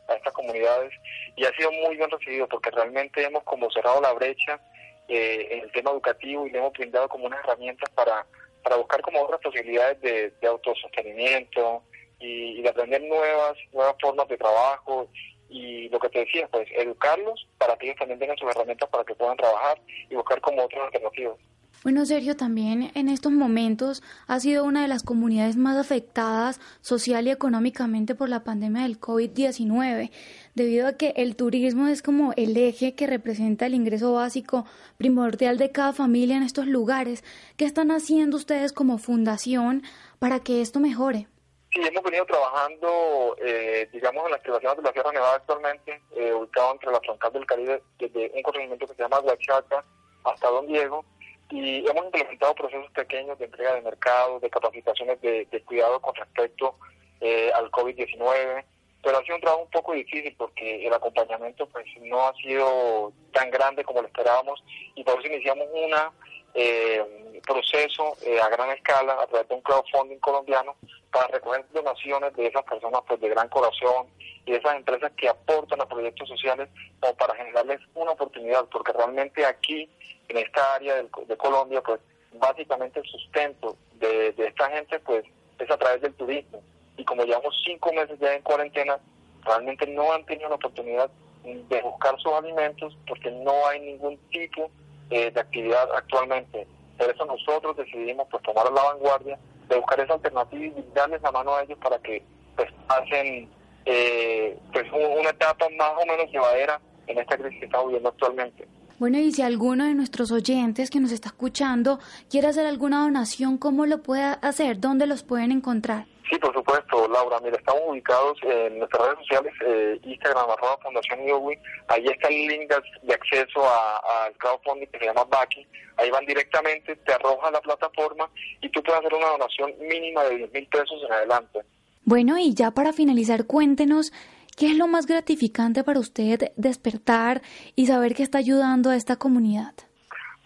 a 0.09 0.15
estas 0.15 0.33
comunidades 0.33 0.93
y 1.37 1.45
ha 1.45 1.53
sido 1.53 1.71
muy 1.71 1.97
bien 1.97 2.11
recibido 2.11 2.49
porque 2.49 2.71
realmente 2.71 3.25
hemos 3.25 3.45
como 3.45 3.71
cerrado 3.71 4.01
la 4.01 4.13
brecha 4.13 4.61
eh, 5.09 5.49
en 5.51 5.65
el 5.65 5.73
tema 5.73 5.91
educativo 5.91 6.47
y 6.47 6.51
le 6.51 6.59
hemos 6.59 6.73
brindado 6.73 7.09
como 7.09 7.27
unas 7.27 7.41
herramientas 7.45 7.91
para, 7.91 8.27
para 8.63 8.77
buscar 8.77 9.01
como 9.03 9.23
otras 9.23 9.41
posibilidades 9.41 10.01
de, 10.01 10.47
autosostenimiento 10.47 11.83
y, 12.19 12.59
y 12.59 12.63
de 12.63 12.69
aprender 12.69 13.03
nuevas, 13.03 13.57
nuevas 13.73 13.95
formas 14.01 14.29
de 14.29 14.37
trabajo 14.37 15.09
y 15.49 15.89
lo 15.91 15.99
que 15.99 16.09
te 16.09 16.21
decía, 16.21 16.49
pues 16.49 16.69
educarlos 16.73 17.47
para 17.59 17.77
que 17.77 17.87
ellos 17.87 17.99
también 17.99 18.19
tengan 18.19 18.37
sus 18.37 18.51
herramientas 18.51 18.89
para 18.89 19.05
que 19.05 19.15
puedan 19.15 19.37
trabajar 19.37 19.81
y 20.11 20.15
buscar 20.15 20.41
como 20.41 20.65
otras 20.65 20.85
alternativas. 20.85 21.37
Bueno, 21.83 22.05
Sergio, 22.05 22.37
también 22.37 22.91
en 22.95 23.09
estos 23.09 23.31
momentos 23.31 24.03
ha 24.27 24.41
sido 24.41 24.65
una 24.65 24.83
de 24.83 24.89
las 24.89 25.05
comunidades 25.05 25.57
más 25.57 25.77
afectadas 25.77 26.61
social 26.81 27.27
y 27.27 27.31
económicamente 27.31 28.15
por 28.15 28.29
la 28.29 28.43
pandemia 28.43 28.83
del 28.83 28.99
COVID-19, 28.99 30.11
debido 30.55 30.89
a 30.89 30.95
que 30.95 31.15
el 31.17 31.37
turismo 31.37 31.87
es 31.87 32.03
como 32.03 32.33
el 32.37 32.57
eje 32.57 32.95
que 32.95 33.07
representa 33.07 33.67
el 33.67 33.75
ingreso 33.75 34.13
básico 34.15 34.67
primordial 34.97 35.59
de 35.59 35.71
cada 35.71 35.93
familia 35.93 36.37
en 36.37 36.43
estos 36.43 36.67
lugares. 36.67 37.23
¿Qué 37.57 37.65
están 37.65 37.93
haciendo 37.93 38.37
ustedes 38.37 38.73
como 38.73 38.99
fundación 38.99 39.83
para 40.19 40.41
que 40.41 40.63
esto 40.63 40.81
mejore? 40.81 41.29
Sí, 41.73 41.83
hemos 41.87 42.03
venido 42.03 42.25
trabajando, 42.25 43.37
eh, 43.45 43.89
digamos, 43.93 44.25
en 44.25 44.33
las 44.33 44.41
privaciones 44.41 44.79
de 44.79 44.83
la 44.83 44.93
Sierra 44.93 45.13
Nevada 45.13 45.37
actualmente, 45.37 46.03
eh, 46.17 46.33
ubicado 46.33 46.73
entre 46.73 46.91
la 46.91 47.01
frontera 47.01 47.31
del 47.31 47.47
Caribe, 47.47 47.83
desde 47.99 48.33
un 48.35 48.43
corregimiento 48.43 48.87
que 48.87 48.95
se 48.95 49.03
llama 49.03 49.21
Huachaca 49.21 49.85
hasta 50.25 50.49
Don 50.49 50.67
Diego, 50.67 51.05
y 51.51 51.89
hemos 51.89 52.05
implementado 52.07 52.55
procesos 52.55 52.91
pequeños 52.93 53.39
de 53.39 53.45
entrega 53.45 53.75
de 53.75 53.83
mercado, 53.83 54.41
de 54.41 54.51
capacitaciones 54.51 55.21
de, 55.21 55.63
cuidado 55.65 56.01
con 56.01 56.15
respecto 56.15 56.77
eh, 57.21 57.51
al 57.55 57.71
COVID-19, 57.71 58.65
pero 59.03 59.19
ha 59.19 59.23
sido 59.23 59.37
un 59.37 59.41
trabajo 59.41 59.63
un 59.63 59.71
poco 59.71 59.93
difícil 59.93 60.35
porque 60.37 60.87
el 60.87 60.93
acompañamiento 60.93 61.67
pues 61.69 61.87
no 62.03 62.27
ha 62.27 62.35
sido 62.35 63.13
tan 63.33 63.51
grande 63.51 63.85
como 63.85 64.03
lo 64.03 64.09
esperábamos 64.09 64.63
y 64.95 65.05
por 65.05 65.19
eso 65.19 65.33
iniciamos 65.33 65.69
una 65.73 66.13
eh, 66.57 67.41
proceso 67.47 68.17
eh, 68.23 68.41
a 68.41 68.49
gran 68.49 68.71
escala 68.71 69.13
a 69.23 69.27
través 69.27 69.49
de 69.49 69.55
un 69.55 69.61
crowdfunding 69.61 70.19
colombiano 70.19 70.75
para 71.13 71.29
recoger 71.29 71.65
donaciones 71.73 72.35
de 72.35 72.47
esas 72.47 72.65
personas 72.65 73.03
pues 73.07 73.21
de 73.21 73.29
gran 73.29 73.49
corazón 73.49 74.07
y 74.45 74.53
de 74.53 74.59
esas 74.59 74.75
empresas 74.75 75.13
que 75.17 75.29
aportan 75.29 75.81
a 75.81 75.87
proyectos 75.87 76.29
sociales 76.29 76.69
o 77.01 77.15
para 77.15 77.35
generarles 77.37 77.81
una 77.95 78.13
oportunidad 78.13 78.65
porque 78.67 78.93
realmente 78.93 79.45
aquí 79.45 79.89
en 80.29 80.37
esta 80.39 80.75
área 80.75 80.97
de, 80.97 81.37
Colombia 81.37 81.83
pues 81.83 82.01
básicamente 82.33 83.01
el 83.01 83.07
sustento 83.07 83.77
de, 83.95 84.33
de 84.33 84.47
esta 84.49 84.69
gente 84.71 84.99
pues 85.01 85.25
es 85.59 85.71
a 85.71 85.77
través 85.77 86.03
del 86.03 86.15
turismo. 86.15 86.63
Y 86.97 87.05
como 87.05 87.25
llevamos 87.25 87.55
cinco 87.65 87.93
meses 87.93 88.19
ya 88.19 88.35
en 88.35 88.43
cuarentena 88.43 88.99
realmente 89.45 89.87
no 89.87 90.13
han 90.13 90.25
tenido 90.25 90.49
la 90.49 90.57
oportunidad 90.57 91.11
de 91.45 91.81
buscar 91.83 92.19
sus 92.19 92.33
alimentos 92.33 92.97
porque 93.07 93.31
no 93.31 93.67
hay 93.69 93.79
ningún 93.81 94.19
tipo 94.31 94.71
eh, 95.11 95.31
de 95.31 95.41
actividad 95.41 95.89
actualmente. 95.95 96.67
Por 96.99 97.11
eso 97.11 97.25
nosotros 97.25 97.77
decidimos 97.77 98.27
pues 98.31 98.43
tomar 98.43 98.71
la 98.73 98.83
vanguardia 98.83 99.39
de 99.69 99.77
buscar 99.77 100.01
esa 100.01 100.15
alternativa 100.15 100.65
y 100.65 100.85
darles 100.95 101.23
la 101.23 101.33
mano 101.33 101.55
a 101.55 101.63
ellos 101.63 101.79
para 101.83 101.99
que 101.99 102.23
pues 102.55 102.69
pasen 102.87 103.49
eh, 103.85 104.59
pues 104.73 104.85
una 104.93 105.31
etapa 105.31 105.67
más 105.77 105.93
o 106.03 106.07
menos 106.07 106.31
llevadera 106.33 106.81
en 107.07 107.19
esta 107.19 107.37
crisis 107.37 107.61
que 107.61 107.67
estamos 107.67 107.89
viviendo 107.89 108.09
actualmente. 108.09 108.67
Bueno, 108.99 109.19
y 109.19 109.31
si 109.31 109.43
alguno 109.43 109.85
de 109.85 109.95
nuestros 109.95 110.33
oyentes 110.33 110.89
que 110.91 111.01
nos 111.01 111.13
está 111.13 111.29
escuchando 111.29 111.99
quiere 112.31 112.49
hacer 112.49 112.65
alguna 112.67 113.03
donación, 113.03 113.59
¿cómo 113.59 113.85
lo 113.85 114.03
puede 114.03 114.23
hacer? 114.41 114.81
¿Dónde 114.81 115.07
los 115.07 115.23
pueden 115.23 115.53
encontrar? 115.53 116.07
Sí, 116.29 116.39
por 116.39 116.53
supuesto, 116.53 117.09
Laura. 117.09 117.39
Mira, 117.41 117.57
estamos 117.57 117.83
ubicados 117.87 118.37
en 118.43 118.79
nuestras 118.79 119.03
redes 119.03 119.19
sociales, 119.21 119.53
eh, 119.65 120.01
Instagram, 120.03 120.51
arroba 120.51 120.79
Fundación 120.83 121.27
IOWI. 121.29 121.59
Ahí 121.89 122.07
está 122.07 122.29
el 122.29 122.49
link 122.49 122.69
de, 123.03 123.15
acceso 123.15 123.63
al 123.65 124.37
crowdfunding 124.39 124.89
que 124.89 124.99
se 124.99 125.05
llama 125.07 125.25
Baki. 125.25 125.67
Ahí 125.99 126.11
van 126.11 126.27
directamente, 126.27 126.97
te 126.97 127.13
arroja 127.13 127.51
la 127.51 127.61
plataforma 127.61 128.29
y 128.61 128.69
tú 128.71 128.83
puedes 128.83 129.01
hacer 129.01 129.15
una 129.15 129.29
donación 129.29 129.73
mínima 129.79 130.25
de 130.25 130.37
10 130.37 130.53
mil 130.53 130.67
pesos 130.67 131.03
en 131.07 131.13
adelante. 131.13 131.61
Bueno, 132.05 132.39
y 132.39 132.55
ya 132.55 132.71
para 132.73 132.93
finalizar, 132.93 133.47
cuéntenos 133.47 134.13
¿Qué 134.57 134.69
es 134.69 134.77
lo 134.79 134.87
más 134.87 135.05
gratificante 135.05 135.85
para 135.85 136.01
usted 136.01 136.51
despertar 136.57 137.43
y 137.75 137.89
saber 137.89 138.15
que 138.15 138.23
está 138.23 138.39
ayudando 138.39 138.89
a 138.89 138.97
esta 138.97 139.17
comunidad? 139.17 139.75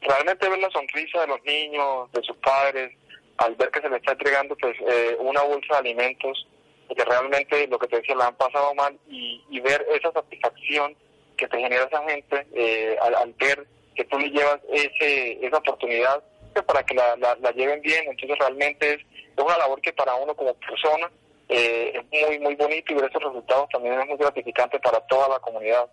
Realmente 0.00 0.48
ver 0.48 0.58
la 0.58 0.70
sonrisa 0.70 1.20
de 1.20 1.26
los 1.28 1.40
niños, 1.44 2.10
de 2.10 2.20
sus 2.22 2.36
padres, 2.38 2.92
al 3.40 3.54
ver 3.54 3.70
que 3.70 3.80
se 3.80 3.88
les 3.88 4.00
está 4.00 4.12
entregando 4.12 4.54
pues 4.56 4.76
eh, 4.80 5.16
una 5.18 5.42
bolsa 5.42 5.74
de 5.74 5.78
alimentos, 5.78 6.46
que 6.94 7.04
realmente 7.04 7.66
lo 7.68 7.78
que 7.78 7.88
te 7.88 7.96
decía 7.96 8.14
la 8.14 8.26
han 8.26 8.36
pasado 8.36 8.74
mal 8.74 8.98
y, 9.08 9.60
ver 9.60 9.86
esa 9.94 10.12
satisfacción 10.12 10.94
que 11.36 11.46
te 11.48 11.58
genera 11.58 11.84
esa 11.84 12.02
gente 12.08 12.46
eh, 12.52 12.96
al, 13.00 13.32
ver 13.34 13.66
que 13.94 14.04
tú 14.04 14.18
le 14.18 14.30
llevas 14.30 14.58
ese, 14.72 15.46
esa 15.46 15.58
oportunidad 15.58 16.22
pues, 16.52 16.64
para 16.64 16.82
que 16.82 16.94
la, 16.94 17.16
la, 17.16 17.50
lleven 17.52 17.80
bien. 17.80 18.04
Entonces 18.08 18.38
realmente 18.38 18.94
es, 18.94 19.00
una 19.36 19.56
labor 19.56 19.80
que 19.80 19.92
para 19.94 20.14
uno 20.16 20.34
como 20.34 20.52
persona 20.54 21.10
eh, 21.48 21.92
es 21.94 22.28
muy, 22.28 22.38
muy 22.40 22.54
bonito 22.56 22.92
y 22.92 22.96
ver 22.96 23.08
esos 23.08 23.22
resultados 23.22 23.70
también 23.70 23.98
es 23.98 24.06
muy 24.06 24.18
gratificante 24.18 24.78
para 24.80 25.00
toda 25.06 25.28
la 25.30 25.38
comunidad. 25.38 25.88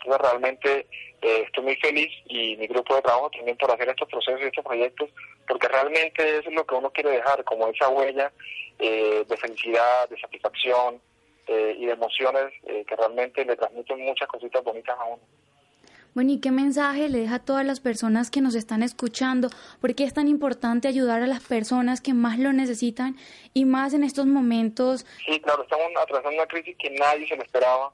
Entonces 0.00 0.30
realmente 0.30 0.86
eh, 1.20 1.42
estoy 1.46 1.64
muy 1.64 1.76
feliz 1.76 2.10
y 2.26 2.56
mi 2.56 2.66
grupo 2.66 2.94
de 2.96 3.02
trabajo 3.02 3.30
también 3.30 3.56
por 3.56 3.70
hacer 3.70 3.88
estos 3.88 4.08
procesos 4.08 4.40
y 4.40 4.46
estos 4.46 4.64
proyectos, 4.64 5.10
porque 5.46 5.68
realmente 5.68 6.38
es 6.38 6.46
lo 6.46 6.64
que 6.64 6.74
uno 6.74 6.90
quiere 6.90 7.10
dejar, 7.10 7.44
como 7.44 7.68
esa 7.68 7.88
huella 7.88 8.32
eh, 8.78 9.24
de 9.28 9.36
felicidad, 9.36 10.08
de 10.08 10.18
satisfacción 10.18 11.00
y 11.48 11.84
de 11.84 11.92
emociones 11.92 12.52
que 12.62 12.94
realmente 12.94 13.44
le 13.44 13.56
transmiten 13.56 14.00
muchas 14.02 14.28
cositas 14.28 14.62
bonitas 14.62 14.96
a 14.96 15.04
uno. 15.04 15.22
Bueno, 16.14 16.32
¿y 16.32 16.40
qué 16.40 16.50
mensaje 16.50 17.08
le 17.08 17.18
deja 17.18 17.36
a 17.36 17.44
todas 17.44 17.64
las 17.64 17.80
personas 17.80 18.30
que 18.30 18.40
nos 18.40 18.54
están 18.54 18.84
escuchando? 18.84 19.48
¿Por 19.80 19.94
qué 19.96 20.04
es 20.04 20.14
tan 20.14 20.28
importante 20.28 20.86
ayudar 20.86 21.22
a 21.22 21.26
las 21.26 21.42
personas 21.42 22.00
que 22.00 22.14
más 22.14 22.38
lo 22.38 22.52
necesitan 22.52 23.16
y 23.52 23.64
más 23.64 23.94
en 23.94 24.04
estos 24.04 24.26
momentos? 24.26 25.06
Sí, 25.26 25.40
claro, 25.40 25.64
estamos 25.64 25.86
atravesando 26.00 26.36
una 26.36 26.46
crisis 26.46 26.76
que 26.78 26.90
nadie 26.90 27.26
se 27.26 27.36
lo 27.36 27.42
esperaba 27.42 27.92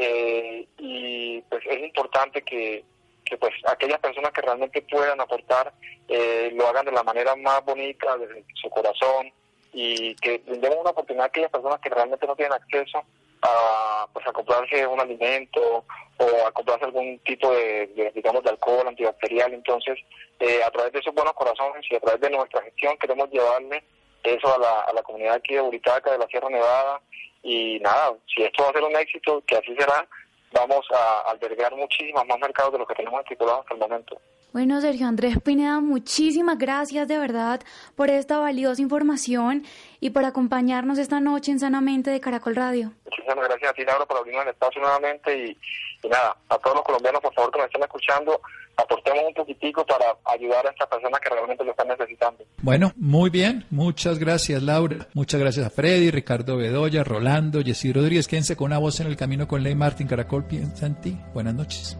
eh, 0.00 0.66
y 0.78 1.40
pues 1.42 1.62
es 1.68 1.78
importante 1.78 2.42
que, 2.42 2.84
que 3.24 3.36
pues 3.36 3.52
aquellas 3.66 4.00
personas 4.00 4.32
que 4.32 4.42
realmente 4.42 4.82
puedan 4.82 5.20
aportar 5.20 5.72
eh, 6.08 6.50
lo 6.54 6.66
hagan 6.68 6.84
de 6.84 6.92
la 6.92 7.02
manera 7.02 7.34
más 7.36 7.64
bonita, 7.64 8.16
desde 8.18 8.44
su 8.54 8.68
corazón 8.70 9.32
y 9.72 10.14
que 10.16 10.38
brindemos 10.38 10.78
una 10.78 10.90
oportunidad 10.90 11.24
a 11.24 11.28
aquellas 11.28 11.50
personas 11.50 11.80
que 11.80 11.90
realmente 11.90 12.26
no 12.26 12.36
tienen 12.36 12.52
acceso 12.52 13.02
a, 13.42 14.08
pues, 14.12 14.26
a 14.26 14.32
comprarse 14.32 14.86
un 14.86 15.00
alimento 15.00 15.84
o 16.18 16.46
a 16.46 16.52
comprarse 16.52 16.84
algún 16.84 17.18
tipo 17.20 17.50
de, 17.52 18.12
digamos, 18.14 18.42
de 18.44 18.50
alcohol 18.50 18.86
antibacterial. 18.86 19.52
Entonces, 19.52 19.98
eh, 20.38 20.62
a 20.64 20.70
través 20.70 20.92
de 20.92 21.00
esos 21.00 21.14
buenos 21.14 21.34
corazones 21.34 21.84
y 21.90 21.96
a 21.96 22.00
través 22.00 22.20
de 22.20 22.30
nuestra 22.30 22.62
gestión 22.62 22.96
queremos 22.98 23.30
llevarle 23.30 23.82
eso 24.22 24.54
a 24.54 24.58
la, 24.58 24.80
a 24.82 24.92
la 24.92 25.02
comunidad 25.02 25.34
aquí 25.34 25.54
de 25.54 25.60
Buritaca, 25.60 26.12
de 26.12 26.18
la 26.18 26.26
Sierra 26.26 26.48
Nevada. 26.48 27.00
Y 27.44 27.78
nada, 27.80 28.14
si 28.34 28.42
esto 28.42 28.64
va 28.64 28.70
a 28.70 28.72
ser 28.72 28.82
un 28.82 28.96
éxito, 28.96 29.42
que 29.46 29.56
así 29.56 29.76
será, 29.78 30.06
vamos 30.52 30.86
a 30.90 31.30
albergar 31.30 31.74
muchísimos 31.76 32.26
más 32.26 32.38
mercados 32.38 32.72
de 32.72 32.78
los 32.78 32.88
que 32.88 32.94
tenemos 32.94 33.20
estipulados 33.20 33.60
hasta 33.60 33.74
el 33.74 33.80
momento. 33.80 34.20
Bueno, 34.54 34.80
Sergio 34.80 35.08
Andrés 35.08 35.36
Pineda, 35.42 35.80
muchísimas 35.80 36.56
gracias 36.58 37.08
de 37.08 37.18
verdad 37.18 37.60
por 37.96 38.08
esta 38.08 38.38
valiosa 38.38 38.80
información 38.80 39.64
y 40.00 40.10
por 40.10 40.24
acompañarnos 40.24 40.96
esta 40.98 41.18
noche 41.18 41.50
en 41.50 41.58
Sanamente 41.58 42.10
de 42.10 42.20
Caracol 42.20 42.54
Radio. 42.54 42.92
Muchísimas 43.04 43.48
gracias 43.48 43.70
a 43.70 43.74
ti, 43.74 43.84
Laura, 43.84 44.06
por 44.06 44.18
abrirnos 44.18 44.44
el 44.44 44.50
espacio 44.50 44.80
nuevamente 44.80 45.36
y, 45.36 45.58
y 46.04 46.08
nada, 46.08 46.36
a 46.48 46.58
todos 46.58 46.76
los 46.76 46.84
colombianos, 46.84 47.20
por 47.20 47.34
favor, 47.34 47.50
que 47.50 47.58
nos 47.58 47.66
estén 47.66 47.82
escuchando, 47.82 48.40
aportemos 48.76 49.24
un 49.28 49.34
poquitico 49.34 49.84
para 49.86 50.06
ayudar 50.24 50.66
a 50.66 50.70
estas 50.70 50.88
personas 50.88 51.20
que 51.20 51.30
realmente 51.30 51.64
lo 51.64 51.70
están 51.70 51.88
necesitando. 51.88 52.44
Bueno, 52.62 52.92
muy 52.96 53.30
bien, 53.30 53.64
muchas 53.70 54.18
gracias 54.18 54.62
Laura, 54.62 55.08
muchas 55.14 55.40
gracias 55.40 55.66
a 55.66 55.70
Freddy, 55.70 56.10
Ricardo 56.10 56.56
Bedoya, 56.56 57.04
Rolando, 57.04 57.62
Jessy 57.62 57.92
Rodríguez, 57.92 58.28
quédense 58.28 58.56
con 58.56 58.66
una 58.66 58.78
voz 58.78 59.00
en 59.00 59.06
el 59.06 59.16
camino 59.16 59.46
con 59.48 59.62
Ley 59.62 59.74
Martín, 59.74 60.06
Caracol 60.06 60.46
piensa 60.46 60.86
en 60.86 61.00
ti, 61.00 61.18
buenas 61.32 61.54
noches. 61.54 61.98